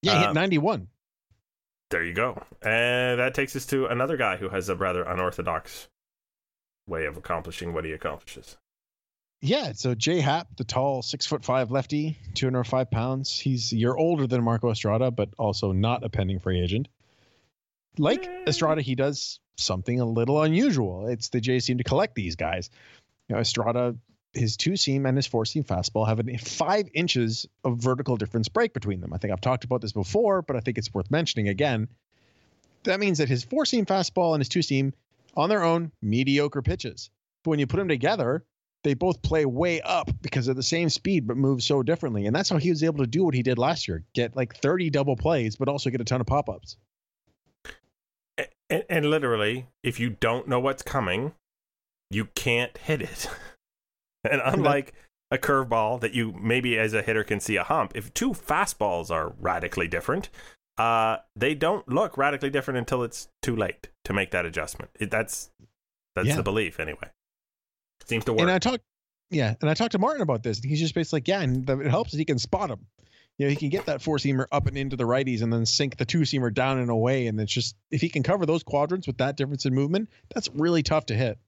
yeah, 0.03 0.12
he 0.12 0.18
hit 0.20 0.29
Um, 0.29 0.35
91. 0.35 0.88
There 1.90 2.05
you 2.05 2.14
go, 2.14 2.42
and 2.62 3.20
that 3.20 3.35
takes 3.35 3.55
us 3.55 3.66
to 3.66 3.87
another 3.87 4.16
guy 4.16 4.37
who 4.38 4.48
has 4.48 4.68
a 4.70 4.75
rather 4.77 5.03
unorthodox 5.03 5.88
way 6.87 7.05
of 7.05 7.16
accomplishing 7.18 7.75
what 7.75 7.85
he 7.85 7.92
accomplishes. 7.92 8.57
Yeah, 9.42 9.72
so 9.72 9.94
Jay 9.94 10.20
Happ, 10.20 10.46
the 10.57 10.64
tall 10.64 11.03
six 11.03 11.27
foot 11.27 11.44
five 11.44 11.70
lefty, 11.70 12.16
205 12.35 12.90
pounds. 12.90 13.38
He's 13.38 13.72
a 13.72 13.77
year 13.77 13.94
older 13.94 14.27
than 14.27 14.42
Marco 14.42 14.70
Estrada, 14.70 15.11
but 15.11 15.31
also 15.37 15.72
not 15.72 16.05
a 16.05 16.09
pending 16.09 16.38
free 16.38 16.61
agent. 16.62 16.88
Like. 17.98 18.28
Estrada, 18.46 18.83
he 18.83 18.94
does 18.94 19.40
something 19.57 20.00
a 20.00 20.05
little 20.05 20.42
unusual. 20.42 21.07
It's 21.09 21.28
the 21.28 21.40
Jays 21.40 21.64
seem 21.64 21.78
to 21.78 21.85
collect 21.85 22.14
these 22.14 22.37
guys. 22.37 22.70
You 23.28 23.37
know, 23.37 23.40
Estrada, 23.40 23.96
his 24.33 24.57
two 24.57 24.76
seam 24.76 25.07
and 25.07 25.16
his 25.16 25.26
four 25.26 25.44
seam 25.44 25.64
fastball 25.64 26.07
have 26.07 26.26
a 26.26 26.37
five 26.38 26.88
inches 26.94 27.46
of 27.64 27.78
vertical 27.78 28.16
difference 28.16 28.48
break 28.48 28.72
between 28.72 29.00
them. 29.00 29.12
I 29.12 29.18
think 29.18 29.33
I've 29.33 29.40
talked 29.40 29.64
about 29.64 29.81
this 29.81 29.92
before, 29.92 30.42
but 30.42 30.57
I 30.57 30.61
think 30.61 30.78
it's 30.78 30.92
worth 30.92 31.11
mentioning 31.11 31.48
again. 31.48 31.88
That 32.85 33.00
means 33.00 33.18
that 33.18 33.28
his 33.28 33.44
four 33.44 33.64
seam 33.66 33.87
fastball 33.87 34.35
and 34.35 34.40
his 34.40 34.48
two 34.48 34.62
seam, 34.62 34.92
on 35.37 35.48
their 35.48 35.62
own, 35.62 35.92
mediocre 36.02 36.62
pitches. 36.62 37.11
But 37.42 37.50
when 37.50 37.59
you 37.59 37.66
put 37.66 37.78
them 37.78 37.88
together, 37.88 38.44
they 38.85 38.94
both 38.94 39.22
play 39.22 39.44
way 39.46 39.81
up 39.81 40.11
because 40.20 40.48
of 40.48 40.57
the 40.57 40.62
same 40.62 40.88
speed 40.88 41.26
but 41.26 41.37
move 41.37 41.62
so 41.62 41.83
differently. 41.83 42.26
And 42.26 42.35
that's 42.35 42.48
how 42.48 42.59
he 42.59 42.70
was 42.70 42.83
able 42.83 42.98
to 42.98 43.07
do 43.07 43.24
what 43.24 43.35
he 43.35 43.42
did 43.42 43.59
last 43.59 43.87
year 43.87 44.05
get 44.14 44.37
like 44.37 44.57
30 44.57 44.90
double 44.90 45.16
plays, 45.16 45.57
but 45.57 45.68
also 45.68 45.90
get 45.90 46.00
a 46.00 46.05
ton 46.05 46.20
of 46.20 46.26
pop 46.26 46.48
ups. 46.48 46.76
And, 48.72 48.85
and 48.88 49.11
literally, 49.11 49.66
if 49.82 50.00
you 50.00 50.08
don't 50.11 50.48
know 50.48 50.58
what's 50.58 50.82
coming, 50.82 51.35
you 52.11 52.26
can't 52.35 52.76
hit 52.78 53.02
it. 53.02 53.28
and 54.24 54.40
unlike 54.42 54.94
a 55.30 55.37
curveball 55.37 56.00
that 56.00 56.14
you 56.14 56.32
maybe 56.32 56.78
as 56.78 56.94
a 56.94 57.02
hitter 57.02 57.22
can 57.22 57.38
see 57.38 57.56
a 57.56 57.64
hump, 57.64 57.92
if 57.94 58.12
two 58.14 58.30
fastballs 58.30 59.11
are 59.11 59.35
radically 59.38 59.88
different, 59.88 60.30
uh, 60.78 61.18
they 61.37 61.54
don't 61.54 61.87
look 61.87 62.16
radically 62.16 62.48
different 62.48 62.78
until 62.78 63.02
it's 63.02 63.28
too 63.42 63.54
late 63.54 63.90
to 64.06 64.14
make 64.14 64.30
that 64.30 64.46
adjustment. 64.46 64.90
It, 64.98 65.11
that's 65.11 65.50
that's 66.16 66.28
Yeah. 66.28 66.37
the 66.37 66.42
belief 66.42 66.80
anyway. 66.80 67.11
Seems 68.06 68.24
to 68.24 68.32
work. 68.32 68.40
And 68.40 68.50
I 68.50 68.58
talked, 68.58 68.82
yeah, 69.30 69.54
and 69.61 69.68
I 69.68 69.74
talked 69.74 69.92
to 69.92 69.98
Martin 69.98 70.22
about 70.22 70.42
this. 70.42 70.61
And 70.61 70.68
he's 70.70 70.80
just 70.80 70.94
basically 70.94 71.18
like, 71.18 71.28
yeah, 71.28 71.40
and 71.42 71.66
the, 71.66 71.78
it 71.78 71.90
helps 71.90 72.12
that 72.12 72.18
he 72.18 72.24
can 72.24 72.38
spot 72.38 72.68
them. 72.68 72.87
You 73.38 73.47
know, 73.47 73.51
he 73.51 73.57
can 73.57 73.71
get 73.71 73.87
that 73.87 74.03
four 74.03 74.18
seamer 74.18 74.47
up 74.53 74.66
and 74.66 74.77
into 74.79 74.97
the 74.97 75.05
righties, 75.05 75.42
and 75.42 75.53
then 75.53 75.66
sink 75.66 75.97
the 75.97 76.05
two 76.05 76.21
seamer 76.21 76.53
down 76.53 76.79
and 76.79 76.90
away. 76.90 77.27
And 77.27 77.40
it's 77.40 77.53
just 77.53 77.77
if 77.90 78.01
he 78.01 78.09
can 78.09 78.23
cover 78.23 78.47
those 78.47 78.62
quadrants 78.62 79.07
with 79.07 79.18
that 79.18 79.37
difference 79.37 79.64
in 79.66 79.75
movement, 79.75 80.11
that's 80.35 80.49
really 80.55 80.83
tough 80.83 81.07
to 81.07 81.14
hit. 81.14 81.38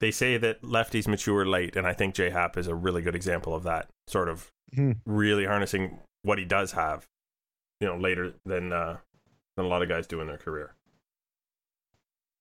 they 0.00 0.10
say 0.12 0.36
that 0.36 0.62
lefties 0.62 1.08
mature 1.08 1.44
late, 1.44 1.74
and 1.76 1.86
I 1.86 1.92
think 1.92 2.14
J 2.14 2.30
Happ 2.30 2.56
is 2.56 2.66
a 2.68 2.74
really 2.74 3.02
good 3.02 3.16
example 3.16 3.54
of 3.54 3.62
that. 3.64 3.88
Sort 4.06 4.28
of 4.28 4.50
Hmm. 4.74 4.92
really 5.06 5.46
harnessing 5.46 5.98
what 6.22 6.38
he 6.38 6.44
does 6.44 6.72
have, 6.72 7.06
you 7.80 7.86
know, 7.88 7.96
later 7.96 8.34
than 8.44 8.70
uh, 8.72 8.98
than 9.56 9.64
a 9.64 9.68
lot 9.68 9.82
of 9.82 9.88
guys 9.88 10.06
do 10.06 10.20
in 10.20 10.26
their 10.26 10.36
career. 10.36 10.74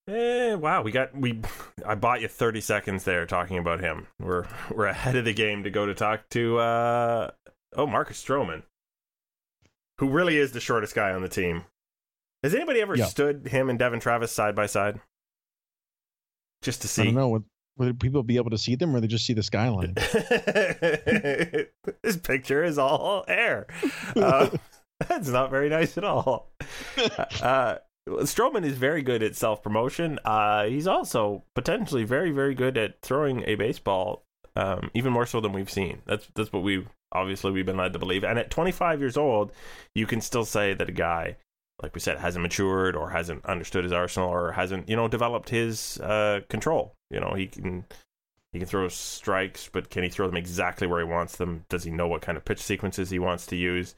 Eh, 0.10 0.54
wow, 0.56 0.82
we 0.82 0.92
got 0.92 1.16
we. 1.16 1.42
I 1.86 1.96
bought 1.96 2.22
you 2.22 2.28
thirty 2.28 2.62
seconds 2.62 3.04
there 3.06 3.26
talking 3.26 3.58
about 3.58 3.80
him. 3.80 4.08
We're 4.20 4.46
we're 4.76 4.86
ahead 4.88 5.16
of 5.16 5.26
the 5.26 5.34
game 5.34 5.64
to 5.64 5.70
go 5.70 5.86
to 5.86 5.94
talk 5.96 6.28
to 6.32 6.58
uh 6.60 7.32
oh 7.78 7.88
Marcus 7.88 8.24
Stroman, 8.24 8.64
who 10.00 10.10
really 10.10 10.38
is 10.38 10.52
the 10.52 10.60
shortest 10.60 10.96
guy 10.96 11.12
on 11.12 11.22
the 11.22 11.30
team. 11.30 11.64
Has 12.44 12.54
anybody 12.54 12.82
ever 12.82 12.96
Yeah. 12.96 13.06
stood 13.06 13.48
him 13.48 13.70
and 13.70 13.80
Devon 13.80 14.00
Travis 14.00 14.32
side 14.32 14.56
by 14.56 14.66
side? 14.66 15.00
Just 16.62 16.82
to 16.82 16.88
see. 16.88 17.04
I 17.04 17.06
don't 17.06 17.16
know. 17.16 17.30
Would, 17.30 17.44
would 17.78 18.00
people 18.00 18.24
be 18.24 18.38
able 18.38 18.50
to 18.50 18.58
see 18.58 18.76
them, 18.76 18.96
or 18.96 19.00
they 19.00 19.08
just 19.08 19.26
see 19.26 19.34
the 19.34 19.44
skyline? 19.44 19.94
this 22.04 22.18
picture 22.24 22.64
is 22.64 22.78
all 22.78 23.26
air. 23.28 23.68
Uh, 24.16 24.50
that's 25.08 25.30
not 25.30 25.52
very 25.52 25.70
nice 25.70 25.98
at 25.98 26.04
all. 26.04 26.52
Uh, 27.42 27.76
Stroman 28.10 28.64
is 28.66 28.76
very 28.78 29.02
good 29.04 29.22
at 29.22 29.36
self 29.36 29.62
promotion. 29.62 30.18
Uh, 30.26 30.66
he's 30.66 30.88
also 30.88 31.44
potentially 31.56 32.04
very, 32.04 32.32
very 32.32 32.56
good 32.56 32.78
at 32.78 33.00
throwing 33.02 33.44
a 33.46 33.54
baseball, 33.56 34.24
um, 34.56 34.90
even 34.96 35.12
more 35.14 35.26
so 35.28 35.40
than 35.42 35.52
we've 35.52 35.70
seen. 35.70 36.02
That's 36.08 36.28
that's 36.34 36.52
what 36.54 36.64
we 36.64 36.88
obviously 37.12 37.52
we've 37.52 37.66
been 37.66 37.78
led 37.78 37.94
to 37.94 38.00
believe. 38.00 38.24
And 38.24 38.40
at 38.40 38.52
25 38.52 39.00
years 39.00 39.18
old, 39.18 39.52
you 39.96 40.06
can 40.06 40.22
still 40.22 40.46
say 40.46 40.74
that 40.74 40.90
a 40.90 40.94
guy, 40.94 41.38
like 41.82 41.94
we 41.94 42.00
said, 42.00 42.18
hasn't 42.18 42.44
matured 42.44 42.96
or 42.96 43.10
hasn't 43.12 43.46
understood 43.46 43.84
his 43.84 43.94
arsenal 43.94 44.30
or 44.30 44.52
hasn't 44.52 44.90
you 44.90 44.96
know 44.96 45.08
developed 45.08 45.50
his 45.50 46.00
uh, 46.00 46.42
control. 46.50 46.94
You 47.10 47.20
know 47.20 47.34
he 47.36 47.48
can 47.48 47.86
he 48.54 48.60
can 48.60 48.68
throw 48.68 48.88
strikes, 48.88 49.70
but 49.72 49.90
can 49.90 50.04
he 50.04 50.10
throw 50.10 50.28
them 50.28 50.38
exactly 50.38 50.88
where 50.88 51.00
he 51.00 51.06
wants 51.12 51.36
them? 51.36 51.66
Does 51.70 51.84
he 51.84 51.92
know 51.92 52.08
what 52.08 52.22
kind 52.22 52.38
of 52.38 52.46
pitch 52.46 52.60
sequences 52.60 53.10
he 53.10 53.20
wants 53.20 53.46
to 53.48 53.56
use? 53.56 53.96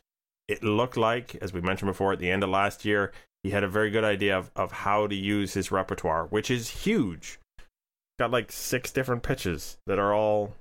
It 0.48 0.64
looked 0.64 0.98
like, 0.98 1.36
as 1.42 1.54
we 1.54 1.62
mentioned 1.62 1.90
before, 1.90 2.12
at 2.12 2.20
the 2.20 2.32
end 2.32 2.44
of 2.44 2.50
last 2.50 2.84
year, 2.84 3.12
he 3.44 3.52
had 3.52 3.64
a 3.64 3.68
very 3.68 3.92
good 3.92 4.04
idea 4.04 4.38
of, 4.38 4.52
of 4.56 4.72
how 4.72 5.08
to 5.08 5.16
use 5.16 5.54
his 5.54 5.72
repertoire, 5.72 6.26
which 6.26 6.50
is 6.50 6.70
huge. 6.70 7.40
Got 8.18 8.32
like 8.32 8.52
six 8.52 8.92
different 8.92 9.24
pitches 9.24 9.78
that 9.86 10.00
are 10.00 10.14
all, 10.14 10.56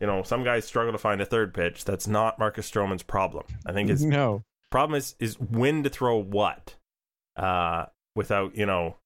you 0.00 0.06
know, 0.06 0.22
some 0.22 0.44
guys 0.44 0.64
struggle 0.64 0.92
to 0.92 0.98
find 0.98 1.20
a 1.20 1.26
third 1.26 1.54
pitch. 1.54 1.84
That's 1.84 2.06
not 2.06 2.38
Marcus 2.38 2.70
Stroman's 2.70 3.02
problem. 3.02 3.44
I 3.64 3.72
think 3.72 3.88
his 3.88 4.04
no. 4.04 4.42
problem 4.70 4.96
is 4.96 5.14
is 5.18 5.38
when 5.40 5.82
to 5.82 5.90
throw 5.90 6.16
what, 6.16 6.74
uh, 7.36 7.86
without 8.14 8.56
you 8.56 8.66
know, 8.66 8.96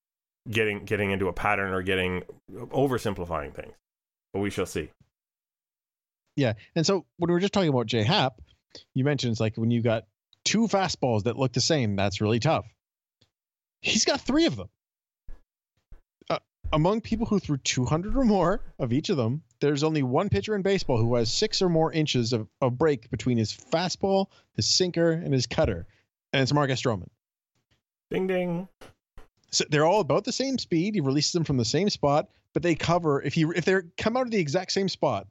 getting 0.48 0.84
getting 0.84 1.10
into 1.10 1.28
a 1.28 1.32
pattern 1.32 1.72
or 1.72 1.82
getting 1.82 2.22
oversimplifying 2.52 3.54
things. 3.54 3.72
But 4.32 4.40
we 4.40 4.50
shall 4.50 4.66
see. 4.66 4.90
Yeah. 6.36 6.54
And 6.74 6.86
so 6.86 7.04
when 7.18 7.28
we 7.28 7.34
were 7.34 7.40
just 7.40 7.52
talking 7.52 7.68
about 7.68 7.86
J 7.86 8.02
Happ, 8.02 8.40
you 8.94 9.04
mentioned 9.04 9.32
it's 9.32 9.40
like 9.40 9.56
when 9.56 9.70
you 9.70 9.82
got 9.82 10.04
two 10.44 10.68
fastballs 10.68 11.24
that 11.24 11.36
look 11.36 11.52
the 11.52 11.60
same, 11.60 11.96
that's 11.96 12.20
really 12.20 12.40
tough. 12.40 12.66
He's 13.82 14.04
got 14.04 14.20
three 14.20 14.46
of 14.46 14.56
them. 14.56 14.68
Among 16.72 17.00
people 17.00 17.26
who 17.26 17.40
threw 17.40 17.56
200 17.56 18.16
or 18.16 18.24
more 18.24 18.60
of 18.78 18.92
each 18.92 19.10
of 19.10 19.16
them, 19.16 19.42
there's 19.60 19.82
only 19.82 20.04
one 20.04 20.28
pitcher 20.28 20.54
in 20.54 20.62
baseball 20.62 20.98
who 20.98 21.16
has 21.16 21.32
six 21.32 21.60
or 21.60 21.68
more 21.68 21.92
inches 21.92 22.32
of, 22.32 22.46
of 22.60 22.78
break 22.78 23.10
between 23.10 23.38
his 23.38 23.52
fastball, 23.52 24.26
his 24.54 24.68
sinker, 24.68 25.10
and 25.10 25.34
his 25.34 25.46
cutter. 25.46 25.86
And 26.32 26.42
it's 26.42 26.52
Marcus 26.52 26.80
Stroman. 26.80 27.08
Ding 28.10 28.28
ding. 28.28 28.68
So 29.50 29.64
they're 29.68 29.84
all 29.84 30.00
about 30.00 30.24
the 30.24 30.32
same 30.32 30.58
speed. 30.58 30.94
He 30.94 31.00
releases 31.00 31.32
them 31.32 31.42
from 31.44 31.56
the 31.56 31.64
same 31.64 31.90
spot, 31.90 32.28
but 32.52 32.62
they 32.62 32.76
cover 32.76 33.20
if 33.20 33.34
he 33.34 33.42
if 33.54 33.64
they 33.64 33.80
come 33.96 34.16
out 34.16 34.22
of 34.26 34.30
the 34.30 34.38
exact 34.38 34.70
same 34.70 34.88
spot, 34.88 35.26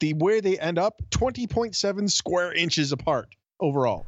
the 0.00 0.12
where 0.12 0.42
they 0.42 0.58
end 0.58 0.78
up 0.78 1.00
20.7 1.10 2.10
square 2.10 2.52
inches 2.52 2.92
apart 2.92 3.34
overall. 3.60 4.04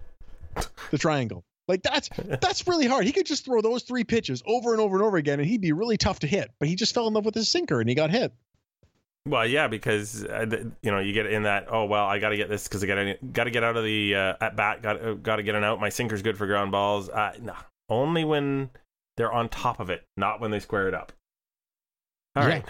The 0.90 0.98
triangle. 0.98 1.44
Like 1.69 1.83
that's 1.83 2.09
that's 2.41 2.67
really 2.67 2.87
hard. 2.87 3.05
He 3.05 3.13
could 3.13 3.27
just 3.27 3.45
throw 3.45 3.61
those 3.61 3.83
three 3.83 4.05
pitches 4.05 4.43
over 4.47 4.73
and 4.73 4.81
over 4.81 4.97
and 4.97 5.05
over 5.05 5.17
again, 5.19 5.39
and 5.39 5.49
he'd 5.49 5.61
be 5.61 5.73
really 5.73 5.97
tough 5.97 6.19
to 6.21 6.27
hit. 6.27 6.51
But 6.59 6.69
he 6.69 6.75
just 6.75 6.95
fell 6.95 7.07
in 7.07 7.15
love 7.15 7.25
with 7.25 7.35
his 7.35 7.49
sinker, 7.49 7.81
and 7.81 7.89
he 7.89 7.95
got 7.95 8.11
hit. 8.11 8.33
Well, 9.27 9.47
yeah, 9.47 9.69
because 9.69 10.25
uh, 10.25 10.47
you 10.83 10.91
know 10.91 11.01
you 11.01 11.13
get 11.13 11.27
in 11.27 11.43
that. 11.43 11.67
Oh 11.71 11.85
well, 11.85 12.07
I 12.07 12.19
got 12.19 12.31
to 12.31 12.37
get 12.37 12.49
this 12.49 12.67
because 12.67 12.83
I 12.83 12.87
got 12.87 12.95
to 12.95 13.17
got 13.33 13.45
to 13.45 13.51
get 13.51 13.63
out 13.63 13.77
of 13.77 13.85
the 13.85 14.15
uh, 14.15 14.35
at 14.41 14.57
bat. 14.57 14.83
Got 14.83 15.05
uh, 15.05 15.15
got 15.15 15.37
to 15.37 15.43
get 15.43 15.55
an 15.55 15.65
out. 15.65 15.81
My 15.81 15.91
sinker's 15.91 16.23
good 16.23 16.39
for 16.39 16.47
ground 16.47 16.73
balls. 16.73 17.11
Uh, 17.11 17.33
no, 17.41 17.53
only 17.91 18.25
when 18.25 18.71
they're 19.19 19.33
on 19.33 19.49
top 19.51 19.81
of 19.81 19.91
it, 19.91 20.05
not 20.17 20.41
when 20.41 20.51
they 20.51 20.61
square 20.61 20.89
it 20.89 20.95
up. 20.95 21.13
All 22.37 22.45
Yeah. 22.45 22.49
right, 22.49 22.65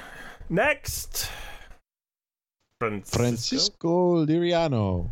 next. 0.48 1.30
Francisco. 2.80 3.18
Francisco 3.18 4.26
Liriano. 4.26 5.10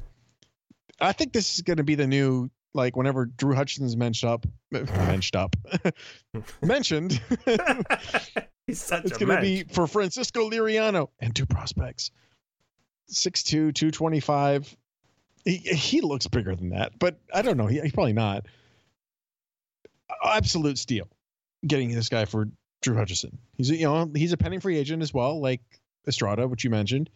I 1.00 1.12
think 1.12 1.32
this 1.32 1.54
is 1.56 1.62
going 1.62 1.76
to 1.76 1.82
be 1.84 1.94
the 1.94 2.06
new 2.06 2.48
like 2.76 2.96
whenever 2.96 3.26
Drew 3.26 3.54
Hutchison's 3.54 3.96
mentioned 3.96 4.30
up, 4.30 4.46
mentioned 4.70 5.36
up, 5.36 5.56
mentioned. 6.62 7.20
He's 8.66 8.80
such 8.80 9.04
It's 9.04 9.16
going 9.16 9.34
to 9.34 9.40
be 9.40 9.64
for 9.64 9.86
Francisco 9.86 10.50
Liriano 10.50 11.08
and 11.20 11.34
two 11.34 11.46
prospects. 11.46 12.10
6'2, 13.12 13.74
225. 13.74 14.76
He, 15.44 15.56
he 15.58 16.00
looks 16.00 16.26
bigger 16.26 16.56
than 16.56 16.70
that, 16.70 16.98
but 16.98 17.20
I 17.32 17.42
don't 17.42 17.56
know. 17.56 17.66
He, 17.66 17.80
he's 17.80 17.92
probably 17.92 18.12
not. 18.12 18.46
Absolute 20.24 20.78
steal 20.78 21.08
getting 21.64 21.94
this 21.94 22.08
guy 22.08 22.24
for 22.24 22.48
Drew 22.82 22.96
Hutchison. 22.96 23.38
He's 23.56 23.70
a, 23.70 23.76
you 23.76 23.84
know, 23.84 24.10
he's 24.14 24.32
a 24.32 24.36
pending 24.36 24.60
free 24.60 24.76
agent 24.76 25.02
as 25.02 25.14
well, 25.14 25.40
like 25.40 25.60
Estrada, 26.06 26.48
which 26.48 26.64
you 26.64 26.70
mentioned. 26.70 27.10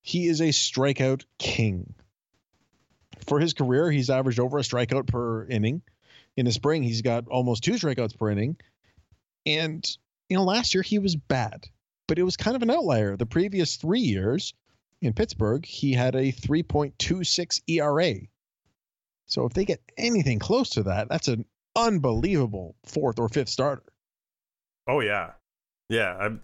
He 0.00 0.26
is 0.28 0.40
a 0.40 0.48
strikeout 0.48 1.24
king. 1.38 1.94
For 3.26 3.40
his 3.40 3.52
career, 3.54 3.90
he's 3.90 4.10
averaged 4.10 4.40
over 4.40 4.58
a 4.58 4.62
strikeout 4.62 5.06
per 5.06 5.46
inning. 5.46 5.82
In 6.36 6.46
the 6.46 6.52
spring, 6.52 6.82
he's 6.82 7.02
got 7.02 7.28
almost 7.28 7.62
two 7.62 7.72
strikeouts 7.72 8.18
per 8.18 8.30
inning. 8.30 8.56
And 9.46 9.84
you 10.28 10.36
know, 10.36 10.44
last 10.44 10.74
year 10.74 10.82
he 10.82 10.98
was 10.98 11.14
bad, 11.14 11.68
but 12.08 12.18
it 12.18 12.22
was 12.22 12.36
kind 12.36 12.56
of 12.56 12.62
an 12.62 12.70
outlier. 12.70 13.16
The 13.16 13.26
previous 13.26 13.76
three 13.76 14.00
years 14.00 14.54
in 15.02 15.12
Pittsburgh, 15.12 15.66
he 15.66 15.92
had 15.92 16.14
a 16.14 16.32
3.26 16.32 17.60
ERA. 17.66 18.14
So 19.26 19.44
if 19.44 19.52
they 19.52 19.64
get 19.64 19.82
anything 19.96 20.38
close 20.38 20.70
to 20.70 20.84
that, 20.84 21.08
that's 21.08 21.28
an 21.28 21.44
unbelievable 21.76 22.76
fourth 22.84 23.18
or 23.18 23.28
fifth 23.28 23.48
starter. 23.48 23.82
Oh 24.86 25.00
yeah, 25.00 25.32
yeah. 25.88 26.16
I'm, 26.16 26.40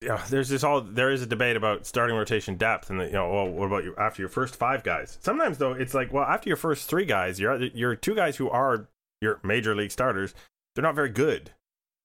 yeah, 0.00 0.24
there's 0.30 0.48
this 0.48 0.64
all 0.64 0.80
there 0.80 1.10
is 1.10 1.20
a 1.22 1.26
debate 1.26 1.56
about 1.56 1.86
starting 1.86 2.16
rotation 2.16 2.56
depth, 2.56 2.88
and 2.88 3.00
the, 3.00 3.06
you 3.06 3.12
know, 3.12 3.30
well, 3.30 3.48
what 3.48 3.66
about 3.66 3.84
you 3.84 3.94
after 3.98 4.22
your 4.22 4.30
first 4.30 4.56
five 4.56 4.82
guys? 4.82 5.18
Sometimes 5.20 5.58
though, 5.58 5.72
it's 5.72 5.92
like, 5.92 6.12
well, 6.12 6.24
after 6.24 6.48
your 6.48 6.56
first 6.56 6.88
three 6.88 7.04
guys, 7.04 7.38
you're 7.38 7.96
two 7.96 8.14
guys 8.14 8.36
who 8.36 8.48
are 8.48 8.88
your 9.20 9.40
major 9.42 9.74
league 9.74 9.90
starters. 9.90 10.34
They're 10.74 10.82
not 10.82 10.94
very 10.94 11.10
good. 11.10 11.50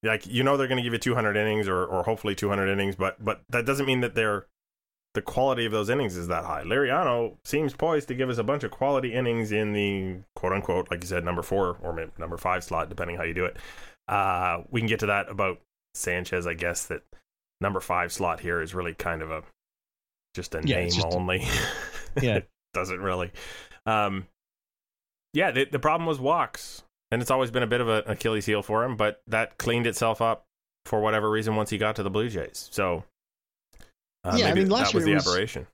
Like 0.04 0.28
you 0.28 0.44
know, 0.44 0.58
they're 0.58 0.68
going 0.68 0.78
to 0.78 0.84
give 0.84 0.94
you 0.94 1.00
200 1.00 1.38
innings 1.38 1.68
or 1.68 1.86
or 1.86 2.04
hopefully 2.04 2.36
200 2.36 2.68
innings, 2.68 2.96
but 2.96 3.24
but 3.24 3.42
that 3.50 3.66
doesn't 3.66 3.86
mean 3.86 4.02
that 4.02 4.14
they're 4.14 4.46
the 5.16 5.22
quality 5.22 5.66
of 5.66 5.72
those 5.72 5.90
innings 5.90 6.18
is 6.18 6.28
that 6.28 6.44
high. 6.44 6.64
Liriano 6.64 7.38
seems 7.46 7.74
poised 7.74 8.10
to 8.10 8.14
give 8.14 8.30
us 8.30 8.38
a 8.38 8.44
bunch 8.44 8.64
of 8.64 8.72
quality 8.72 9.14
innings 9.14 9.54
in 9.54 9.72
the 9.72 10.18
quote 10.36 10.52
unquote, 10.52 10.92
like 10.92 11.02
you 11.02 11.08
said, 11.08 11.24
number 11.24 11.42
four 11.42 11.78
or 11.82 12.10
number 12.18 12.38
five 12.38 12.64
slot, 12.64 12.90
depending 12.90 13.16
how 13.16 13.24
you 13.24 13.34
do 13.34 13.46
it. 13.46 13.56
Uh, 14.10 14.64
we 14.70 14.82
can 14.82 14.88
get 14.88 15.00
to 15.00 15.06
that 15.06 15.32
about 15.32 15.62
Sanchez, 15.96 16.46
I 16.46 16.54
guess. 16.54 16.86
That 16.86 17.02
number 17.62 17.80
five 17.80 18.12
slot 18.12 18.40
here 18.40 18.62
is 18.62 18.74
really 18.76 18.94
kind 18.94 19.22
of 19.22 19.32
a 19.32 19.44
just 20.34 20.54
a 20.56 20.62
Yeah, 20.66 20.78
name 20.78 20.90
just 20.90 21.08
only. 21.12 21.44
Yeah. 22.22 22.36
it 22.38 22.50
doesn't 22.74 23.00
really. 23.02 23.32
Um, 23.86 24.28
yeah, 25.34 25.52
the, 25.52 25.66
the 25.66 25.80
problem 25.80 26.08
was 26.08 26.18
walks, 26.20 26.84
and 27.12 27.22
it's 27.22 27.30
always 27.32 27.52
been 27.52 27.64
a 27.64 27.68
bit 27.68 27.82
of 27.82 27.90
an 27.90 28.04
Achilles 28.08 28.46
heel 28.46 28.62
for 28.62 28.84
him, 28.86 28.96
but 28.96 29.22
that 29.28 29.58
cleaned 29.58 29.86
itself 29.86 30.22
up 30.22 30.46
for 30.86 31.02
whatever 31.02 31.30
reason 31.30 31.56
once 31.58 31.70
he 31.70 31.78
got 31.78 31.98
to 31.98 32.04
the 32.04 32.10
Blue 32.10 32.30
Jays. 32.30 32.70
So, 32.72 33.04
uh, 34.24 34.36
Yeah, 34.38 34.48
I 34.48 34.54
mean, 34.54 34.70
last 34.70 34.94
that 34.94 34.96
was 34.96 35.06
year 35.06 35.16
the 35.16 35.16
was- 35.16 35.28
aberration. 35.28 35.68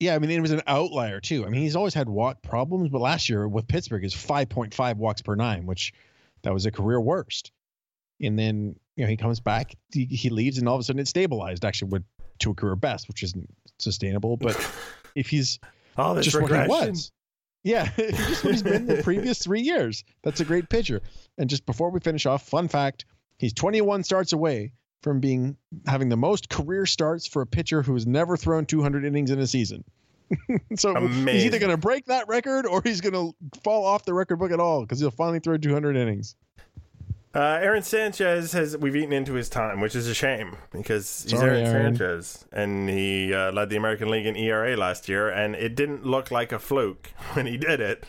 Yeah, 0.00 0.14
I 0.16 0.18
mean, 0.18 0.30
it 0.30 0.40
was 0.40 0.50
an 0.50 0.62
outlier 0.66 1.20
too. 1.20 1.46
I 1.46 1.48
mean, 1.48 1.62
he's 1.62 1.76
always 1.76 1.94
had 1.94 2.08
walk 2.08 2.42
problems, 2.42 2.88
but 2.90 3.00
last 3.00 3.28
year 3.28 3.46
with 3.48 3.66
Pittsburgh 3.68 4.04
is 4.04 4.12
5.5 4.14 4.96
walks 4.96 5.22
per 5.22 5.34
nine, 5.34 5.66
which 5.66 5.92
That 6.42 6.52
was 6.52 6.66
a 6.66 6.70
career 6.70 7.00
worst. 7.00 7.52
And 8.20 8.38
then 8.38 8.76
you 8.96 9.04
know 9.04 9.10
he 9.10 9.16
comes 9.16 9.40
back, 9.40 9.74
he, 9.92 10.04
he 10.06 10.30
leaves, 10.30 10.58
and 10.58 10.68
all 10.68 10.74
of 10.74 10.80
a 10.80 10.84
sudden 10.84 11.00
it's 11.00 11.10
stabilized. 11.10 11.64
Actually, 11.64 11.90
went 11.90 12.04
to 12.40 12.50
a 12.50 12.54
career 12.54 12.76
best, 12.76 13.08
which 13.08 13.22
isn't 13.22 13.48
sustainable. 13.78 14.36
But 14.36 14.56
if 15.14 15.28
he's 15.28 15.58
just 16.24 16.40
what 16.40 16.50
he 16.50 16.68
was, 16.68 17.12
yeah, 17.62 17.90
if 17.96 18.16
just 18.16 18.44
what 18.44 18.52
he's 18.52 18.62
been 18.62 18.86
the 18.86 19.02
previous 19.02 19.38
three 19.38 19.62
years, 19.62 20.04
that's 20.22 20.40
a 20.40 20.44
great 20.44 20.68
pitcher. 20.68 21.02
And 21.38 21.50
just 21.50 21.66
before 21.66 21.90
we 21.90 22.00
finish 22.00 22.26
off, 22.26 22.46
fun 22.46 22.68
fact: 22.68 23.04
he's 23.38 23.52
21 23.52 24.04
starts 24.04 24.32
away 24.32 24.72
from 25.02 25.20
being 25.20 25.56
having 25.86 26.08
the 26.08 26.16
most 26.16 26.48
career 26.48 26.86
starts 26.86 27.26
for 27.26 27.42
a 27.42 27.46
pitcher 27.46 27.82
who's 27.82 28.06
never 28.06 28.36
thrown 28.36 28.64
200 28.64 29.04
innings 29.04 29.30
in 29.30 29.38
a 29.38 29.46
season. 29.46 29.84
so 30.76 30.94
he's 31.06 31.44
either 31.44 31.58
going 31.58 31.70
to 31.70 31.76
break 31.76 32.06
that 32.06 32.26
record 32.26 32.66
or 32.66 32.80
he's 32.82 33.02
going 33.02 33.12
to 33.12 33.34
fall 33.62 33.84
off 33.84 34.04
the 34.06 34.14
record 34.14 34.38
book 34.38 34.50
at 34.50 34.58
all 34.58 34.80
because 34.80 34.98
he'll 34.98 35.10
finally 35.10 35.40
throw 35.40 35.58
200 35.58 35.96
innings. 35.96 36.36
Uh, 37.34 37.58
Aaron 37.60 37.82
Sanchez 37.82 38.52
has 38.52 38.76
we've 38.76 38.94
eaten 38.94 39.12
into 39.12 39.34
his 39.34 39.48
time, 39.48 39.80
which 39.80 39.96
is 39.96 40.06
a 40.06 40.14
shame 40.14 40.56
because 40.70 41.26
he's 41.28 41.38
Sorry, 41.38 41.62
Aaron, 41.62 41.66
Aaron. 41.66 41.96
Sanchez, 41.96 42.46
and 42.52 42.88
he 42.88 43.34
uh, 43.34 43.50
led 43.50 43.70
the 43.70 43.76
American 43.76 44.08
League 44.08 44.26
in 44.26 44.36
ERA 44.36 44.76
last 44.76 45.08
year, 45.08 45.28
and 45.28 45.56
it 45.56 45.74
didn't 45.74 46.06
look 46.06 46.30
like 46.30 46.52
a 46.52 46.60
fluke 46.60 47.08
when 47.32 47.46
he 47.46 47.56
did 47.56 47.80
it. 47.80 48.06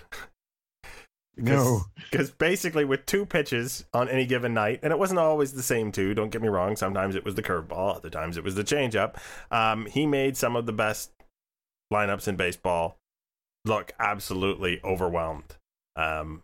No. 1.37 1.81
because 2.09 2.31
basically 2.31 2.85
with 2.85 3.05
two 3.05 3.25
pitches 3.25 3.83
on 3.93 4.07
any 4.07 4.25
given 4.25 4.53
night, 4.53 4.79
and 4.83 4.93
it 4.93 4.99
wasn't 4.99 5.19
always 5.19 5.53
the 5.53 5.63
same 5.63 5.91
two. 5.91 6.13
Don't 6.13 6.29
get 6.29 6.41
me 6.41 6.47
wrong. 6.47 6.75
Sometimes 6.75 7.15
it 7.15 7.25
was 7.25 7.35
the 7.35 7.43
curveball, 7.43 7.97
other 7.97 8.11
times 8.11 8.37
it 8.37 8.43
was 8.43 8.55
the 8.55 8.63
changeup. 8.63 9.15
Um, 9.51 9.87
he 9.87 10.05
made 10.05 10.37
some 10.37 10.55
of 10.55 10.67
the 10.67 10.71
best 10.71 11.11
lineups 11.91 12.27
in 12.27 12.35
baseball 12.35 12.99
look 13.65 13.91
absolutely 13.99 14.79
overwhelmed 14.83 15.55
um, 15.95 16.43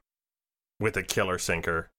with 0.80 0.98
a 0.98 1.04
killer 1.04 1.38
sinker 1.38 1.91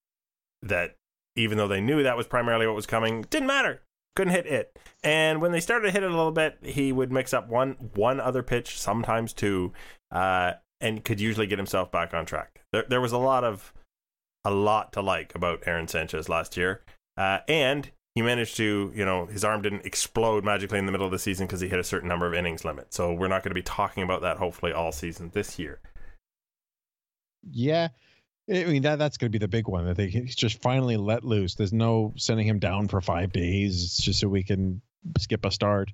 that 0.62 0.96
even 1.36 1.58
though 1.58 1.68
they 1.68 1.80
knew 1.80 2.02
that 2.02 2.16
was 2.16 2.26
primarily 2.26 2.66
what 2.66 2.76
was 2.76 2.86
coming, 2.86 3.22
didn't 3.22 3.46
matter. 3.46 3.82
Couldn't 4.14 4.34
hit 4.34 4.46
it. 4.46 4.78
And 5.02 5.40
when 5.40 5.52
they 5.52 5.60
started 5.60 5.86
to 5.86 5.92
hit 5.92 6.02
it 6.02 6.10
a 6.10 6.14
little 6.14 6.32
bit, 6.32 6.58
he 6.62 6.92
would 6.92 7.10
mix 7.10 7.32
up 7.32 7.48
one 7.48 7.90
one 7.94 8.20
other 8.20 8.42
pitch, 8.42 8.78
sometimes 8.78 9.32
two, 9.32 9.72
uh, 10.10 10.52
and 10.80 11.04
could 11.04 11.20
usually 11.20 11.46
get 11.46 11.58
himself 11.58 11.90
back 11.90 12.12
on 12.12 12.26
track. 12.26 12.62
There, 12.72 12.84
there 12.88 13.00
was 13.00 13.12
a 13.12 13.18
lot 13.18 13.44
of 13.44 13.72
a 14.44 14.50
lot 14.50 14.92
to 14.92 15.00
like 15.00 15.34
about 15.34 15.62
Aaron 15.66 15.88
Sanchez 15.88 16.28
last 16.28 16.56
year, 16.56 16.82
uh, 17.16 17.38
and 17.48 17.90
he 18.14 18.20
managed 18.20 18.56
to, 18.58 18.92
you 18.94 19.04
know, 19.04 19.26
his 19.26 19.44
arm 19.44 19.62
didn't 19.62 19.86
explode 19.86 20.44
magically 20.44 20.78
in 20.78 20.84
the 20.84 20.92
middle 20.92 21.06
of 21.06 21.12
the 21.12 21.18
season 21.18 21.46
because 21.46 21.60
he 21.60 21.68
hit 21.68 21.78
a 21.78 21.84
certain 21.84 22.08
number 22.08 22.26
of 22.26 22.34
innings 22.34 22.64
limit. 22.64 22.92
So 22.92 23.12
we're 23.12 23.28
not 23.28 23.42
going 23.42 23.50
to 23.50 23.54
be 23.54 23.62
talking 23.62 24.02
about 24.02 24.20
that 24.20 24.36
hopefully 24.36 24.72
all 24.72 24.92
season 24.92 25.30
this 25.32 25.58
year. 25.58 25.80
Yeah. 27.50 27.88
I 28.52 28.64
mean 28.64 28.82
that 28.82 28.98
that's 28.98 29.16
going 29.16 29.30
to 29.30 29.38
be 29.38 29.42
the 29.42 29.48
big 29.48 29.66
one 29.66 29.86
that 29.86 29.96
they 29.96 30.08
he's 30.08 30.36
just 30.36 30.60
finally 30.60 30.96
let 30.96 31.24
loose. 31.24 31.54
There's 31.54 31.72
no 31.72 32.12
sending 32.16 32.46
him 32.46 32.58
down 32.58 32.88
for 32.88 33.00
five 33.00 33.32
days. 33.32 33.84
It's 33.84 33.96
just 33.96 34.20
so 34.20 34.28
we 34.28 34.42
can 34.42 34.82
skip 35.18 35.44
a 35.44 35.50
start. 35.50 35.90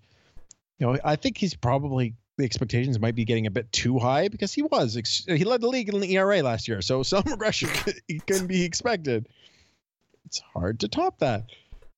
You 0.79 0.87
know, 0.87 0.99
I 1.05 1.17
think 1.17 1.39
he's 1.39 1.55
probably 1.55 2.15
the 2.37 2.45
expectations 2.45 2.99
might 2.99 3.15
be 3.15 3.25
getting 3.25 3.47
a 3.47 3.51
bit 3.51 3.71
too 3.73 3.99
high 3.99 4.29
because 4.29 4.53
he 4.53 4.63
was 4.63 4.95
he 5.27 5.45
led 5.45 5.61
the 5.61 5.69
league 5.69 5.89
in 5.89 6.01
the 6.01 6.17
ERA 6.17 6.43
last 6.43 6.69
year, 6.69 6.83
so 6.83 7.03
some 7.03 7.23
regression 7.27 7.71
can 8.27 8.47
be 8.47 8.65
expected. 8.65 9.29
It's 10.27 10.41
hard 10.53 10.81
to 10.81 10.89
top 10.89 11.21
that, 11.21 11.45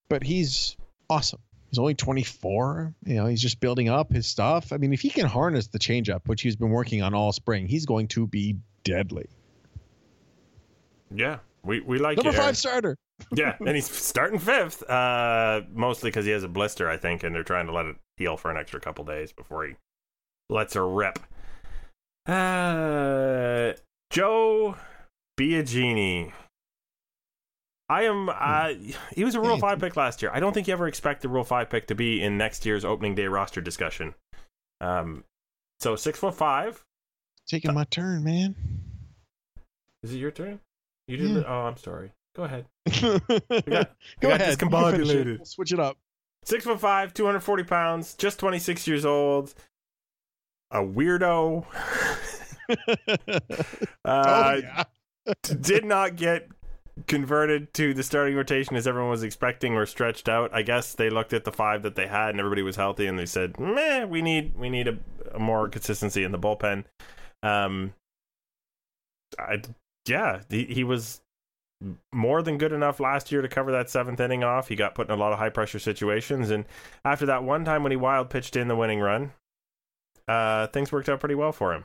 but 0.08 0.22
he's 0.22 0.76
awesome. 1.08 1.40
He's 1.68 1.78
only 1.78 1.94
24. 1.94 2.94
You 3.04 3.14
know, 3.14 3.26
he's 3.26 3.40
just 3.40 3.60
building 3.60 3.88
up 3.88 4.12
his 4.12 4.26
stuff. 4.26 4.72
I 4.72 4.76
mean, 4.76 4.92
if 4.92 5.00
he 5.00 5.10
can 5.10 5.26
harness 5.26 5.68
the 5.68 5.78
changeup, 5.78 6.22
which 6.26 6.42
he's 6.42 6.56
been 6.56 6.70
working 6.70 7.02
on 7.02 7.14
all 7.14 7.32
spring, 7.32 7.66
he's 7.66 7.86
going 7.86 8.08
to 8.08 8.26
be 8.26 8.56
deadly. 8.82 9.28
Yeah, 11.14 11.38
we, 11.64 11.80
we 11.80 11.98
like 11.98 12.16
Number 12.16 12.30
you, 12.30 12.36
Aaron. 12.36 12.48
five 12.48 12.56
starter. 12.56 12.96
yeah, 13.34 13.56
and 13.58 13.74
he's 13.74 13.90
starting 13.90 14.38
fifth, 14.38 14.88
uh, 14.88 15.62
mostly 15.72 16.10
because 16.10 16.24
he 16.24 16.30
has 16.30 16.42
a 16.42 16.48
blister, 16.48 16.88
I 16.88 16.96
think, 16.96 17.22
and 17.22 17.34
they're 17.34 17.42
trying 17.42 17.66
to 17.66 17.72
let 17.72 17.86
it 17.86 17.96
heal 18.16 18.36
for 18.36 18.50
an 18.50 18.56
extra 18.56 18.80
couple 18.80 19.04
days 19.04 19.32
before 19.32 19.66
he 19.66 19.74
lets 20.48 20.74
her 20.74 20.88
rip. 20.88 21.18
Uh, 22.26 23.72
Joe 24.10 24.76
Biagini. 25.38 26.32
I 27.88 28.04
am. 28.04 28.28
Uh, 28.28 28.74
he 29.16 29.24
was 29.24 29.34
a 29.34 29.40
Rule 29.40 29.58
Five 29.58 29.80
pick 29.80 29.96
last 29.96 30.22
year. 30.22 30.30
I 30.32 30.38
don't 30.38 30.52
think 30.52 30.68
you 30.68 30.72
ever 30.72 30.86
expect 30.86 31.22
the 31.22 31.28
Rule 31.28 31.42
Five 31.44 31.68
pick 31.68 31.88
to 31.88 31.94
be 31.94 32.22
in 32.22 32.38
next 32.38 32.64
year's 32.64 32.84
opening 32.84 33.16
day 33.16 33.26
roster 33.26 33.60
discussion. 33.60 34.14
Um, 34.80 35.24
so 35.80 35.96
six 35.96 36.18
foot 36.18 36.36
five. 36.36 36.84
Taking 37.48 37.74
my 37.74 37.84
turn, 37.84 38.22
man. 38.22 38.54
Is 40.04 40.14
it 40.14 40.18
your 40.18 40.30
turn? 40.30 40.60
You 41.10 41.16
did. 41.16 41.30
Yeah. 41.30 41.38
it? 41.38 41.44
Oh, 41.48 41.52
I'm 41.62 41.76
sorry. 41.76 42.12
Go 42.36 42.44
ahead. 42.44 42.66
Go 43.00 43.18
got- 43.28 43.90
got 44.20 44.40
ahead. 44.40 44.58
finish 44.58 45.10
it. 45.10 45.26
We'll 45.26 45.44
switch 45.44 45.72
it 45.72 45.80
up. 45.80 45.98
Six 46.44 46.64
foot 46.64 46.80
five, 46.80 47.12
240 47.12 47.64
pounds, 47.64 48.14
just 48.14 48.38
26 48.38 48.86
years 48.86 49.04
old. 49.04 49.52
A 50.70 50.78
weirdo. 50.78 51.66
uh, 54.04 54.60
oh 54.64 55.32
did 55.60 55.84
not 55.84 56.14
get 56.14 56.48
converted 57.06 57.74
to 57.74 57.92
the 57.92 58.02
starting 58.02 58.36
rotation 58.36 58.76
as 58.76 58.86
everyone 58.86 59.10
was 59.10 59.24
expecting 59.24 59.74
or 59.74 59.84
stretched 59.84 60.28
out. 60.28 60.50
I 60.54 60.62
guess 60.62 60.94
they 60.94 61.10
looked 61.10 61.32
at 61.32 61.44
the 61.44 61.52
five 61.52 61.82
that 61.82 61.96
they 61.96 62.06
had 62.06 62.30
and 62.30 62.38
everybody 62.38 62.62
was 62.62 62.76
healthy 62.76 63.06
and 63.06 63.18
they 63.18 63.26
said, 63.26 63.58
"Meh, 63.58 64.04
we 64.04 64.22
need 64.22 64.56
we 64.56 64.70
need 64.70 64.86
a, 64.86 64.96
a 65.34 65.38
more 65.40 65.68
consistency 65.68 66.22
in 66.22 66.30
the 66.30 66.38
bullpen." 66.38 66.84
Um, 67.42 67.94
I 69.38 69.60
yeah, 70.10 70.40
he, 70.50 70.64
he 70.64 70.84
was 70.84 71.20
more 72.12 72.42
than 72.42 72.58
good 72.58 72.72
enough 72.72 73.00
last 73.00 73.32
year 73.32 73.40
to 73.40 73.48
cover 73.48 73.72
that 73.72 73.88
seventh 73.88 74.20
inning 74.20 74.44
off. 74.44 74.68
He 74.68 74.76
got 74.76 74.94
put 74.94 75.08
in 75.08 75.14
a 75.14 75.16
lot 75.16 75.32
of 75.32 75.38
high 75.38 75.48
pressure 75.48 75.78
situations, 75.78 76.50
and 76.50 76.64
after 77.04 77.26
that 77.26 77.42
one 77.44 77.64
time 77.64 77.82
when 77.82 77.92
he 77.92 77.96
wild 77.96 78.28
pitched 78.28 78.56
in 78.56 78.68
the 78.68 78.76
winning 78.76 79.00
run, 79.00 79.32
uh, 80.28 80.66
things 80.68 80.92
worked 80.92 81.08
out 81.08 81.20
pretty 81.20 81.34
well 81.34 81.52
for 81.52 81.72
him. 81.72 81.84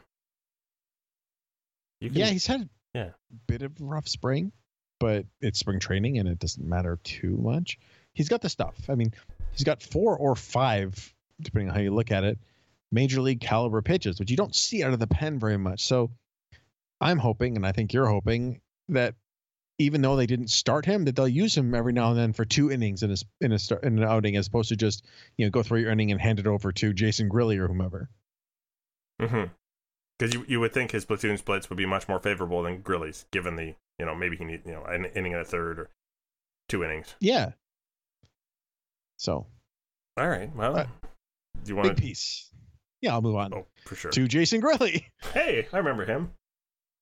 Can, 2.01 2.13
Yeah, 2.13 2.27
he's 2.27 2.45
had 2.45 2.69
Yeah. 2.93 3.11
a 3.31 3.35
bit 3.47 3.61
of 3.61 3.79
rough 3.79 4.07
spring, 4.07 4.51
but 4.99 5.25
it's 5.41 5.59
spring 5.59 5.79
training 5.79 6.17
and 6.17 6.27
it 6.27 6.39
doesn't 6.39 6.67
matter 6.67 6.99
too 7.03 7.37
much. 7.37 7.79
He's 8.13 8.29
got 8.29 8.41
the 8.41 8.49
stuff. 8.49 8.89
I 8.89 8.95
mean, 8.95 9.13
he's 9.51 9.63
got 9.63 9.81
four 9.81 10.17
or 10.17 10.35
five, 10.35 11.13
depending 11.41 11.69
on 11.69 11.75
how 11.75 11.81
you 11.81 11.93
look 11.93 12.11
at 12.11 12.23
it, 12.23 12.37
major 12.91 13.21
league 13.21 13.41
caliber 13.41 13.81
pitches, 13.81 14.19
which 14.19 14.29
you 14.31 14.37
don't 14.37 14.55
see 14.55 14.83
out 14.83 14.93
of 14.93 14.99
the 14.99 15.07
pen 15.07 15.39
very 15.39 15.57
much. 15.57 15.83
So 15.85 16.11
I'm 17.01 17.17
hoping, 17.19 17.55
and 17.55 17.65
I 17.65 17.71
think 17.71 17.93
you're 17.93 18.07
hoping, 18.07 18.61
that 18.89 19.15
even 19.79 20.01
though 20.01 20.15
they 20.15 20.25
didn't 20.25 20.49
start 20.49 20.85
him, 20.85 21.03
that 21.05 21.15
they'll 21.15 21.27
use 21.27 21.57
him 21.57 21.75
every 21.75 21.91
now 21.93 22.09
and 22.11 22.17
then 22.17 22.31
for 22.33 22.45
two 22.45 22.71
innings 22.71 23.03
in 23.03 23.11
a 23.11 23.15
in 23.41 23.51
a 23.51 23.59
start 23.59 23.83
in 23.83 23.97
an 23.99 24.03
outing, 24.05 24.35
as 24.37 24.47
opposed 24.47 24.69
to 24.69 24.75
just 24.75 25.05
you 25.37 25.45
know 25.45 25.49
go 25.51 25.61
through 25.63 25.81
your 25.81 25.91
inning 25.91 26.11
and 26.11 26.21
hand 26.21 26.39
it 26.39 26.47
over 26.47 26.71
to 26.71 26.93
Jason 26.93 27.29
Grilli 27.29 27.57
or 27.57 27.67
whomever. 27.67 28.09
Mm-hmm. 29.21 29.51
Because 30.17 30.33
you 30.33 30.45
you 30.47 30.59
would 30.61 30.71
think 30.73 30.91
his 30.91 31.03
platoon 31.05 31.37
splits 31.37 31.69
would 31.69 31.75
be 31.77 31.85
much 31.85 32.07
more 32.07 32.19
favorable 32.19 32.63
than 32.63 32.81
Grilli's, 32.81 33.25
given 33.31 33.55
the 33.57 33.75
you 33.99 34.05
know 34.05 34.15
maybe 34.15 34.37
he 34.37 34.45
need 34.45 34.61
you 34.65 34.71
know 34.71 34.83
an 34.85 35.05
inning 35.13 35.33
and 35.33 35.41
a 35.41 35.45
third 35.45 35.79
or 35.79 35.89
two 36.69 36.83
innings. 36.85 37.13
Yeah. 37.19 37.51
So 39.17 39.47
All 40.17 40.27
right, 40.29 40.53
well, 40.55 40.77
Uh, 40.77 40.85
do 41.63 41.69
you 41.69 41.75
want 41.75 41.89
big 41.89 41.95
to? 41.97 42.01
piece. 42.01 42.49
Yeah, 43.01 43.13
I'll 43.13 43.21
move 43.21 43.35
on 43.35 43.53
Oh, 43.53 43.65
for 43.85 43.95
sure. 43.95 44.11
to 44.11 44.27
Jason 44.27 44.61
Grilli. 44.61 45.03
Hey, 45.33 45.67
I 45.71 45.77
remember 45.77 46.05
him. 46.05 46.31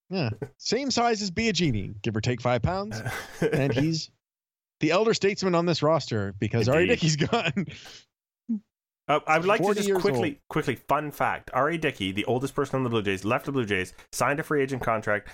Yeah, 0.10 0.30
same 0.58 0.91
size 0.91 1.22
as 1.22 1.32
Biagini, 1.32 2.01
give 2.01 2.16
or 2.16 2.22
take 2.22 2.41
five 2.41 2.62
pounds, 2.62 3.01
and 3.54 3.74
he's 3.74 4.12
the 4.80 4.91
elder 4.91 5.14
statesman 5.14 5.56
on 5.56 5.66
this 5.66 5.82
roster 5.82 6.36
because 6.39 6.68
R.A. 6.70 6.86
Dickey's 6.88 7.16
gone. 7.16 7.68
Uh, 9.08 9.20
I 9.28 9.38
would 9.38 9.47
like 9.47 9.62
to 9.62 9.74
just 9.74 9.93
quickly, 9.95 10.39
quickly, 10.49 10.76
fun 10.76 11.12
fact: 11.12 11.49
R.A. 11.54 11.78
Dickey, 11.78 12.12
the 12.12 12.26
oldest 12.26 12.56
person 12.56 12.78
on 12.78 12.84
the 12.84 12.89
Blue 12.89 13.01
Jays, 13.01 13.26
left 13.26 13.45
the 13.45 13.51
Blue 13.51 13.66
Jays, 13.66 13.93
signed 14.12 14.39
a 14.39 14.43
free 14.43 14.62
agent 14.62 14.82
contract. 14.82 15.30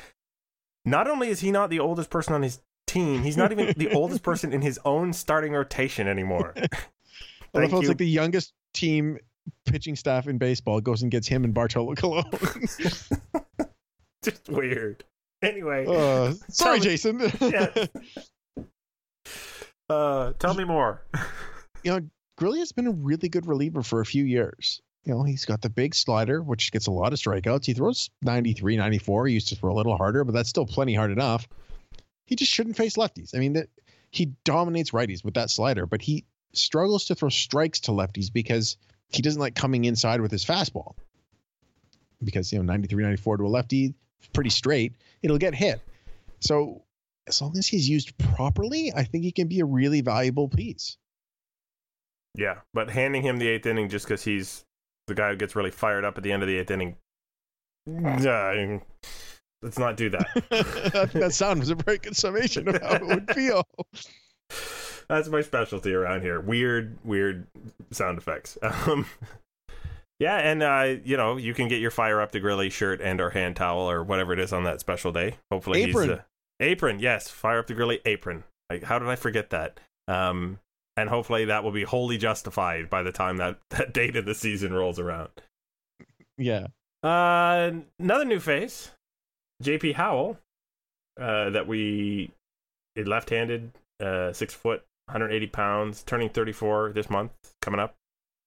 Not 0.85 1.07
only 1.07 1.29
is 1.29 1.41
he 1.41 1.51
not 1.51 1.69
the 1.69 1.79
oldest 1.79 2.09
person 2.09 2.33
on 2.33 2.41
his 2.41 2.61
team, 2.87 3.21
he's 3.21 3.37
not 3.37 3.51
even 3.51 3.73
the 3.77 3.91
oldest 3.93 4.23
person 4.23 4.53
in 4.53 4.61
his 4.61 4.79
own 4.85 5.13
starting 5.13 5.53
rotation 5.53 6.07
anymore. 6.07 6.53
Thank 7.53 7.71
how 7.71 7.79
it's 7.79 7.87
like 7.87 7.97
the 7.97 8.07
youngest 8.07 8.53
team 8.73 9.17
pitching 9.65 9.95
staff 9.95 10.27
in 10.27 10.37
baseball 10.37 10.81
goes 10.81 11.01
and 11.01 11.11
gets 11.11 11.27
him 11.27 11.43
and 11.43 11.53
Bartolo 11.53 11.95
Colon. 11.95 12.25
just 14.23 14.49
weird. 14.49 15.03
Anyway, 15.41 15.85
uh, 15.87 16.33
sorry, 16.49 16.79
me- 16.79 16.83
Jason. 16.83 17.31
Yeah. 17.41 17.85
uh, 19.89 20.33
tell 20.39 20.53
me 20.53 20.63
more. 20.63 21.01
you 21.83 21.91
know, 21.91 22.01
Grilli 22.39 22.59
has 22.59 22.71
been 22.71 22.87
a 22.87 22.91
really 22.91 23.29
good 23.29 23.45
reliever 23.47 23.81
for 23.83 24.01
a 24.01 24.05
few 24.05 24.23
years. 24.25 24.81
You 25.05 25.13
know, 25.13 25.23
he's 25.23 25.45
got 25.45 25.61
the 25.61 25.69
big 25.69 25.95
slider, 25.95 26.41
which 26.41 26.71
gets 26.71 26.87
a 26.87 26.91
lot 26.91 27.13
of 27.13 27.19
strikeouts. 27.19 27.65
He 27.65 27.73
throws 27.73 28.09
93, 28.21 28.77
94. 28.77 29.27
He 29.27 29.33
used 29.33 29.47
to 29.47 29.55
throw 29.55 29.71
a 29.71 29.75
little 29.77 29.95
harder, 29.97 30.23
but 30.23 30.33
that's 30.33 30.49
still 30.49 30.65
plenty 30.65 30.93
hard 30.93 31.11
enough. 31.11 31.47
He 32.25 32.35
just 32.35 32.51
shouldn't 32.51 32.75
face 32.75 32.95
lefties. 32.95 33.33
I 33.33 33.39
mean, 33.39 33.53
that 33.53 33.69
he 34.11 34.33
dominates 34.43 34.91
righties 34.91 35.23
with 35.23 35.33
that 35.35 35.49
slider, 35.49 35.85
but 35.85 36.01
he 36.01 36.25
struggles 36.53 37.05
to 37.05 37.15
throw 37.15 37.29
strikes 37.29 37.79
to 37.81 37.91
lefties 37.91 38.31
because 38.31 38.77
he 39.07 39.21
doesn't 39.21 39.39
like 39.39 39.55
coming 39.55 39.85
inside 39.85 40.21
with 40.21 40.31
his 40.31 40.45
fastball. 40.45 40.95
Because, 42.23 42.51
you 42.51 42.59
know, 42.59 42.65
93, 42.65 43.01
94 43.03 43.37
to 43.37 43.45
a 43.45 43.47
lefty, 43.47 43.93
pretty 44.33 44.49
straight, 44.49 44.93
it'll 45.21 45.37
get 45.37 45.55
hit. 45.55 45.81
So 46.39 46.83
as 47.27 47.41
long 47.41 47.57
as 47.57 47.67
he's 47.67 47.87
used 47.87 48.17
properly, 48.17 48.91
I 48.95 49.03
think 49.03 49.23
he 49.23 49.31
can 49.31 49.47
be 49.47 49.59
a 49.59 49.65
really 49.65 50.01
valuable 50.01 50.47
piece. 50.47 50.97
Yeah, 52.35 52.59
but 52.73 52.89
handing 52.89 53.21
him 53.21 53.37
the 53.37 53.47
eighth 53.47 53.65
inning 53.65 53.89
just 53.89 54.05
because 54.05 54.23
he's 54.23 54.63
the 55.07 55.15
guy 55.15 55.29
who 55.29 55.35
gets 55.35 55.55
really 55.55 55.71
fired 55.71 56.05
up 56.05 56.17
at 56.17 56.23
the 56.23 56.31
end 56.31 56.43
of 56.43 56.47
the 56.47 56.57
eighth 56.57 56.71
inning, 56.71 56.95
uh, 57.87 58.79
let's 59.61 59.79
not 59.79 59.97
do 59.97 60.09
that. 60.09 60.27
that 61.13 61.33
sound 61.33 61.59
was 61.59 61.69
a 61.69 61.75
very 61.75 61.97
good 61.97 62.15
summation 62.15 62.67
of 62.67 62.81
how 62.81 62.95
it 62.95 63.05
would 63.05 63.31
feel. 63.33 63.63
That's 65.09 65.27
my 65.27 65.41
specialty 65.41 65.91
around 65.93 66.21
here. 66.21 66.39
Weird, 66.39 66.97
weird 67.03 67.47
sound 67.91 68.17
effects. 68.17 68.57
Um, 68.87 69.05
yeah, 70.19 70.37
and 70.37 70.61
uh, 70.61 70.95
you 71.03 71.17
know 71.17 71.37
you 71.37 71.53
can 71.53 71.67
get 71.69 71.79
your 71.79 71.91
fire 71.91 72.21
up 72.21 72.31
the 72.31 72.41
Grilli 72.41 72.71
shirt 72.71 73.01
and 73.01 73.21
or 73.21 73.29
hand 73.29 73.55
towel 73.55 73.89
or 73.89 74.03
whatever 74.03 74.33
it 74.33 74.39
is 74.39 74.51
on 74.51 74.65
that 74.65 74.81
special 74.81 75.11
day. 75.11 75.37
Hopefully, 75.49 75.83
apron. 75.83 76.09
he's 76.09 76.17
uh, 76.17 76.21
apron. 76.59 76.99
Yes, 76.99 77.29
fire 77.29 77.59
up 77.59 77.67
the 77.67 77.73
Grilli 77.73 77.99
apron. 78.05 78.43
Like, 78.69 78.83
how 78.83 78.99
did 78.99 79.07
I 79.07 79.15
forget 79.15 79.49
that? 79.51 79.79
Um, 80.07 80.59
and 80.97 81.09
hopefully 81.09 81.45
that 81.45 81.63
will 81.63 81.71
be 81.71 81.83
wholly 81.83 82.17
justified 82.17 82.89
by 82.89 83.01
the 83.03 83.11
time 83.11 83.37
that 83.37 83.59
that 83.69 83.93
date 83.93 84.17
of 84.17 84.25
the 84.25 84.35
season 84.35 84.73
rolls 84.73 84.99
around. 84.99 85.29
Yeah. 86.37 86.67
Uh, 87.01 87.71
another 87.97 88.25
new 88.25 88.41
face, 88.41 88.91
JP 89.63 89.93
Howell, 89.93 90.37
uh, 91.19 91.49
that 91.51 91.65
we 91.67 92.31
left-handed, 92.97 93.71
uh, 94.01 94.33
six 94.33 94.53
foot, 94.53 94.83
180 95.05 95.47
pounds, 95.47 96.03
turning 96.03 96.29
34 96.29 96.91
this 96.93 97.09
month, 97.09 97.31
coming 97.61 97.79
up. 97.79 97.95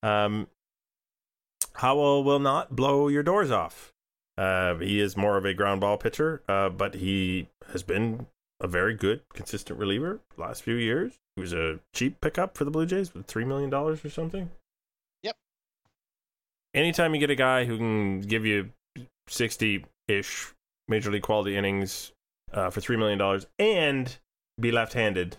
Um, 0.03 0.47
Howell 1.75 2.23
will 2.23 2.39
not 2.39 2.75
blow 2.75 3.07
your 3.07 3.23
doors 3.23 3.51
off. 3.51 3.91
Uh, 4.37 4.75
he 4.75 4.99
is 4.99 5.15
more 5.15 5.37
of 5.37 5.45
a 5.45 5.53
ground 5.53 5.81
ball 5.81 5.97
pitcher, 5.97 6.41
uh, 6.47 6.69
but 6.69 6.95
he 6.95 7.47
has 7.71 7.83
been 7.83 8.27
a 8.59 8.67
very 8.67 8.93
good, 8.93 9.21
consistent 9.33 9.79
reliever 9.79 10.19
last 10.37 10.63
few 10.63 10.75
years. 10.75 11.19
He 11.35 11.41
was 11.41 11.53
a 11.53 11.79
cheap 11.93 12.21
pickup 12.21 12.57
for 12.57 12.63
the 12.63 12.71
Blue 12.71 12.85
Jays 12.85 13.13
with 13.13 13.25
three 13.25 13.45
million 13.45 13.69
dollars 13.69 14.03
or 14.05 14.09
something. 14.09 14.49
Yep. 15.23 15.35
Anytime 16.73 17.13
you 17.13 17.19
get 17.19 17.29
a 17.29 17.35
guy 17.35 17.65
who 17.65 17.77
can 17.77 18.21
give 18.21 18.45
you 18.45 18.69
sixty-ish 19.27 20.53
major 20.87 21.11
league 21.11 21.23
quality 21.23 21.55
innings 21.55 22.11
uh, 22.51 22.69
for 22.69 22.81
three 22.81 22.97
million 22.97 23.17
dollars 23.19 23.45
and 23.59 24.17
be 24.59 24.71
left-handed, 24.71 25.37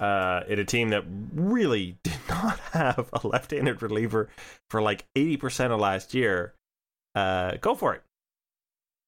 uh, 0.00 0.42
at 0.48 0.58
a 0.58 0.64
team 0.64 0.90
that 0.90 1.04
really 1.34 1.98
did 2.02 2.18
not 2.28 2.58
have 2.72 3.08
a 3.12 3.26
left-handed 3.26 3.82
reliever 3.82 4.28
for 4.70 4.82
like 4.82 5.06
eighty 5.14 5.36
percent 5.36 5.72
of 5.72 5.80
last 5.80 6.14
year, 6.14 6.54
uh, 7.14 7.56
go 7.60 7.74
for 7.74 7.94
it. 7.94 8.02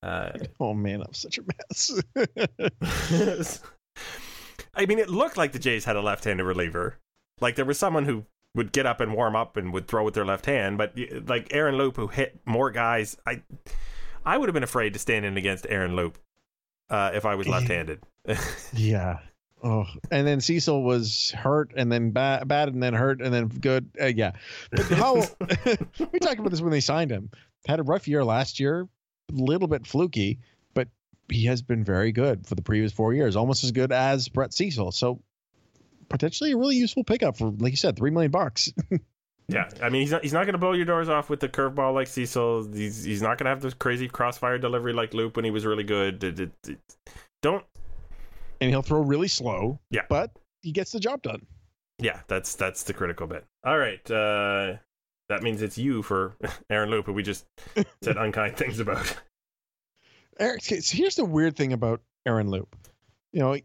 Uh, 0.02 0.30
oh 0.60 0.74
man, 0.74 1.02
I'm 1.02 1.14
such 1.14 1.38
a 1.38 1.42
mess. 1.42 2.02
I 4.74 4.86
mean, 4.86 4.98
it 4.98 5.10
looked 5.10 5.36
like 5.36 5.52
the 5.52 5.58
Jays 5.58 5.84
had 5.84 5.96
a 5.96 6.02
left-handed 6.02 6.44
reliever. 6.44 6.98
Like 7.40 7.56
there 7.56 7.64
was 7.64 7.78
someone 7.78 8.04
who 8.04 8.24
would 8.54 8.72
get 8.72 8.86
up 8.86 9.00
and 9.00 9.12
warm 9.14 9.36
up 9.36 9.56
and 9.56 9.72
would 9.72 9.88
throw 9.88 10.04
with 10.04 10.14
their 10.14 10.24
left 10.24 10.46
hand, 10.46 10.78
but 10.78 10.96
like 11.26 11.48
Aaron 11.52 11.76
Loup, 11.76 11.96
who 11.96 12.06
hit 12.06 12.40
more 12.46 12.70
guys, 12.70 13.16
I 13.26 13.42
I 14.24 14.38
would 14.38 14.48
have 14.48 14.54
been 14.54 14.62
afraid 14.62 14.92
to 14.94 14.98
stand 14.98 15.24
in 15.24 15.36
against 15.36 15.66
Aaron 15.68 15.96
Loup 15.96 16.18
uh, 16.90 17.10
if 17.14 17.24
I 17.24 17.34
was 17.34 17.46
left-handed. 17.46 18.02
yeah. 18.72 19.18
Oh, 19.62 19.86
and 20.10 20.26
then 20.26 20.40
Cecil 20.40 20.82
was 20.82 21.32
hurt, 21.32 21.72
and 21.76 21.90
then 21.90 22.12
bad, 22.12 22.46
bad, 22.46 22.68
and 22.68 22.82
then 22.82 22.94
hurt, 22.94 23.20
and 23.20 23.34
then 23.34 23.48
good. 23.48 23.90
Uh, 24.00 24.06
yeah, 24.06 24.32
but 24.70 24.86
how 24.86 25.14
we 26.12 26.18
talked 26.20 26.38
about 26.38 26.50
this 26.50 26.60
when 26.60 26.70
they 26.70 26.80
signed 26.80 27.10
him. 27.10 27.30
Had 27.66 27.80
a 27.80 27.82
rough 27.82 28.06
year 28.06 28.24
last 28.24 28.60
year, 28.60 28.88
a 29.30 29.34
little 29.34 29.66
bit 29.66 29.86
fluky, 29.86 30.38
but 30.74 30.88
he 31.28 31.46
has 31.46 31.60
been 31.60 31.82
very 31.82 32.12
good 32.12 32.46
for 32.46 32.54
the 32.54 32.62
previous 32.62 32.92
four 32.92 33.14
years, 33.14 33.34
almost 33.34 33.64
as 33.64 33.72
good 33.72 33.90
as 33.90 34.28
Brett 34.28 34.54
Cecil. 34.54 34.92
So 34.92 35.20
potentially 36.08 36.52
a 36.52 36.56
really 36.56 36.76
useful 36.76 37.04
pickup 37.04 37.36
for, 37.36 37.50
like 37.50 37.72
you 37.72 37.76
said, 37.76 37.96
three 37.96 38.10
million 38.10 38.30
bucks. 38.30 38.72
yeah, 39.48 39.68
I 39.82 39.88
mean 39.88 40.02
he's 40.02 40.12
not 40.12 40.22
he's 40.22 40.32
not 40.32 40.44
going 40.44 40.52
to 40.52 40.58
blow 40.58 40.72
your 40.72 40.86
doors 40.86 41.08
off 41.08 41.28
with 41.28 41.40
the 41.40 41.48
curveball 41.48 41.94
like 41.94 42.06
Cecil. 42.06 42.72
He's 42.72 43.04
he's 43.04 43.22
not 43.22 43.38
going 43.38 43.44
to 43.46 43.50
have 43.50 43.60
this 43.60 43.74
crazy 43.74 44.08
crossfire 44.08 44.58
delivery 44.58 44.92
like 44.92 45.14
Loup 45.14 45.36
when 45.36 45.44
he 45.44 45.50
was 45.50 45.66
really 45.66 45.84
good. 45.84 46.22
It, 46.24 46.40
it, 46.40 46.52
it, 46.66 46.78
don't. 47.42 47.64
And 48.60 48.70
he'll 48.70 48.82
throw 48.82 49.00
really 49.00 49.28
slow. 49.28 49.78
Yeah, 49.90 50.02
but 50.08 50.32
he 50.62 50.72
gets 50.72 50.92
the 50.92 51.00
job 51.00 51.22
done. 51.22 51.46
Yeah, 51.98 52.20
that's 52.28 52.54
that's 52.54 52.82
the 52.84 52.92
critical 52.92 53.26
bit. 53.26 53.44
All 53.64 53.78
right, 53.78 54.10
uh, 54.10 54.74
that 55.28 55.42
means 55.42 55.62
it's 55.62 55.78
you 55.78 56.02
for 56.02 56.36
Aaron 56.70 56.90
Loup, 56.90 57.06
who 57.06 57.12
we 57.12 57.22
just 57.22 57.46
said 58.02 58.16
unkind 58.16 58.56
things 58.56 58.80
about. 58.80 59.16
Eric, 60.38 60.62
so 60.62 60.76
here's 60.96 61.16
the 61.16 61.24
weird 61.24 61.56
thing 61.56 61.72
about 61.72 62.00
Aaron 62.26 62.48
Loup. 62.48 62.76
You 63.32 63.40
know, 63.40 63.56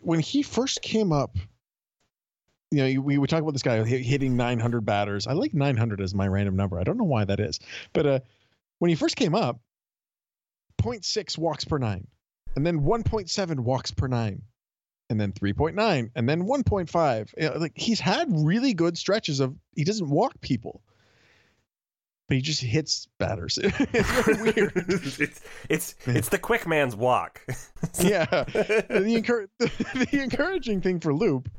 when 0.00 0.20
he 0.20 0.42
first 0.42 0.82
came 0.82 1.12
up, 1.12 1.36
you 2.70 2.78
know, 2.78 3.00
we, 3.00 3.18
we 3.18 3.26
talk 3.26 3.40
about 3.42 3.52
this 3.52 3.62
guy 3.62 3.82
hitting 3.84 4.36
900 4.36 4.84
batters. 4.84 5.26
I 5.26 5.32
like 5.32 5.54
900 5.54 6.00
as 6.00 6.14
my 6.14 6.28
random 6.28 6.56
number. 6.56 6.78
I 6.78 6.84
don't 6.84 6.98
know 6.98 7.04
why 7.04 7.24
that 7.24 7.40
is. 7.40 7.58
But 7.92 8.06
uh, 8.06 8.20
when 8.78 8.90
he 8.90 8.94
first 8.94 9.16
came 9.16 9.34
up, 9.34 9.60
0.6 10.82 11.38
walks 11.38 11.64
per 11.64 11.78
nine, 11.78 12.06
and 12.56 12.66
then 12.66 12.80
1.7 12.80 13.60
walks 13.60 13.90
per 13.90 14.06
nine, 14.06 14.42
and 15.08 15.20
then 15.20 15.32
3.9, 15.32 16.10
and 16.14 16.28
then 16.28 16.42
1.5. 16.44 17.34
You 17.38 17.50
know, 17.50 17.58
like 17.58 17.72
he's 17.74 18.00
had 18.00 18.28
really 18.30 18.74
good 18.74 18.98
stretches 18.98 19.40
of 19.40 19.56
he 19.74 19.84
doesn't 19.84 20.08
walk 20.08 20.40
people 20.40 20.82
but 22.30 22.36
he 22.36 22.42
just 22.42 22.62
hits 22.62 23.08
batters. 23.18 23.58
it's 23.62 24.26
really 24.26 24.52
weird. 24.56 24.72
it's 24.76 25.42
it's, 25.68 25.94
it's 26.06 26.28
the 26.28 26.38
quick 26.38 26.64
man's 26.64 26.94
walk. 26.94 27.44
yeah. 27.98 28.24
The, 28.24 29.20
encur- 29.20 29.48
the 29.58 30.22
encouraging 30.22 30.80
thing 30.80 31.00
for 31.00 31.12
Loup 31.12 31.50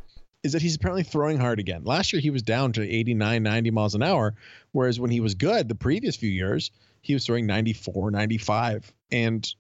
is 0.44 0.54
that 0.54 0.62
he's 0.62 0.78
apparently 0.78 1.04
throwing 1.04 1.38
hard 1.38 1.60
again. 1.60 1.84
Last 1.84 2.14
year 2.14 2.22
he 2.22 2.30
was 2.30 2.42
down 2.42 2.72
to 2.72 2.90
89, 2.90 3.44
90 3.44 3.72
miles 3.72 3.96
an 3.96 4.02
hour, 4.02 4.34
whereas 4.72 4.98
when 4.98 5.12
he 5.12 5.20
was 5.20 5.36
good 5.36 5.68
the 5.68 5.76
previous 5.76 6.16
few 6.16 6.30
years, 6.30 6.72
he 7.02 7.14
was 7.14 7.26
throwing 7.26 7.46
94, 7.46 8.10
95. 8.10 8.94
And 9.12 9.54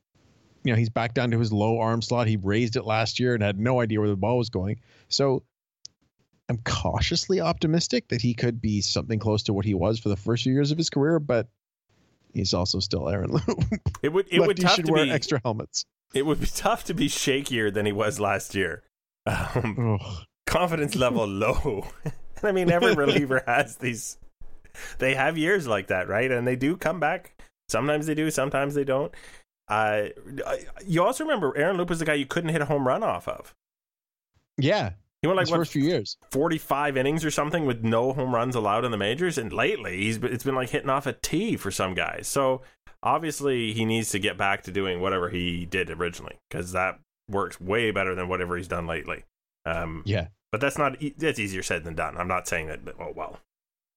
you 0.64 0.72
know, 0.72 0.78
he's 0.78 0.90
back 0.90 1.14
down 1.14 1.32
to 1.32 1.40
his 1.40 1.52
low 1.52 1.80
arm 1.80 2.02
slot. 2.02 2.28
He 2.28 2.38
raised 2.38 2.76
it 2.76 2.86
last 2.86 3.20
year 3.20 3.34
and 3.34 3.44
had 3.44 3.60
no 3.60 3.82
idea 3.82 4.00
where 4.00 4.10
the 4.10 4.16
ball 4.16 4.38
was 4.38 4.50
going. 4.50 4.80
So 5.08 5.44
I'm 6.50 6.58
cautiously 6.58 7.40
optimistic 7.40 8.10
that 8.10 8.22
he 8.22 8.34
could 8.34 8.62
be 8.62 8.82
something 8.82 9.20
close 9.20 9.44
to 9.44 9.54
what 9.54 9.66
he 9.66 9.74
was 9.74 10.00
for 10.00 10.10
the 10.10 10.18
first 10.18 10.44
few 10.44 10.54
years 10.54 10.72
of 10.72 10.78
his 10.78 10.90
career, 10.90 11.20
but 11.20 11.48
he's 12.34 12.54
also 12.54 12.80
still 12.80 13.10
Aaron 13.10 13.32
Loup. 13.32 13.64
It 14.04 14.10
would 14.10 14.28
it 14.30 14.40
would 14.46 14.58
tough 14.58 14.76
should 14.76 14.86
to 14.88 14.92
wear 14.92 15.06
be 15.06 15.12
extra 15.12 15.40
helmets. 15.44 15.86
It 16.14 16.26
would 16.26 16.42
be 16.42 16.48
tough 16.54 16.84
to 16.86 16.94
be 16.94 17.08
shakier 17.08 17.74
than 17.74 17.86
he 17.86 17.92
was 17.92 18.20
last 18.20 18.54
year. 18.54 18.84
Um, 19.26 20.00
confidence 20.46 20.96
level 20.96 21.26
low. 21.28 21.88
I 22.44 22.52
mean, 22.52 22.70
every 22.70 22.96
reliever 22.96 23.44
has 23.48 23.78
these. 23.78 24.18
They 25.00 25.16
have 25.16 25.38
years 25.38 25.68
like 25.68 25.88
that, 25.88 26.08
right? 26.08 26.32
And 26.32 26.48
they 26.48 26.56
do 26.56 26.78
come 26.78 27.00
back. 27.00 27.42
Sometimes 27.70 28.06
they 28.06 28.16
do, 28.16 28.30
sometimes 28.30 28.74
they 28.76 28.84
don't. 28.84 29.14
Uh, 29.72 30.10
you 30.86 31.02
also 31.02 31.24
remember 31.24 31.58
Aaron 31.58 31.78
Loup 31.78 31.90
was 31.90 32.00
the 32.00 32.06
guy 32.06 32.16
you 32.16 32.26
couldn't 32.26 32.50
hit 32.50 32.62
a 32.62 32.66
home 32.66 32.86
run 32.86 33.04
off 33.04 33.26
of. 33.26 33.56
Yeah, 34.58 34.92
he 35.22 35.28
went 35.28 35.38
like 35.38 35.46
His 35.46 35.52
what, 35.52 35.58
first 35.60 35.72
few 35.72 35.84
years, 35.84 36.18
forty-five 36.30 36.98
innings 36.98 37.24
or 37.24 37.32
something 37.32 37.66
with 37.66 37.82
no 37.82 38.12
home 38.12 38.36
runs 38.36 38.54
allowed 38.54 38.84
in 38.84 38.92
the 38.92 38.98
majors, 38.98 39.38
and 39.38 39.54
lately 39.54 39.96
he's 39.98 40.18
it's 40.18 40.44
been 40.44 40.56
like 40.56 40.72
hitting 40.72 40.90
off 40.90 41.08
a 41.08 41.14
tee 41.14 41.56
for 41.56 41.72
some 41.72 41.94
guys. 41.94 42.28
So 42.28 42.64
obviously 43.02 43.72
he 43.72 43.86
needs 43.86 44.10
to 44.10 44.20
get 44.20 44.38
back 44.38 44.64
to 44.64 44.72
doing 44.72 45.00
whatever 45.00 45.30
he 45.30 45.66
did 45.66 45.90
originally 45.90 46.38
because 46.50 46.74
that 46.74 47.00
works 47.30 47.62
way 47.62 47.92
better 47.92 48.14
than 48.14 48.28
whatever 48.28 48.58
he's 48.58 48.68
done 48.68 48.88
lately. 48.88 49.24
Um, 49.66 50.04
yeah, 50.06 50.28
but 50.52 50.60
that's 50.60 50.78
not 50.78 50.98
that's 51.18 51.40
easier 51.40 51.64
said 51.64 51.86
than 51.86 51.96
done. 51.96 52.18
I'm 52.18 52.28
not 52.28 52.46
saying 52.46 52.68
that. 52.68 52.82
Oh 53.00 53.14
well, 53.16 53.40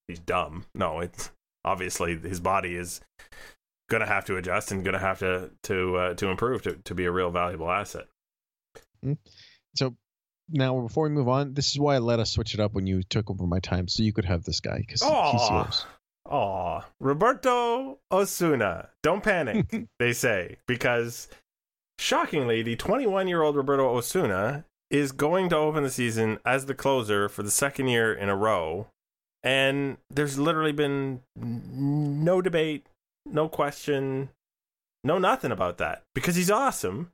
he's 0.07 0.21
dumb. 0.21 0.67
No, 0.73 1.01
it's 1.01 1.33
obviously 1.65 2.17
his 2.17 2.39
body 2.39 2.77
is 2.77 3.01
gonna 3.89 4.07
have 4.07 4.25
to 4.27 4.37
adjust 4.37 4.73
and 4.73 4.85
gonna 4.85 4.99
have 4.99 5.19
to 5.21 5.51
to 5.65 5.97
uh, 5.97 6.15
to 6.15 6.29
improve 6.29 6.63
to 6.63 6.75
to 6.85 6.95
be 6.95 7.05
a 7.05 7.11
real 7.11 7.31
valuable 7.31 7.71
asset. 7.71 8.07
Mm-hmm. 9.05 9.15
So 9.77 9.97
now 10.49 10.81
before 10.81 11.05
we 11.05 11.11
move 11.11 11.29
on, 11.29 11.55
this 11.55 11.71
is 11.71 11.79
why 11.79 11.97
I 11.97 11.99
let 11.99 12.21
us 12.21 12.33
switch 12.33 12.55
it 12.55 12.61
up 12.61 12.75
when 12.75 12.87
you 12.87 13.03
took 13.03 13.31
over 13.31 13.47
my 13.47 13.61
time, 13.61 13.89
so 13.89 14.03
you 14.03 14.13
could 14.13 14.25
have 14.25 14.45
this 14.45 14.61
guy 14.61 14.79
because 14.79 15.03
he's 15.03 15.51
yours. 15.51 15.87
Aw, 16.27 16.81
Roberto 17.01 17.99
Osuna. 18.11 18.89
Don't 19.03 19.23
panic, 19.23 19.67
they 19.99 20.13
say, 20.13 20.57
because 20.67 21.29
shockingly, 21.99 22.63
the 22.63 22.77
21 22.77 23.29
year 23.29 23.43
old 23.43 23.57
Roberto 23.57 23.95
Osuna 23.97 24.65
is 24.91 25.13
going 25.13 25.49
to 25.51 25.57
open 25.57 25.83
the 25.83 25.91
season 25.91 26.39
as 26.45 26.67
the 26.67 26.75
closer 26.75 27.29
for 27.29 27.43
the 27.43 27.51
second 27.51 27.89
year 27.89 28.13
in 28.13 28.29
a 28.29 28.37
row. 28.37 28.87
And 29.43 29.99
there's 30.09 30.39
literally 30.39 30.73
been 30.73 31.21
no 31.37 32.41
debate, 32.41 32.87
no 33.27 33.49
question, 33.49 34.31
no 35.03 35.19
nothing 35.19 35.53
about 35.53 35.79
that 35.79 36.03
because 36.15 36.37
he's 36.37 36.51
awesome 36.51 37.13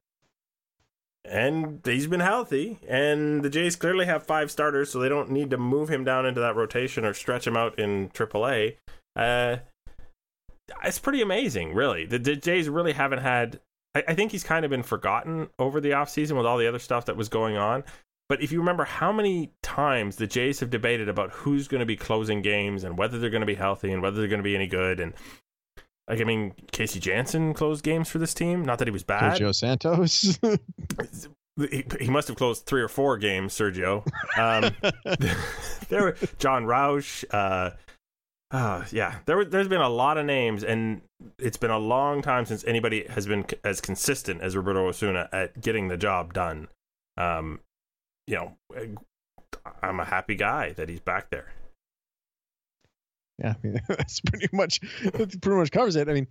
and 1.25 1.81
he's 1.85 2.07
been 2.07 2.21
healthy. 2.21 2.79
And 2.89 3.43
the 3.43 3.51
Jays 3.51 3.77
clearly 3.77 4.07
have 4.07 4.27
five 4.27 4.51
starters, 4.51 4.91
so 4.91 4.99
they 4.99 5.09
don't 5.09 5.31
need 5.31 5.51
to 5.51 5.59
move 5.59 5.89
him 5.89 6.05
down 6.05 6.27
into 6.27 6.41
that 6.41 6.57
rotation 6.57 7.05
or 7.05 7.15
stretch 7.15 7.47
him 7.47 7.57
out 7.57 7.79
in 7.79 8.09
AAA. 8.11 8.77
Uh, 9.17 9.57
it's 10.85 10.99
pretty 10.99 11.21
amazing, 11.21 11.75
really. 11.75 12.07
The, 12.07 12.19
the 12.19 12.37
Jays 12.37 12.69
really 12.69 12.93
haven't 12.93 13.21
had 13.21 13.61
I, 13.95 14.15
think 14.15 14.31
he's 14.31 14.45
kind 14.45 14.65
of 14.65 14.71
been 14.71 14.83
forgotten 14.83 15.49
over 15.59 15.81
the 15.81 15.91
offseason 15.91 16.37
with 16.37 16.47
all 16.47 16.59
the 16.59 16.69
other 16.69 16.79
stuff 16.79 17.07
that 17.07 17.17
was 17.17 17.29
going 17.29 17.57
on. 17.57 17.83
But 18.29 18.41
if 18.41 18.53
you 18.53 18.61
remember 18.61 18.85
how 18.85 19.11
many 19.11 19.53
times 19.63 20.17
the 20.17 20.29
Jays 20.29 20.61
have 20.61 20.71
debated 20.71 21.09
about 21.09 21.33
who's 21.33 21.67
going 21.67 21.81
to 21.81 21.87
be 21.87 21.97
closing 21.97 22.43
games 22.43 22.85
and 22.85 22.97
whether 22.97 23.19
they're 23.19 23.31
going 23.31 23.41
to 23.41 23.47
be 23.47 23.57
healthy 23.57 23.91
and 23.91 24.01
whether 24.01 24.19
they're 24.19 24.29
going 24.29 24.39
to 24.39 24.45
be 24.45 24.55
any 24.55 24.69
good, 24.69 25.01
and 25.01 25.15
like 26.11 26.21
I 26.21 26.25
mean, 26.25 26.55
Casey 26.73 26.99
Janssen 26.99 27.55
closed 27.55 27.85
games 27.85 28.09
for 28.09 28.19
this 28.19 28.35
team. 28.35 28.65
Not 28.65 28.81
that 28.81 28.89
he 28.89 28.93
was 28.93 29.05
bad. 29.05 29.41
Sergio 29.41 29.55
Santos. 29.55 30.39
he, 31.71 31.85
he 32.01 32.11
must 32.11 32.27
have 32.27 32.37
closed 32.37 32.67
three 32.67 32.83
or 32.83 32.89
four 32.89 33.17
games, 33.17 33.55
Sergio. 33.55 34.05
Um, 34.37 34.75
there 35.89 36.03
were 36.03 36.17
Jon 36.39 36.67
Rauch. 36.67 37.25
Uh, 37.31 37.71
uh, 38.51 38.85
yeah, 38.91 39.19
there 39.27 39.45
there's 39.45 39.69
been 39.69 39.81
a 39.81 39.89
lot 39.89 40.19
of 40.19 40.27
names, 40.27 40.65
and 40.65 41.03
it's 41.39 41.57
been 41.57 41.71
a 41.71 41.79
long 41.79 42.23
time 42.23 42.45
since 42.45 42.65
anybody 42.65 43.07
has 43.09 43.29
been 43.29 43.49
c- 43.49 43.57
as 43.63 43.81
consistent 43.81 44.41
as 44.41 44.57
Roberto 44.57 44.89
Osuna 44.89 45.29
at 45.33 45.61
getting 45.61 45.87
the 45.87 45.97
job 45.97 46.35
done. 46.35 46.67
Um, 47.17 47.61
you 48.27 48.35
know, 48.35 48.57
I'm 49.81 50.01
a 50.01 50.05
happy 50.05 50.35
guy 50.35 50.73
that 50.73 50.89
he's 50.89 50.99
back 50.99 51.31
there. 51.31 51.53
Yeah, 53.41 53.55
I 53.57 53.67
mean, 53.67 53.81
that's 53.89 54.21
pretty 54.21 54.49
much 54.53 54.81
that 55.03 55.41
pretty 55.41 55.59
much 55.59 55.73
covers 55.73 55.97
it. 55.97 56.09
I 56.09 56.13
mean, 56.13 56.27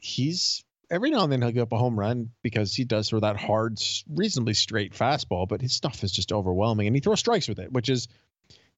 he's 0.00 0.64
every 0.90 1.10
now 1.10 1.24
and 1.24 1.32
then 1.32 1.42
he'll 1.42 1.50
give 1.50 1.62
up 1.62 1.72
a 1.72 1.78
home 1.78 1.98
run 1.98 2.30
because 2.42 2.74
he 2.74 2.84
does 2.84 3.08
throw 3.08 3.20
that 3.20 3.36
hard, 3.36 3.80
reasonably 4.08 4.54
straight 4.54 4.92
fastball, 4.94 5.46
but 5.48 5.60
his 5.60 5.72
stuff 5.72 6.02
is 6.04 6.12
just 6.12 6.32
overwhelming, 6.32 6.86
and 6.86 6.96
he 6.96 7.00
throws 7.00 7.20
strikes 7.20 7.48
with 7.48 7.58
it, 7.58 7.72
which 7.72 7.88
is 7.88 8.08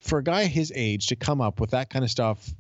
for 0.01 0.19
a 0.19 0.25
guy 0.25 0.47
his 0.47 0.73
age 0.75 1.09
to 1.09 1.17
come 1.17 1.41
up 1.41 1.61
with 1.61 1.71
that 1.71 1.91
kind 1.91 2.05
of 2.05 2.11
stuff 2.11 2.55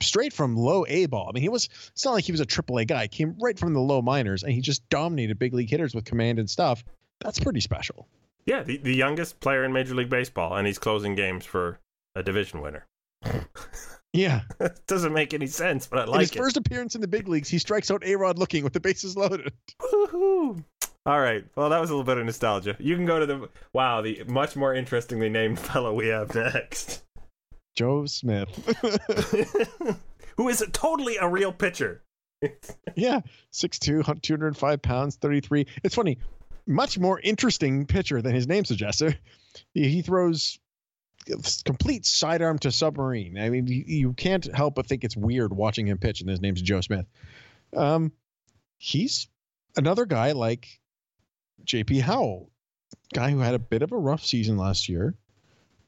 straight 0.00 0.32
from 0.32 0.56
low 0.56 0.84
A 0.88 1.06
ball. 1.06 1.28
I 1.28 1.32
mean, 1.32 1.42
he 1.42 1.48
was 1.48 1.68
it's 1.92 2.04
not 2.04 2.12
like 2.12 2.24
he 2.24 2.32
was 2.32 2.40
a 2.40 2.46
triple 2.46 2.78
A 2.78 2.84
guy. 2.84 3.02
He 3.02 3.08
came 3.08 3.36
right 3.40 3.58
from 3.58 3.74
the 3.74 3.80
low 3.80 4.02
minors 4.02 4.42
and 4.42 4.52
he 4.52 4.60
just 4.60 4.88
dominated 4.88 5.38
big 5.38 5.54
league 5.54 5.70
hitters 5.70 5.94
with 5.94 6.04
command 6.04 6.38
and 6.38 6.48
stuff. 6.48 6.84
That's 7.20 7.40
pretty 7.40 7.60
special. 7.60 8.06
Yeah, 8.44 8.62
the, 8.62 8.76
the 8.76 8.94
youngest 8.94 9.40
player 9.40 9.64
in 9.64 9.72
Major 9.72 9.94
League 9.94 10.10
Baseball, 10.10 10.54
and 10.54 10.66
he's 10.66 10.78
closing 10.78 11.16
games 11.16 11.44
for 11.44 11.80
a 12.14 12.22
division 12.22 12.60
winner. 12.60 12.86
Yeah. 14.16 14.42
Doesn't 14.86 15.12
make 15.12 15.34
any 15.34 15.46
sense, 15.46 15.86
but 15.86 15.98
I 15.98 16.02
in 16.04 16.08
like 16.08 16.20
his 16.20 16.30
it. 16.30 16.38
first 16.38 16.56
appearance 16.56 16.94
in 16.94 17.00
the 17.00 17.08
big 17.08 17.28
leagues, 17.28 17.48
he 17.48 17.58
strikes 17.58 17.90
out 17.90 18.02
A 18.04 18.16
Rod 18.16 18.38
looking 18.38 18.64
with 18.64 18.72
the 18.72 18.80
bases 18.80 19.16
loaded. 19.16 19.52
Woohoo! 19.80 20.64
All 21.04 21.20
right. 21.20 21.44
Well, 21.54 21.70
that 21.70 21.80
was 21.80 21.90
a 21.90 21.92
little 21.92 22.04
bit 22.04 22.18
of 22.18 22.24
nostalgia. 22.24 22.76
You 22.80 22.96
can 22.96 23.04
go 23.06 23.20
to 23.20 23.26
the 23.26 23.48
wow, 23.72 24.00
the 24.00 24.24
much 24.26 24.56
more 24.56 24.74
interestingly 24.74 25.28
named 25.28 25.58
fellow 25.60 25.92
we 25.92 26.08
have 26.08 26.34
next, 26.34 27.04
Joe 27.76 28.06
Smith. 28.06 28.48
who 30.36 30.48
is 30.48 30.64
totally 30.72 31.16
a 31.18 31.28
real 31.28 31.52
pitcher. 31.52 32.02
yeah. 32.94 33.20
6'2, 33.52 34.20
205 34.22 34.82
pounds, 34.82 35.16
33. 35.16 35.66
It's 35.84 35.94
funny. 35.94 36.18
Much 36.66 36.98
more 36.98 37.20
interesting 37.20 37.86
pitcher 37.86 38.20
than 38.20 38.34
his 38.34 38.48
name 38.48 38.64
suggests. 38.64 39.02
He, 39.72 39.88
he 39.88 40.02
throws 40.02 40.58
complete 41.64 42.06
sidearm 42.06 42.58
to 42.60 42.70
submarine. 42.70 43.38
I 43.38 43.50
mean, 43.50 43.66
you, 43.66 43.84
you 43.86 44.12
can't 44.12 44.44
help 44.54 44.74
but 44.74 44.86
think 44.86 45.04
it's 45.04 45.16
weird 45.16 45.52
watching 45.52 45.86
him 45.86 45.98
pitch, 45.98 46.20
and 46.20 46.30
his 46.30 46.40
name's 46.40 46.62
Joe 46.62 46.80
Smith. 46.80 47.06
Um, 47.74 48.12
he's 48.78 49.28
another 49.76 50.06
guy 50.06 50.32
like 50.32 50.80
JP 51.64 52.00
Howell, 52.02 52.50
guy 53.12 53.30
who 53.30 53.38
had 53.38 53.54
a 53.54 53.58
bit 53.58 53.82
of 53.82 53.92
a 53.92 53.98
rough 53.98 54.24
season 54.24 54.56
last 54.56 54.88
year, 54.88 55.14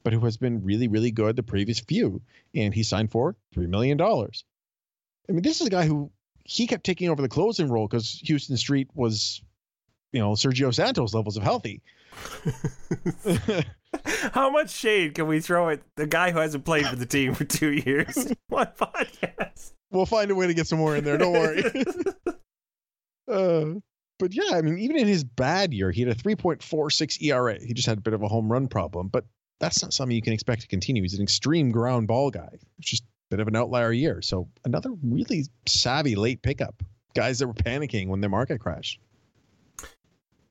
but 0.03 0.13
who 0.13 0.19
has 0.21 0.37
been 0.37 0.63
really, 0.63 0.87
really 0.87 1.11
good 1.11 1.35
the 1.35 1.43
previous 1.43 1.79
few. 1.79 2.21
And 2.53 2.73
he 2.73 2.83
signed 2.83 3.11
for 3.11 3.35
$3 3.55 3.67
million. 3.67 3.99
I 4.01 5.31
mean, 5.31 5.41
this 5.41 5.61
is 5.61 5.67
a 5.67 5.71
guy 5.71 5.85
who 5.85 6.11
he 6.43 6.67
kept 6.67 6.85
taking 6.85 7.09
over 7.09 7.21
the 7.21 7.29
closing 7.29 7.69
role 7.69 7.87
because 7.87 8.21
Huston 8.27 8.57
Street 8.57 8.89
was, 8.93 9.41
you 10.11 10.19
know, 10.19 10.31
Sergio 10.31 10.73
Santos 10.73 11.13
levels 11.13 11.37
of 11.37 11.43
healthy. 11.43 11.81
How 14.05 14.49
much 14.49 14.69
shade 14.71 15.15
can 15.15 15.27
we 15.27 15.39
throw 15.39 15.69
at 15.69 15.81
the 15.95 16.07
guy 16.07 16.31
who 16.31 16.39
hasn't 16.39 16.65
played 16.65 16.85
for 16.87 16.95
the 16.95 17.05
team 17.05 17.33
for 17.33 17.45
two 17.45 17.71
years? 17.71 18.31
One 18.49 18.67
podcast. 18.79 19.73
we'll 19.91 20.05
find 20.05 20.31
a 20.31 20.35
way 20.35 20.47
to 20.47 20.53
get 20.53 20.67
some 20.67 20.79
more 20.79 20.95
in 20.95 21.03
there. 21.03 21.17
Don't 21.17 21.33
worry. 21.33 21.63
uh, 23.27 23.79
but 24.19 24.33
yeah, 24.33 24.55
I 24.55 24.61
mean, 24.61 24.77
even 24.79 24.97
in 24.97 25.07
his 25.07 25.23
bad 25.23 25.73
year, 25.73 25.91
he 25.91 26.01
had 26.01 26.09
a 26.09 26.15
3.46 26.15 27.21
ERA. 27.21 27.57
He 27.59 27.73
just 27.73 27.87
had 27.87 27.97
a 27.97 28.01
bit 28.01 28.13
of 28.13 28.21
a 28.21 28.27
home 28.27 28.51
run 28.51 28.67
problem, 28.67 29.07
but 29.07 29.25
that's 29.59 29.81
not 29.81 29.93
something 29.93 30.15
you 30.15 30.21
can 30.21 30.33
expect 30.33 30.61
to 30.61 30.67
continue. 30.67 31.01
He's 31.01 31.15
an 31.15 31.23
extreme 31.23 31.71
ground 31.71 32.07
ball 32.07 32.29
guy. 32.29 32.49
It's 32.79 32.89
just 32.91 33.03
a 33.03 33.35
bit 33.35 33.39
of 33.39 33.47
an 33.47 33.55
outlier 33.55 33.91
year. 33.91 34.21
So 34.21 34.47
another 34.65 34.91
really 35.03 35.45
savvy 35.67 36.15
late 36.15 36.41
pickup. 36.41 36.83
Guys 37.15 37.39
that 37.39 37.47
were 37.47 37.53
panicking 37.53 38.07
when 38.07 38.21
their 38.21 38.29
market 38.29 38.59
crashed. 38.59 38.99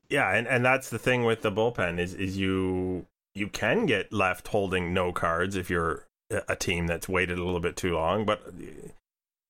Yeah, 0.09 0.35
and, 0.35 0.47
and 0.47 0.65
that's 0.65 0.89
the 0.89 0.99
thing 0.99 1.23
with 1.23 1.41
the 1.41 1.51
bullpen 1.51 1.99
is 1.99 2.13
is 2.15 2.35
you 2.35 3.05
you 3.39 3.47
can 3.47 3.85
get 3.85 4.11
left 4.13 4.49
holding 4.49 4.93
no 4.93 5.11
cards 5.11 5.55
if 5.55 5.69
you're 5.69 6.05
a- 6.47 6.55
team 6.55 6.85
that's 6.87 7.09
waited 7.09 7.39
a 7.39 7.43
little 7.43 7.59
bit 7.59 7.75
too 7.75 7.95
long, 7.95 8.25
but 8.25 8.53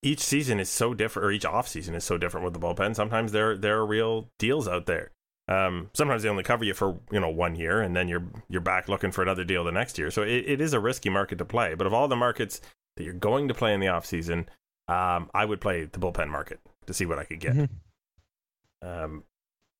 each 0.01 0.19
season 0.21 0.59
is 0.59 0.69
so 0.69 0.93
different 0.93 1.25
or 1.25 1.31
each 1.31 1.43
off 1.45 1.67
season 1.67 1.93
is 1.95 2.03
so 2.05 2.17
different 2.17 2.45
with 2.45 2.53
the 2.53 2.59
bullpen. 2.59 2.95
Sometimes 2.95 3.31
there 3.33 3.57
there 3.57 3.77
are 3.79 3.85
real 3.85 4.29
deals 4.37 4.67
out 4.67 4.85
there. 4.85 5.11
Um, 5.49 5.89
sometimes 5.93 6.21
they 6.23 6.29
only 6.29 6.43
cover 6.43 6.63
you 6.63 6.73
for 6.73 6.99
you 7.11 7.19
know 7.19 7.29
one 7.29 7.55
year, 7.55 7.81
and 7.81 7.95
then 7.95 8.07
you're 8.07 8.23
you're 8.47 8.61
back 8.61 8.87
looking 8.87 9.11
for 9.11 9.21
another 9.23 9.43
deal 9.43 9.63
the 9.63 9.71
next 9.71 9.97
year. 9.97 10.11
So 10.11 10.21
it, 10.21 10.45
it 10.47 10.61
is 10.61 10.73
a 10.73 10.79
risky 10.79 11.09
market 11.09 11.37
to 11.39 11.45
play. 11.45 11.73
But 11.73 11.87
of 11.87 11.93
all 11.93 12.07
the 12.07 12.15
markets 12.15 12.61
that 12.95 13.03
you're 13.03 13.13
going 13.13 13.47
to 13.49 13.53
play 13.53 13.73
in 13.73 13.79
the 13.79 13.87
off 13.87 14.05
season, 14.05 14.47
um, 14.87 15.29
I 15.33 15.43
would 15.45 15.59
play 15.59 15.85
the 15.85 15.99
bullpen 15.99 16.29
market 16.29 16.59
to 16.85 16.93
see 16.93 17.05
what 17.05 17.19
I 17.19 17.23
could 17.25 17.39
get. 17.39 17.55
Mhm. 17.55 17.69
Um, 18.81 19.23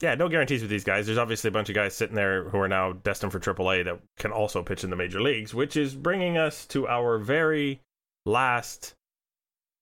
yeah, 0.02 0.16
no 0.16 0.30
guarantees 0.30 0.62
with 0.62 0.70
these 0.70 0.84
guys. 0.84 1.06
There's 1.06 1.18
obviously 1.18 1.50
a 1.50 1.52
bunch 1.52 1.70
of 1.70 1.76
guys 1.76 1.96
sitting 1.96 2.16
there 2.16 2.50
who 2.50 2.58
are 2.60 2.68
now 2.68 2.94
destined 2.94 3.32
for 3.32 3.40
AAA 3.40 3.86
that 3.86 4.00
can 4.18 4.32
also 4.32 4.64
pitch 4.64 4.84
in 4.84 4.90
the 4.90 4.96
major 4.96 5.22
leagues, 5.22 5.54
which 5.54 5.76
is 5.76 5.96
bringing 5.96 6.38
us 6.38 6.66
to 6.68 6.88
our 6.88 7.18
very 7.18 7.82
last 8.26 8.96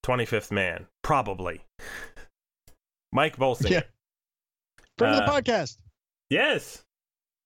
25th 0.05 0.51
man, 0.51 0.87
probably. 1.03 1.61
Mike 3.11 3.37
Bolsinger. 3.37 3.69
Yeah. 3.71 3.81
Of 4.99 5.13
Uh, 5.13 5.25
the 5.25 5.31
podcast. 5.31 5.77
Yes. 6.29 6.83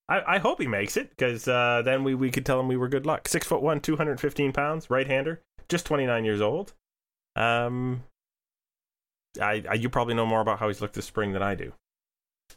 I, 0.07 0.35
I 0.35 0.37
hope 0.39 0.59
he 0.61 0.67
makes 0.67 0.97
it 0.97 1.09
because 1.09 1.47
uh, 1.47 1.81
then 1.83 2.03
we, 2.03 2.15
we 2.15 2.31
could 2.31 2.45
tell 2.45 2.59
him 2.59 2.67
we 2.67 2.77
were 2.77 2.87
good 2.89 3.05
luck. 3.05 3.27
Six 3.27 3.45
foot 3.47 3.61
one, 3.61 3.79
215 3.81 4.51
pounds, 4.53 4.89
right 4.89 5.07
hander, 5.07 5.41
just 5.69 5.85
29 5.85 6.25
years 6.25 6.41
old. 6.41 6.73
Um, 7.35 8.03
I, 9.41 9.63
I 9.69 9.73
You 9.75 9.89
probably 9.89 10.13
know 10.13 10.25
more 10.25 10.41
about 10.41 10.59
how 10.59 10.67
he's 10.67 10.81
looked 10.81 10.95
this 10.95 11.05
spring 11.05 11.31
than 11.31 11.41
I 11.43 11.55
do, 11.55 11.73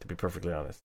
to 0.00 0.06
be 0.06 0.14
perfectly 0.14 0.52
honest. 0.52 0.80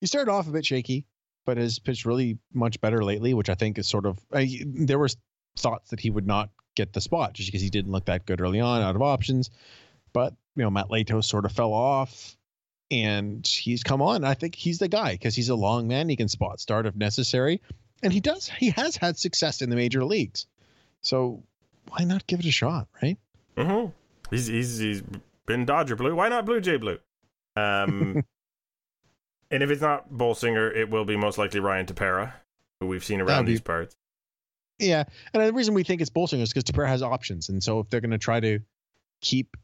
He 0.00 0.06
started 0.06 0.30
off 0.30 0.48
a 0.48 0.52
bit 0.52 0.64
shaky, 0.64 1.06
but 1.44 1.56
has 1.56 1.78
pitched 1.78 2.04
really 2.04 2.38
much 2.52 2.80
better 2.80 3.02
lately, 3.02 3.34
which 3.34 3.48
I 3.48 3.54
think 3.54 3.78
is 3.78 3.88
sort 3.88 4.06
of. 4.06 4.18
I, 4.32 4.62
there 4.64 4.98
was 4.98 5.16
thoughts 5.56 5.90
that 5.90 6.00
he 6.00 6.10
would 6.10 6.26
not 6.26 6.50
get 6.76 6.92
the 6.92 7.00
spot 7.00 7.32
just 7.32 7.48
because 7.48 7.62
he 7.62 7.70
didn't 7.70 7.90
look 7.90 8.04
that 8.04 8.26
good 8.26 8.40
early 8.40 8.60
on, 8.60 8.82
out 8.82 8.94
of 8.94 9.02
options. 9.02 9.50
But 10.12 10.34
you 10.56 10.62
know, 10.62 10.70
Matt 10.70 10.88
Latos 10.88 11.24
sort 11.24 11.44
of 11.44 11.52
fell 11.52 11.72
off, 11.72 12.36
and 12.90 13.46
he's 13.46 13.82
come 13.82 14.00
on. 14.02 14.24
I 14.24 14.34
think 14.34 14.54
he's 14.54 14.78
the 14.78 14.88
guy 14.88 15.12
because 15.12 15.34
he's 15.34 15.48
a 15.48 15.54
long 15.54 15.88
man. 15.88 16.08
He 16.08 16.16
can 16.16 16.28
spot 16.28 16.60
start 16.60 16.86
if 16.86 16.94
necessary, 16.94 17.60
and 18.02 18.12
he 18.12 18.20
does. 18.20 18.48
He 18.48 18.70
has 18.70 18.96
had 18.96 19.18
success 19.18 19.62
in 19.62 19.70
the 19.70 19.76
major 19.76 20.04
leagues, 20.04 20.46
so 21.02 21.42
why 21.88 22.04
not 22.04 22.26
give 22.26 22.40
it 22.40 22.46
a 22.46 22.52
shot, 22.52 22.88
right? 23.02 23.18
Mm-hmm. 23.56 23.90
He's, 24.30 24.46
he's, 24.46 24.78
he's 24.78 25.02
been 25.46 25.64
Dodger 25.64 25.96
blue. 25.96 26.14
Why 26.14 26.28
not 26.28 26.44
Blue 26.44 26.60
Jay 26.60 26.76
blue? 26.76 26.98
Um, 27.58 28.24
and 29.50 29.62
if 29.62 29.70
it's 29.70 29.82
not 29.82 30.10
Bolsinger, 30.12 30.74
it 30.74 30.90
will 30.90 31.04
be 31.04 31.16
most 31.16 31.38
likely 31.38 31.60
Ryan 31.60 31.86
Tepera, 31.86 32.32
who 32.80 32.86
we've 32.86 33.04
seen 33.04 33.20
around 33.20 33.46
be- 33.46 33.52
these 33.52 33.60
parts. 33.60 33.94
Yeah, 34.78 35.04
and 35.34 35.42
the 35.42 35.52
reason 35.52 35.74
we 35.74 35.82
think 35.82 36.00
it's 36.00 36.10
Bolsinger 36.10 36.42
is 36.42 36.52
because 36.52 36.64
Tepera 36.64 36.86
has 36.86 37.02
options, 37.02 37.48
and 37.48 37.62
so 37.62 37.80
if 37.80 37.90
they're 37.90 38.00
going 38.00 38.12
to 38.12 38.18
try 38.18 38.38
to 38.38 38.60
keep 39.20 39.56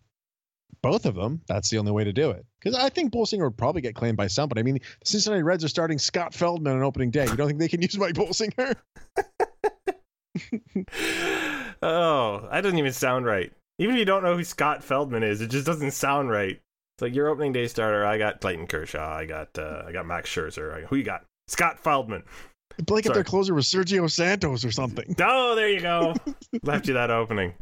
both 0.83 1.07
of 1.07 1.15
them, 1.15 1.41
that's 1.47 1.71
the 1.71 1.79
only 1.79 1.93
way 1.93 2.05
to 2.05 2.13
do 2.13 2.31
it. 2.31 2.45
Because 2.61 2.77
I 2.77 2.89
think 2.89 3.13
Bolsinger 3.13 3.45
would 3.45 3.57
probably 3.57 3.81
get 3.81 3.95
claimed 3.95 4.17
by 4.17 4.27
somebody. 4.27 4.61
I 4.61 4.65
mean, 4.65 4.75
the 4.75 5.07
Cincinnati 5.07 5.43
Reds 5.43 5.65
are 5.65 5.69
starting 5.69 5.99
Scott 5.99 6.35
Feldman 6.35 6.77
on 6.77 6.83
opening 6.83 7.11
day. 7.11 7.27
You 7.27 7.37
don't 7.37 7.47
think 7.47 7.61
they 7.61 7.69
can 7.69 7.81
use 7.81 7.97
Mike 7.97 8.15
Bolsinger? 8.15 8.75
oh, 11.83 12.49
that 12.51 12.61
doesn't 12.63 12.79
even 12.79 12.93
sound 12.93 13.25
right. 13.25 13.53
Even 13.79 13.95
if 13.95 13.99
you 13.99 14.05
don't 14.05 14.23
know 14.23 14.37
who 14.37 14.45
Scott 14.45 14.85
Feldman 14.85 15.23
is, 15.23 15.41
it 15.41 15.51
just 15.51 15.67
doesn't 15.67 15.93
sound 15.93 16.31
right. 16.31 16.61
It's 16.97 17.03
like 17.03 17.15
your 17.15 17.29
opening 17.29 17.53
day 17.53 17.67
starter. 17.67 18.05
I 18.07 18.19
got 18.19 18.41
Clayton 18.41 18.67
Kershaw. 18.69 19.15
I 19.15 19.25
got 19.25 19.59
uh, 19.59 19.83
I 19.87 19.93
got 19.93 20.07
Max 20.07 20.31
Scherzer. 20.31 20.75
I- 20.83 20.87
Who 20.87 20.97
you 20.97 21.05
got? 21.05 21.25
Scott 21.49 21.79
Feldman. 21.83 22.23
Blake, 22.87 23.05
if 23.05 23.11
Sorry. 23.11 23.15
their 23.15 23.25
closer 23.25 23.55
was 23.55 23.67
Sergio 23.67 24.11
Santos 24.11 24.65
or 24.65 24.71
something. 24.73 25.15
Oh, 25.21 25.55
there 25.55 25.69
you 25.69 25.81
go. 25.81 26.15
Left 26.63 26.89
you 26.89 26.95
that 26.95 27.11
opening. 27.11 27.55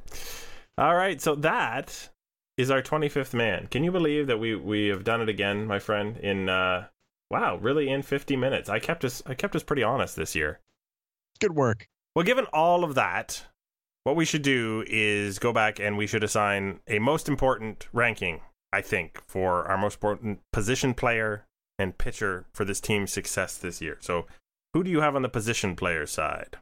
All 0.78 0.94
right, 0.94 1.20
so 1.20 1.34
that 1.36 2.08
is 2.56 2.70
our 2.70 2.80
25th 2.80 3.34
man. 3.34 3.66
Can 3.66 3.84
you 3.84 3.90
believe 3.92 4.26
that 4.28 4.38
we 4.38 4.54
we 4.54 4.88
have 4.88 5.04
done 5.04 5.20
it 5.20 5.28
again, 5.28 5.66
my 5.66 5.78
friend? 5.78 6.16
In 6.18 6.48
uh, 6.48 6.86
wow, 7.30 7.56
really 7.56 7.88
in 7.90 8.02
50 8.02 8.36
minutes. 8.36 8.68
I 8.68 8.78
kept 8.78 9.04
us 9.04 9.22
I 9.26 9.34
kept 9.34 9.56
us 9.56 9.62
pretty 9.62 9.82
honest 9.82 10.16
this 10.16 10.34
year. 10.34 10.60
Good 11.40 11.54
work. 11.54 11.86
Well, 12.14 12.24
given 12.24 12.44
all 12.52 12.84
of 12.84 12.94
that, 12.94 13.44
what 14.04 14.16
we 14.16 14.24
should 14.26 14.42
do 14.42 14.84
is 14.86 15.38
go 15.38 15.52
back 15.52 15.80
and 15.80 15.96
we 15.96 16.06
should 16.06 16.22
assign 16.24 16.80
a 16.86 16.98
most 16.98 17.28
important 17.28 17.86
ranking 17.92 18.40
I 18.72 18.80
think, 18.80 19.20
for 19.26 19.66
our 19.66 19.76
most 19.76 19.94
important 19.94 20.40
position 20.52 20.94
player 20.94 21.44
and 21.78 21.96
pitcher 21.96 22.46
for 22.52 22.64
this 22.64 22.80
team's 22.80 23.12
success 23.12 23.56
this 23.58 23.80
year. 23.80 23.98
So, 24.00 24.26
who 24.72 24.82
do 24.82 24.90
you 24.90 25.00
have 25.00 25.14
on 25.14 25.22
the 25.22 25.28
position 25.28 25.76
player 25.76 26.06
side? 26.06 26.56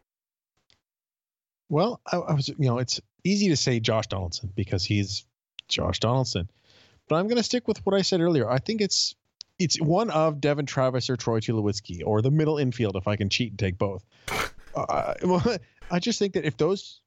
Well, 1.69 2.01
I, 2.11 2.17
I 2.17 2.35
was, 2.35 2.49
you 2.49 2.57
know, 2.59 2.79
it's 2.79 3.01
easy 3.23 3.49
to 3.49 3.57
say 3.57 3.79
Josh 3.79 4.09
Donaldson 4.09 4.53
because 4.57 4.85
he's 4.85 5.25
Josh 5.69 6.01
Donaldson, 6.01 6.51
but 7.09 7.17
I'm 7.17 7.27
going 7.27 7.37
to 7.37 7.43
stick 7.43 7.69
with 7.69 7.85
what 7.87 7.95
I 7.95 8.03
said 8.03 8.21
earlier. 8.21 8.51
I 8.51 8.59
think 8.59 8.81
it's 8.81 9.15
it's 9.61 9.81
one 9.81 10.11
of 10.11 10.41
Devon 10.41 10.67
Travis 10.67 11.11
or 11.11 11.17
Troy 11.17 11.39
Tulowitzki 11.39 12.03
or 12.05 12.23
the 12.23 12.31
middle 12.31 12.59
infield 12.59 12.97
if 12.97 13.07
I 13.07 13.17
can 13.17 13.29
cheat 13.29 13.51
and 13.53 13.59
take 13.59 13.79
both. 13.79 14.05
Uh, 14.73 15.15
well, 15.25 15.43
I 15.91 15.99
just 15.99 16.21
think 16.21 16.35
that 16.35 16.45
if 16.45 16.57
those 16.57 17.01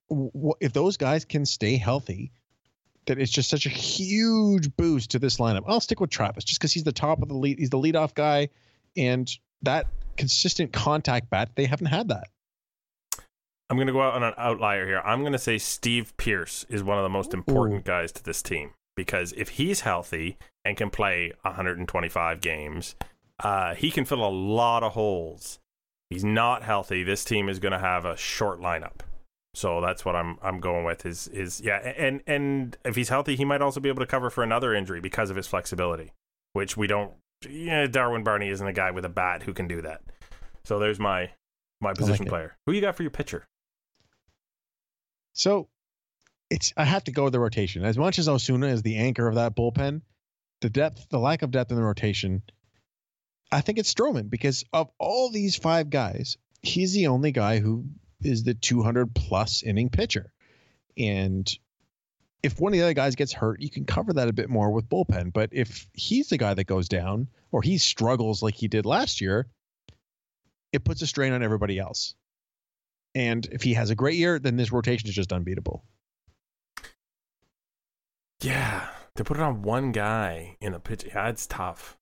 if 0.59 0.73
those 0.73 0.97
guys 0.97 1.23
can 1.23 1.45
stay 1.45 1.77
healthy, 1.77 2.33
that 3.05 3.19
it's 3.19 3.31
just 3.31 3.49
such 3.49 3.65
a 3.65 3.69
huge 3.69 4.75
boost 4.75 5.11
to 5.11 5.19
this 5.19 5.37
lineup. 5.37 5.63
I'll 5.67 5.79
stick 5.79 5.99
with 5.99 6.09
Travis 6.09 6.43
just 6.43 6.59
because 6.59 6.71
he's 6.73 6.83
the 6.83 6.91
top 6.91 7.21
of 7.21 7.27
the 7.27 7.35
lead. 7.35 7.59
He's 7.59 7.69
the 7.69 7.79
leadoff 7.79 8.13
guy, 8.13 8.49
and 8.95 9.29
that 9.61 9.87
consistent 10.17 10.71
contact 10.71 11.29
bat 11.29 11.49
they 11.55 11.65
haven't 11.65 11.87
had 11.87 12.09
that. 12.09 12.27
I'm 13.69 13.77
going 13.77 13.87
to 13.87 13.93
go 13.93 14.01
out 14.01 14.13
on 14.13 14.23
an 14.23 14.33
outlier 14.37 14.85
here. 14.85 15.01
I'm 15.03 15.21
going 15.21 15.33
to 15.33 15.39
say 15.39 15.57
Steve 15.57 16.15
Pearce 16.17 16.65
is 16.69 16.83
one 16.83 16.97
of 16.97 17.03
the 17.03 17.09
most 17.09 17.33
important 17.33 17.79
Ooh. 17.79 17.83
guys 17.83 18.11
to 18.11 18.23
this 18.23 18.41
team 18.41 18.71
because 18.95 19.33
if 19.33 19.49
he's 19.49 19.81
healthy 19.81 20.37
and 20.63 20.77
can 20.77 20.91
play 20.91 21.31
125 21.41 22.41
games, 22.41 22.95
uh, 23.39 23.73
he 23.73 23.89
can 23.89 24.05
fill 24.05 24.23
a 24.23 24.29
lot 24.29 24.83
of 24.83 24.91
holes 24.91 25.59
he's 26.13 26.23
not 26.23 26.63
healthy, 26.63 27.03
this 27.03 27.25
team 27.25 27.49
is 27.49 27.59
going 27.59 27.71
to 27.71 27.79
have 27.79 28.05
a 28.05 28.15
short 28.15 28.61
lineup. 28.61 28.99
So 29.53 29.81
that's 29.81 30.03
what 30.03 30.15
I'm 30.15 30.37
I'm 30.41 30.59
going 30.59 30.83
with 30.83 31.05
is 31.05 31.27
is 31.27 31.61
yeah 31.61 31.77
and 31.77 32.21
and 32.25 32.77
if 32.83 32.95
he's 32.95 33.09
healthy 33.09 33.35
he 33.35 33.45
might 33.45 33.61
also 33.61 33.79
be 33.79 33.89
able 33.89 34.01
to 34.01 34.07
cover 34.07 34.29
for 34.29 34.43
another 34.43 34.73
injury 34.73 34.99
because 34.99 35.29
of 35.29 35.35
his 35.35 35.47
flexibility, 35.47 36.11
which 36.53 36.75
we 36.75 36.87
don't. 36.87 37.13
Yeah, 37.49 37.87
Darwin 37.87 38.23
Barney 38.23 38.49
isn't 38.49 38.65
a 38.65 38.73
guy 38.73 38.91
with 38.91 39.05
a 39.05 39.09
bat 39.09 39.43
who 39.43 39.53
can 39.53 39.67
do 39.67 39.81
that. 39.81 40.01
So 40.63 40.79
there's 40.79 40.99
my 40.99 41.31
my 41.81 41.93
position 41.93 42.25
like 42.25 42.29
player. 42.29 42.57
Who 42.65 42.71
you 42.71 42.81
got 42.81 42.95
for 42.95 43.03
your 43.03 43.11
pitcher? 43.11 43.45
So 45.33 45.67
it's 46.49 46.73
I 46.77 46.85
have 46.85 47.03
to 47.05 47.11
go 47.11 47.25
with 47.25 47.33
the 47.33 47.39
rotation. 47.39 47.83
As 47.83 47.97
much 47.97 48.17
as 48.17 48.27
Osuna 48.27 48.67
is 48.67 48.81
the 48.81 48.97
anchor 48.97 49.27
of 49.27 49.35
that 49.35 49.55
bullpen, 49.55 50.01
the 50.61 50.69
depth, 50.69 51.07
the 51.09 51.19
lack 51.19 51.41
of 51.41 51.51
depth 51.51 51.71
in 51.71 51.77
the 51.77 51.83
rotation 51.83 52.41
I 53.53 53.61
think 53.61 53.77
it's 53.77 53.93
Stroman 53.93 54.31
because 54.31 54.65
of 54.73 54.89
all 54.97 55.29
these 55.29 55.55
five 55.55 55.91
guys, 55.91 56.37
he's 56.63 56.93
the 56.93 57.07
only 57.07 57.31
guy 57.31 57.59
who 57.59 57.85
is 58.25 58.43
the 58.43 58.53
200 58.53 59.13
plus 59.15 59.63
inning 59.63 59.89
pitcher. 59.89 60.31
And 60.97 61.51
if 62.43 62.59
one 62.59 62.73
of 62.73 62.77
the 62.77 62.83
other 62.83 62.93
guys 62.93 63.15
gets 63.15 63.33
hurt, 63.33 63.61
you 63.61 63.69
can 63.69 63.85
cover 63.85 64.13
that 64.13 64.27
a 64.27 64.33
bit 64.33 64.49
more 64.49 64.71
with 64.71 64.89
bullpen. 64.89 65.31
But 65.31 65.49
if 65.51 65.87
he's 65.93 66.29
the 66.29 66.37
guy 66.37 66.53
that 66.53 66.65
goes 66.65 66.89
down 66.89 67.27
or 67.51 67.61
he 67.61 67.77
struggles 67.77 68.43
like 68.43 68.55
he 68.55 68.67
did 68.67 68.85
last 68.85 69.21
year, 69.21 69.47
it 70.73 70.83
puts 70.83 71.01
a 71.01 71.07
strain 71.07 71.33
on 71.33 71.43
everybody 71.43 71.79
else. 71.79 72.15
And 73.15 73.45
if 73.51 73.61
he 73.61 73.73
has 73.75 73.91
a 73.91 73.95
great 73.95 74.17
year, 74.17 74.39
then 74.39 74.57
this 74.57 74.71
rotation 74.71 75.07
is 75.07 75.15
just 75.15 75.31
unbeatable. 75.31 75.85
Yeah, 78.41 78.89
to 79.15 79.23
put 79.23 79.37
it 79.37 79.43
on 79.43 79.61
one 79.61 79.91
guy 79.91 80.57
in 80.59 80.73
a 80.73 80.79
pitch, 80.79 81.05
yeah, 81.05 81.29
it's 81.29 81.47
tough. 81.47 81.97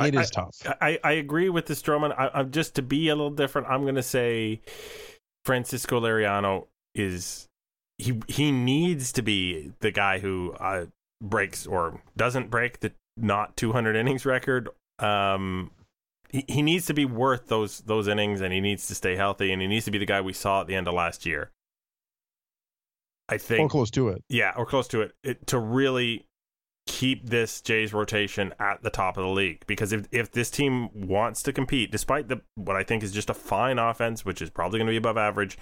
It 0.00 0.16
I, 0.16 0.20
is 0.20 0.30
tough. 0.30 0.54
I, 0.80 0.98
I 1.02 1.12
agree 1.12 1.48
with 1.48 1.66
the 1.66 1.74
Stroman. 1.74 2.14
I, 2.16 2.40
am 2.40 2.50
just 2.50 2.74
to 2.74 2.82
be 2.82 3.08
a 3.08 3.14
little 3.14 3.30
different. 3.30 3.68
I'm 3.68 3.82
going 3.82 3.94
to 3.94 4.02
say 4.02 4.60
Francisco 5.48 5.98
Liriano 5.98 6.66
is 6.94 7.48
he 7.96 8.20
he 8.28 8.52
needs 8.52 9.12
to 9.12 9.22
be 9.22 9.72
the 9.80 9.90
guy 9.90 10.18
who 10.18 10.52
uh, 10.60 10.84
breaks 11.22 11.66
or 11.66 12.02
doesn't 12.18 12.50
break 12.50 12.80
the 12.80 12.92
not 13.16 13.56
200 13.56 13.96
innings 13.96 14.26
record. 14.26 14.68
Um, 14.98 15.70
he, 16.28 16.44
he 16.48 16.60
needs 16.60 16.84
to 16.84 16.92
be 16.92 17.06
worth 17.06 17.46
those 17.46 17.78
those 17.80 18.08
innings, 18.08 18.42
and 18.42 18.52
he 18.52 18.60
needs 18.60 18.88
to 18.88 18.94
stay 18.94 19.16
healthy, 19.16 19.50
and 19.50 19.62
he 19.62 19.68
needs 19.68 19.86
to 19.86 19.90
be 19.90 19.96
the 19.96 20.04
guy 20.04 20.20
we 20.20 20.34
saw 20.34 20.60
at 20.60 20.66
the 20.66 20.74
end 20.74 20.86
of 20.86 20.92
last 20.92 21.24
year. 21.24 21.50
I 23.30 23.38
think, 23.38 23.62
or 23.62 23.68
close 23.70 23.90
to 23.92 24.08
it. 24.10 24.22
Yeah, 24.28 24.52
or 24.54 24.66
close 24.66 24.86
to 24.88 25.00
it, 25.00 25.12
it 25.24 25.46
to 25.46 25.58
really 25.58 26.26
keep 26.88 27.28
this 27.28 27.60
Jays 27.60 27.92
rotation 27.92 28.54
at 28.58 28.82
the 28.82 28.88
top 28.88 29.18
of 29.18 29.22
the 29.22 29.30
league 29.30 29.62
because 29.66 29.92
if 29.92 30.08
if 30.10 30.32
this 30.32 30.50
team 30.50 30.88
wants 30.94 31.42
to 31.42 31.52
compete, 31.52 31.92
despite 31.92 32.28
the 32.28 32.40
what 32.56 32.76
I 32.76 32.82
think 32.82 33.02
is 33.02 33.12
just 33.12 33.30
a 33.30 33.34
fine 33.34 33.78
offense, 33.78 34.24
which 34.24 34.40
is 34.40 34.50
probably 34.50 34.78
going 34.78 34.86
to 34.86 34.92
be 34.92 34.96
above 34.96 35.18
average, 35.18 35.58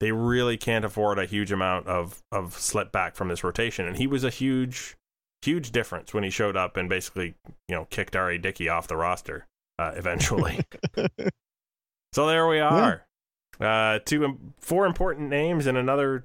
they 0.00 0.10
really 0.10 0.56
can't 0.56 0.84
afford 0.84 1.18
a 1.18 1.26
huge 1.26 1.52
amount 1.52 1.86
of 1.86 2.22
of 2.32 2.54
slip 2.54 2.90
back 2.90 3.14
from 3.14 3.28
this 3.28 3.44
rotation. 3.44 3.86
And 3.86 3.98
he 3.98 4.06
was 4.06 4.24
a 4.24 4.30
huge 4.30 4.96
huge 5.42 5.72
difference 5.72 6.14
when 6.14 6.24
he 6.24 6.30
showed 6.30 6.56
up 6.56 6.76
and 6.76 6.88
basically 6.88 7.34
you 7.68 7.76
know 7.76 7.86
kicked 7.90 8.16
R.A. 8.16 8.38
Dickey 8.38 8.68
off 8.68 8.88
the 8.88 8.96
roster 8.96 9.46
uh, 9.78 9.92
eventually. 9.94 10.60
so 12.14 12.26
there 12.26 12.48
we 12.48 12.58
are. 12.60 13.04
Yeah. 13.60 13.94
Uh, 13.94 13.98
two 14.04 14.38
four 14.58 14.86
important 14.86 15.28
names 15.28 15.66
and 15.66 15.76
another 15.76 16.24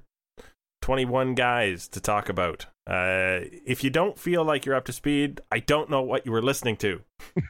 21 0.80 1.34
guys 1.34 1.86
to 1.88 2.00
talk 2.00 2.30
about. 2.30 2.66
Uh, 2.88 3.40
if 3.66 3.84
you 3.84 3.90
don't 3.90 4.18
feel 4.18 4.44
like 4.44 4.64
you're 4.64 4.74
up 4.74 4.86
to 4.86 4.92
speed, 4.92 5.42
I 5.52 5.58
don't 5.58 5.90
know 5.90 6.00
what 6.00 6.24
you 6.24 6.32
were 6.32 6.40
listening 6.40 6.76
to. 6.78 7.02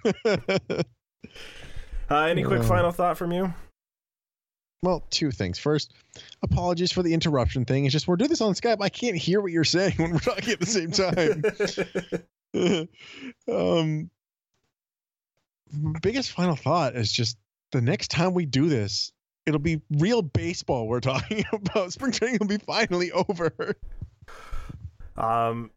uh, 0.34 0.82
any 2.10 2.42
quick 2.42 2.60
uh, 2.60 2.64
final 2.64 2.90
thought 2.90 3.16
from 3.16 3.30
you? 3.30 3.54
Well, 4.82 5.04
two 5.10 5.30
things. 5.30 5.58
First, 5.58 5.92
apologies 6.42 6.90
for 6.90 7.04
the 7.04 7.14
interruption 7.14 7.64
thing. 7.64 7.84
It's 7.84 7.92
just 7.92 8.08
we're 8.08 8.16
doing 8.16 8.30
this 8.30 8.40
on 8.40 8.54
Skype. 8.54 8.78
I 8.80 8.88
can't 8.88 9.16
hear 9.16 9.40
what 9.40 9.52
you're 9.52 9.62
saying 9.64 9.94
when 9.96 10.12
we're 10.12 10.18
talking 10.18 10.52
at 10.52 10.60
the 10.60 10.66
same 10.66 10.90
time. 10.90 11.42
um, 13.48 14.10
biggest 16.00 16.32
final 16.32 16.56
thought 16.56 16.96
is 16.96 17.12
just 17.12 17.36
the 17.70 17.80
next 17.80 18.10
time 18.10 18.34
we 18.34 18.44
do 18.44 18.68
this, 18.68 19.12
it'll 19.46 19.60
be 19.60 19.80
real 19.90 20.22
baseball 20.22 20.88
we're 20.88 21.00
talking 21.00 21.44
about. 21.52 21.92
Spring 21.92 22.12
training 22.12 22.38
will 22.40 22.48
be 22.48 22.58
finally 22.58 23.12
over. 23.12 23.76
Um, 25.18 25.70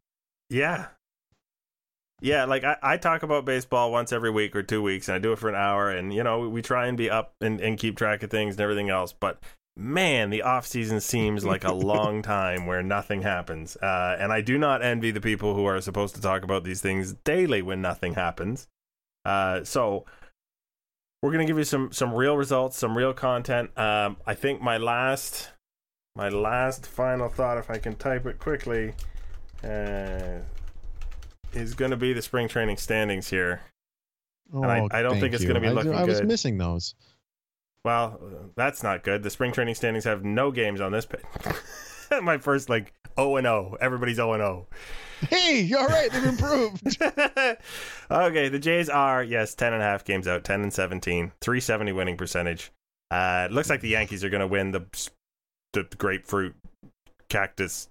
yeah, 0.49 0.87
yeah. 2.21 2.45
Like 2.45 2.63
I, 2.63 2.77
I 2.81 2.97
talk 2.97 3.23
about 3.23 3.45
baseball 3.45 3.91
once 3.91 4.13
every 4.13 4.29
week 4.29 4.55
or 4.55 4.63
two 4.63 4.81
weeks, 4.81 5.09
and 5.09 5.15
I 5.15 5.19
do 5.19 5.33
it 5.33 5.39
for 5.39 5.49
an 5.49 5.55
hour, 5.55 5.89
and 5.89 6.13
you 6.13 6.23
know 6.23 6.47
we 6.47 6.61
try 6.61 6.87
and 6.87 6.97
be 6.97 7.09
up 7.09 7.33
and, 7.41 7.59
and 7.59 7.77
keep 7.77 7.97
track 7.97 8.23
of 8.23 8.29
things 8.29 8.55
and 8.55 8.61
everything 8.61 8.89
else. 8.89 9.13
But 9.13 9.41
man, 9.75 10.29
the 10.29 10.43
off 10.43 10.67
season 10.67 11.01
seems 11.01 11.43
like 11.43 11.63
a 11.63 11.73
long 11.73 12.21
time 12.23 12.65
where 12.65 12.83
nothing 12.83 13.23
happens. 13.23 13.75
Uh, 13.77 14.15
and 14.19 14.31
I 14.31 14.41
do 14.41 14.57
not 14.57 14.83
envy 14.83 15.11
the 15.11 15.21
people 15.21 15.55
who 15.55 15.65
are 15.65 15.81
supposed 15.81 16.15
to 16.15 16.21
talk 16.21 16.43
about 16.43 16.63
these 16.63 16.81
things 16.81 17.13
daily 17.23 17.61
when 17.61 17.81
nothing 17.81 18.13
happens. 18.13 18.67
Uh, 19.25 19.63
so 19.63 20.05
we're 21.21 21.31
gonna 21.31 21.45
give 21.45 21.57
you 21.57 21.63
some 21.63 21.91
some 21.91 22.13
real 22.13 22.37
results, 22.37 22.77
some 22.77 22.97
real 22.97 23.13
content. 23.13 23.77
Um, 23.77 24.17
I 24.25 24.33
think 24.33 24.61
my 24.61 24.77
last 24.77 25.51
my 26.15 26.29
last 26.29 26.85
final 26.85 27.29
thought, 27.29 27.57
if 27.57 27.69
I 27.69 27.77
can 27.77 27.95
type 27.95 28.25
it 28.25 28.37
quickly, 28.37 28.93
uh, 29.63 30.39
is 31.53 31.73
gonna 31.73 31.97
be 31.97 32.13
the 32.13 32.21
spring 32.21 32.47
training 32.47 32.77
standings 32.77 33.29
here. 33.29 33.61
Oh, 34.53 34.63
and 34.63 34.71
I, 34.71 34.99
I 34.99 35.01
don't 35.01 35.19
think 35.19 35.33
it's 35.33 35.43
going 35.43 35.55
to 35.55 35.61
be 35.61 35.69
looking 35.69 35.93
I, 35.93 36.01
I 36.01 36.03
was 36.03 36.19
good. 36.19 36.27
missing 36.27 36.57
those. 36.57 36.95
Well, 37.85 38.19
that's 38.55 38.83
not 38.83 39.03
good. 39.03 39.23
The 39.23 39.29
spring 39.29 39.51
training 39.53 39.75
standings 39.75 40.03
have 40.03 40.23
no 40.23 40.51
games 40.51 40.81
on 40.81 40.91
this 40.91 41.05
page. 41.05 41.21
my 42.21 42.37
first 42.37 42.69
like 42.69 42.93
0 43.17 43.37
and 43.37 43.45
0. 43.45 43.77
Everybody's 43.79 44.17
0 44.17 44.33
and 44.33 44.41
0. 44.41 44.67
Hey, 45.29 45.61
you're 45.61 45.87
right. 45.87 46.11
They've 46.11 46.25
improved. 46.25 47.01
okay, 48.11 48.49
the 48.49 48.59
Jays 48.59 48.89
are 48.89 49.23
yes, 49.23 49.55
10 49.55 49.73
and 49.73 49.81
a 49.81 49.85
half 49.85 50.03
games 50.03 50.27
out, 50.27 50.43
10 50.43 50.61
and 50.61 50.73
17, 50.73 51.31
370 51.41 51.91
winning 51.91 52.17
percentage. 52.17 52.71
Uh, 53.09 53.47
it 53.49 53.53
looks 53.53 53.69
like 53.69 53.81
the 53.81 53.89
Yankees 53.89 54.23
are 54.23 54.29
going 54.29 54.41
to 54.41 54.47
win 54.47 54.71
the 54.71 54.85
the 55.73 55.83
grapefruit 55.97 56.53
cactus 57.29 57.87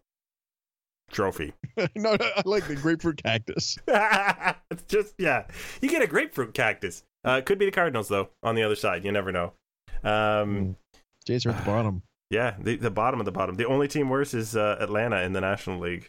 trophy. 1.11 1.53
no, 1.77 2.15
no, 2.17 2.17
I 2.37 2.43
like 2.45 2.67
the 2.67 2.77
grapefruit 2.77 3.23
cactus. 3.23 3.79
it's 3.87 4.85
just 4.89 5.15
yeah, 5.19 5.47
you 5.81 5.89
get 5.89 6.03
a 6.03 6.07
grapefruit 6.07 6.55
cactus. 6.55 7.05
Uh, 7.25 7.41
could 7.41 7.59
be 7.59 7.67
the 7.67 7.71
Cardinals 7.71 8.09
though. 8.09 8.31
On 8.43 8.55
the 8.55 8.63
other 8.63 8.77
side, 8.77 9.05
you 9.05 9.13
never 9.13 9.33
know. 9.33 9.53
Um, 10.03 10.57
hmm. 10.57 10.71
Jays 11.27 11.47
are 11.47 11.51
at 11.51 11.59
the 11.59 11.65
bottom. 11.71 12.03
Yeah, 12.31 12.55
the, 12.61 12.77
the 12.77 12.91
bottom 12.91 13.21
of 13.21 13.27
the 13.27 13.33
bottom. 13.33 13.57
The 13.57 13.67
only 13.67 13.89
team 13.89 14.09
worse 14.09 14.35
is 14.35 14.57
uh, 14.57 14.77
Atlanta 14.79 15.21
in 15.23 15.33
the 15.33 15.41
National 15.41 15.81
League. 15.81 16.09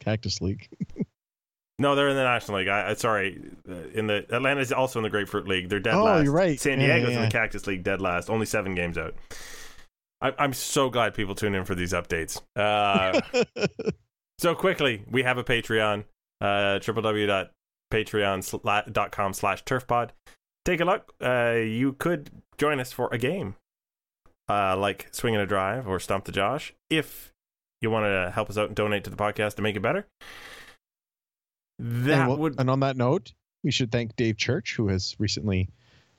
Cactus 0.00 0.40
League. 0.40 0.68
no, 1.78 1.94
they're 1.94 2.08
in 2.08 2.16
the 2.16 2.24
National 2.24 2.58
League. 2.58 2.68
I, 2.68 2.94
sorry, 2.94 3.40
uh, 3.68 3.88
in 3.94 4.08
the 4.08 4.26
Atlanta 4.34 4.60
is 4.60 4.72
also 4.72 4.98
in 4.98 5.04
the 5.04 5.10
Grapefruit 5.10 5.46
League. 5.46 5.68
They're 5.68 5.78
dead 5.78 5.94
oh, 5.94 6.04
last. 6.04 6.24
you're 6.24 6.32
right. 6.32 6.58
San 6.60 6.78
Diego's 6.78 6.88
yeah, 6.88 6.96
yeah, 6.96 7.08
yeah. 7.10 7.16
in 7.18 7.24
the 7.26 7.30
Cactus 7.30 7.66
League, 7.68 7.84
dead 7.84 8.00
last. 8.00 8.28
Only 8.28 8.46
seven 8.46 8.74
games 8.74 8.98
out. 8.98 9.14
I, 10.20 10.32
am 10.38 10.52
so 10.52 10.90
glad 10.90 11.14
people 11.14 11.34
tune 11.34 11.54
in 11.54 11.64
for 11.64 11.74
these 11.74 11.92
updates. 11.92 12.40
Uh, 12.56 13.20
so 14.38 14.54
quickly, 14.54 15.02
we 15.10 15.22
have 15.22 15.38
a 15.38 15.44
Patreon. 15.44 16.04
Uh, 16.40 16.78
www.patreon.com 17.92 19.32
slash 19.32 19.64
turfpod. 19.64 20.10
Take 20.64 20.80
a 20.80 20.84
look. 20.84 21.14
Uh, 21.22 21.52
you 21.64 21.92
could 21.94 22.30
join 22.58 22.80
us 22.80 22.92
for 22.92 23.08
a 23.12 23.18
game 23.18 23.54
uh, 24.48 24.76
like 24.76 25.08
Swinging 25.12 25.40
a 25.40 25.46
Drive 25.46 25.86
or 25.88 25.98
Stump 26.00 26.24
the 26.24 26.32
Josh, 26.32 26.74
if 26.90 27.32
you 27.80 27.90
want 27.90 28.04
to 28.04 28.30
help 28.34 28.50
us 28.50 28.58
out 28.58 28.66
and 28.68 28.76
donate 28.76 29.04
to 29.04 29.10
the 29.10 29.16
podcast 29.16 29.54
to 29.54 29.62
make 29.62 29.76
it 29.76 29.80
better. 29.82 30.06
That 31.78 32.18
and, 32.20 32.28
we'll- 32.28 32.38
would 32.38 32.58
and 32.60 32.68
on 32.70 32.80
that 32.80 32.96
note, 32.96 33.32
we 33.62 33.70
should 33.70 33.92
thank 33.92 34.16
Dave 34.16 34.36
Church, 34.36 34.74
who 34.76 34.88
has 34.88 35.14
recently 35.18 35.68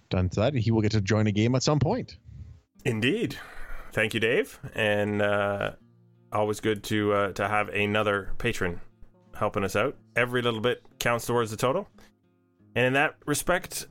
done 0.09 0.29
that. 0.35 0.53
He 0.53 0.71
will 0.71 0.81
get 0.81 0.91
to 0.93 1.01
join 1.01 1.27
a 1.27 1.31
game 1.31 1.55
at 1.55 1.63
some 1.63 1.79
point. 1.79 2.17
indeed. 2.85 3.37
Thank 3.93 4.13
you, 4.13 4.19
Dave, 4.19 4.59
and 4.75 5.21
uh, 5.21 5.71
always 6.31 6.59
good 6.59 6.83
to 6.85 7.13
uh, 7.13 7.31
to 7.33 7.47
have 7.47 7.69
another 7.69 8.33
patron 8.37 8.81
helping 9.35 9.63
us 9.63 9.75
out. 9.75 9.95
Every 10.15 10.41
little 10.41 10.61
bit 10.61 10.83
counts 10.99 11.25
towards 11.25 11.51
the 11.51 11.57
total. 11.57 11.87
And 12.75 12.85
in 12.85 12.93
that 12.93 13.15
respect, 13.25 13.87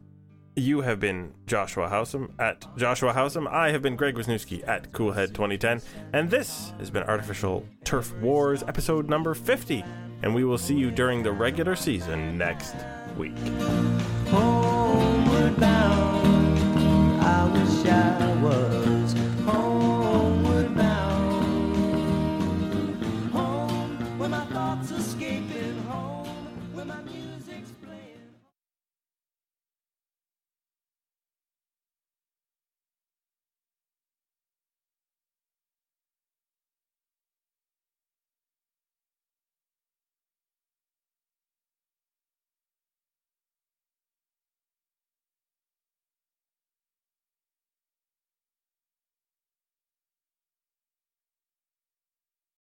you 0.55 0.81
have 0.81 0.99
been 1.01 1.35
Joshua 1.47 1.89
Howsam 1.89 2.31
at 2.41 2.65
Joshua 2.77 3.13
Howsam. 3.13 3.47
I 3.49 3.71
have 3.73 3.83
been 3.83 3.97
Greg 3.97 4.15
Wisniewski 4.15 4.67
at 4.67 4.93
Coolhead2010. 4.93 5.85
And 6.13 6.31
this 6.31 6.73
has 6.79 6.91
been 6.91 7.03
Artificial 7.03 7.67
Turf 7.85 8.15
Wars, 8.21 8.63
episode 8.63 9.09
number 9.09 9.35
50. 9.35 9.85
And 10.23 10.35
we 10.35 10.45
will 10.45 10.59
see 10.59 10.75
you 10.75 10.91
during 10.91 11.23
the 11.23 11.33
regular 11.33 11.77
season 11.77 12.39
next 12.39 12.75
week. 13.19 13.37
Homeward 14.29 15.57
bound, 15.59 17.23
I 17.23 17.53
wish 17.53 17.87
I 17.87 18.43
was. 18.43 18.86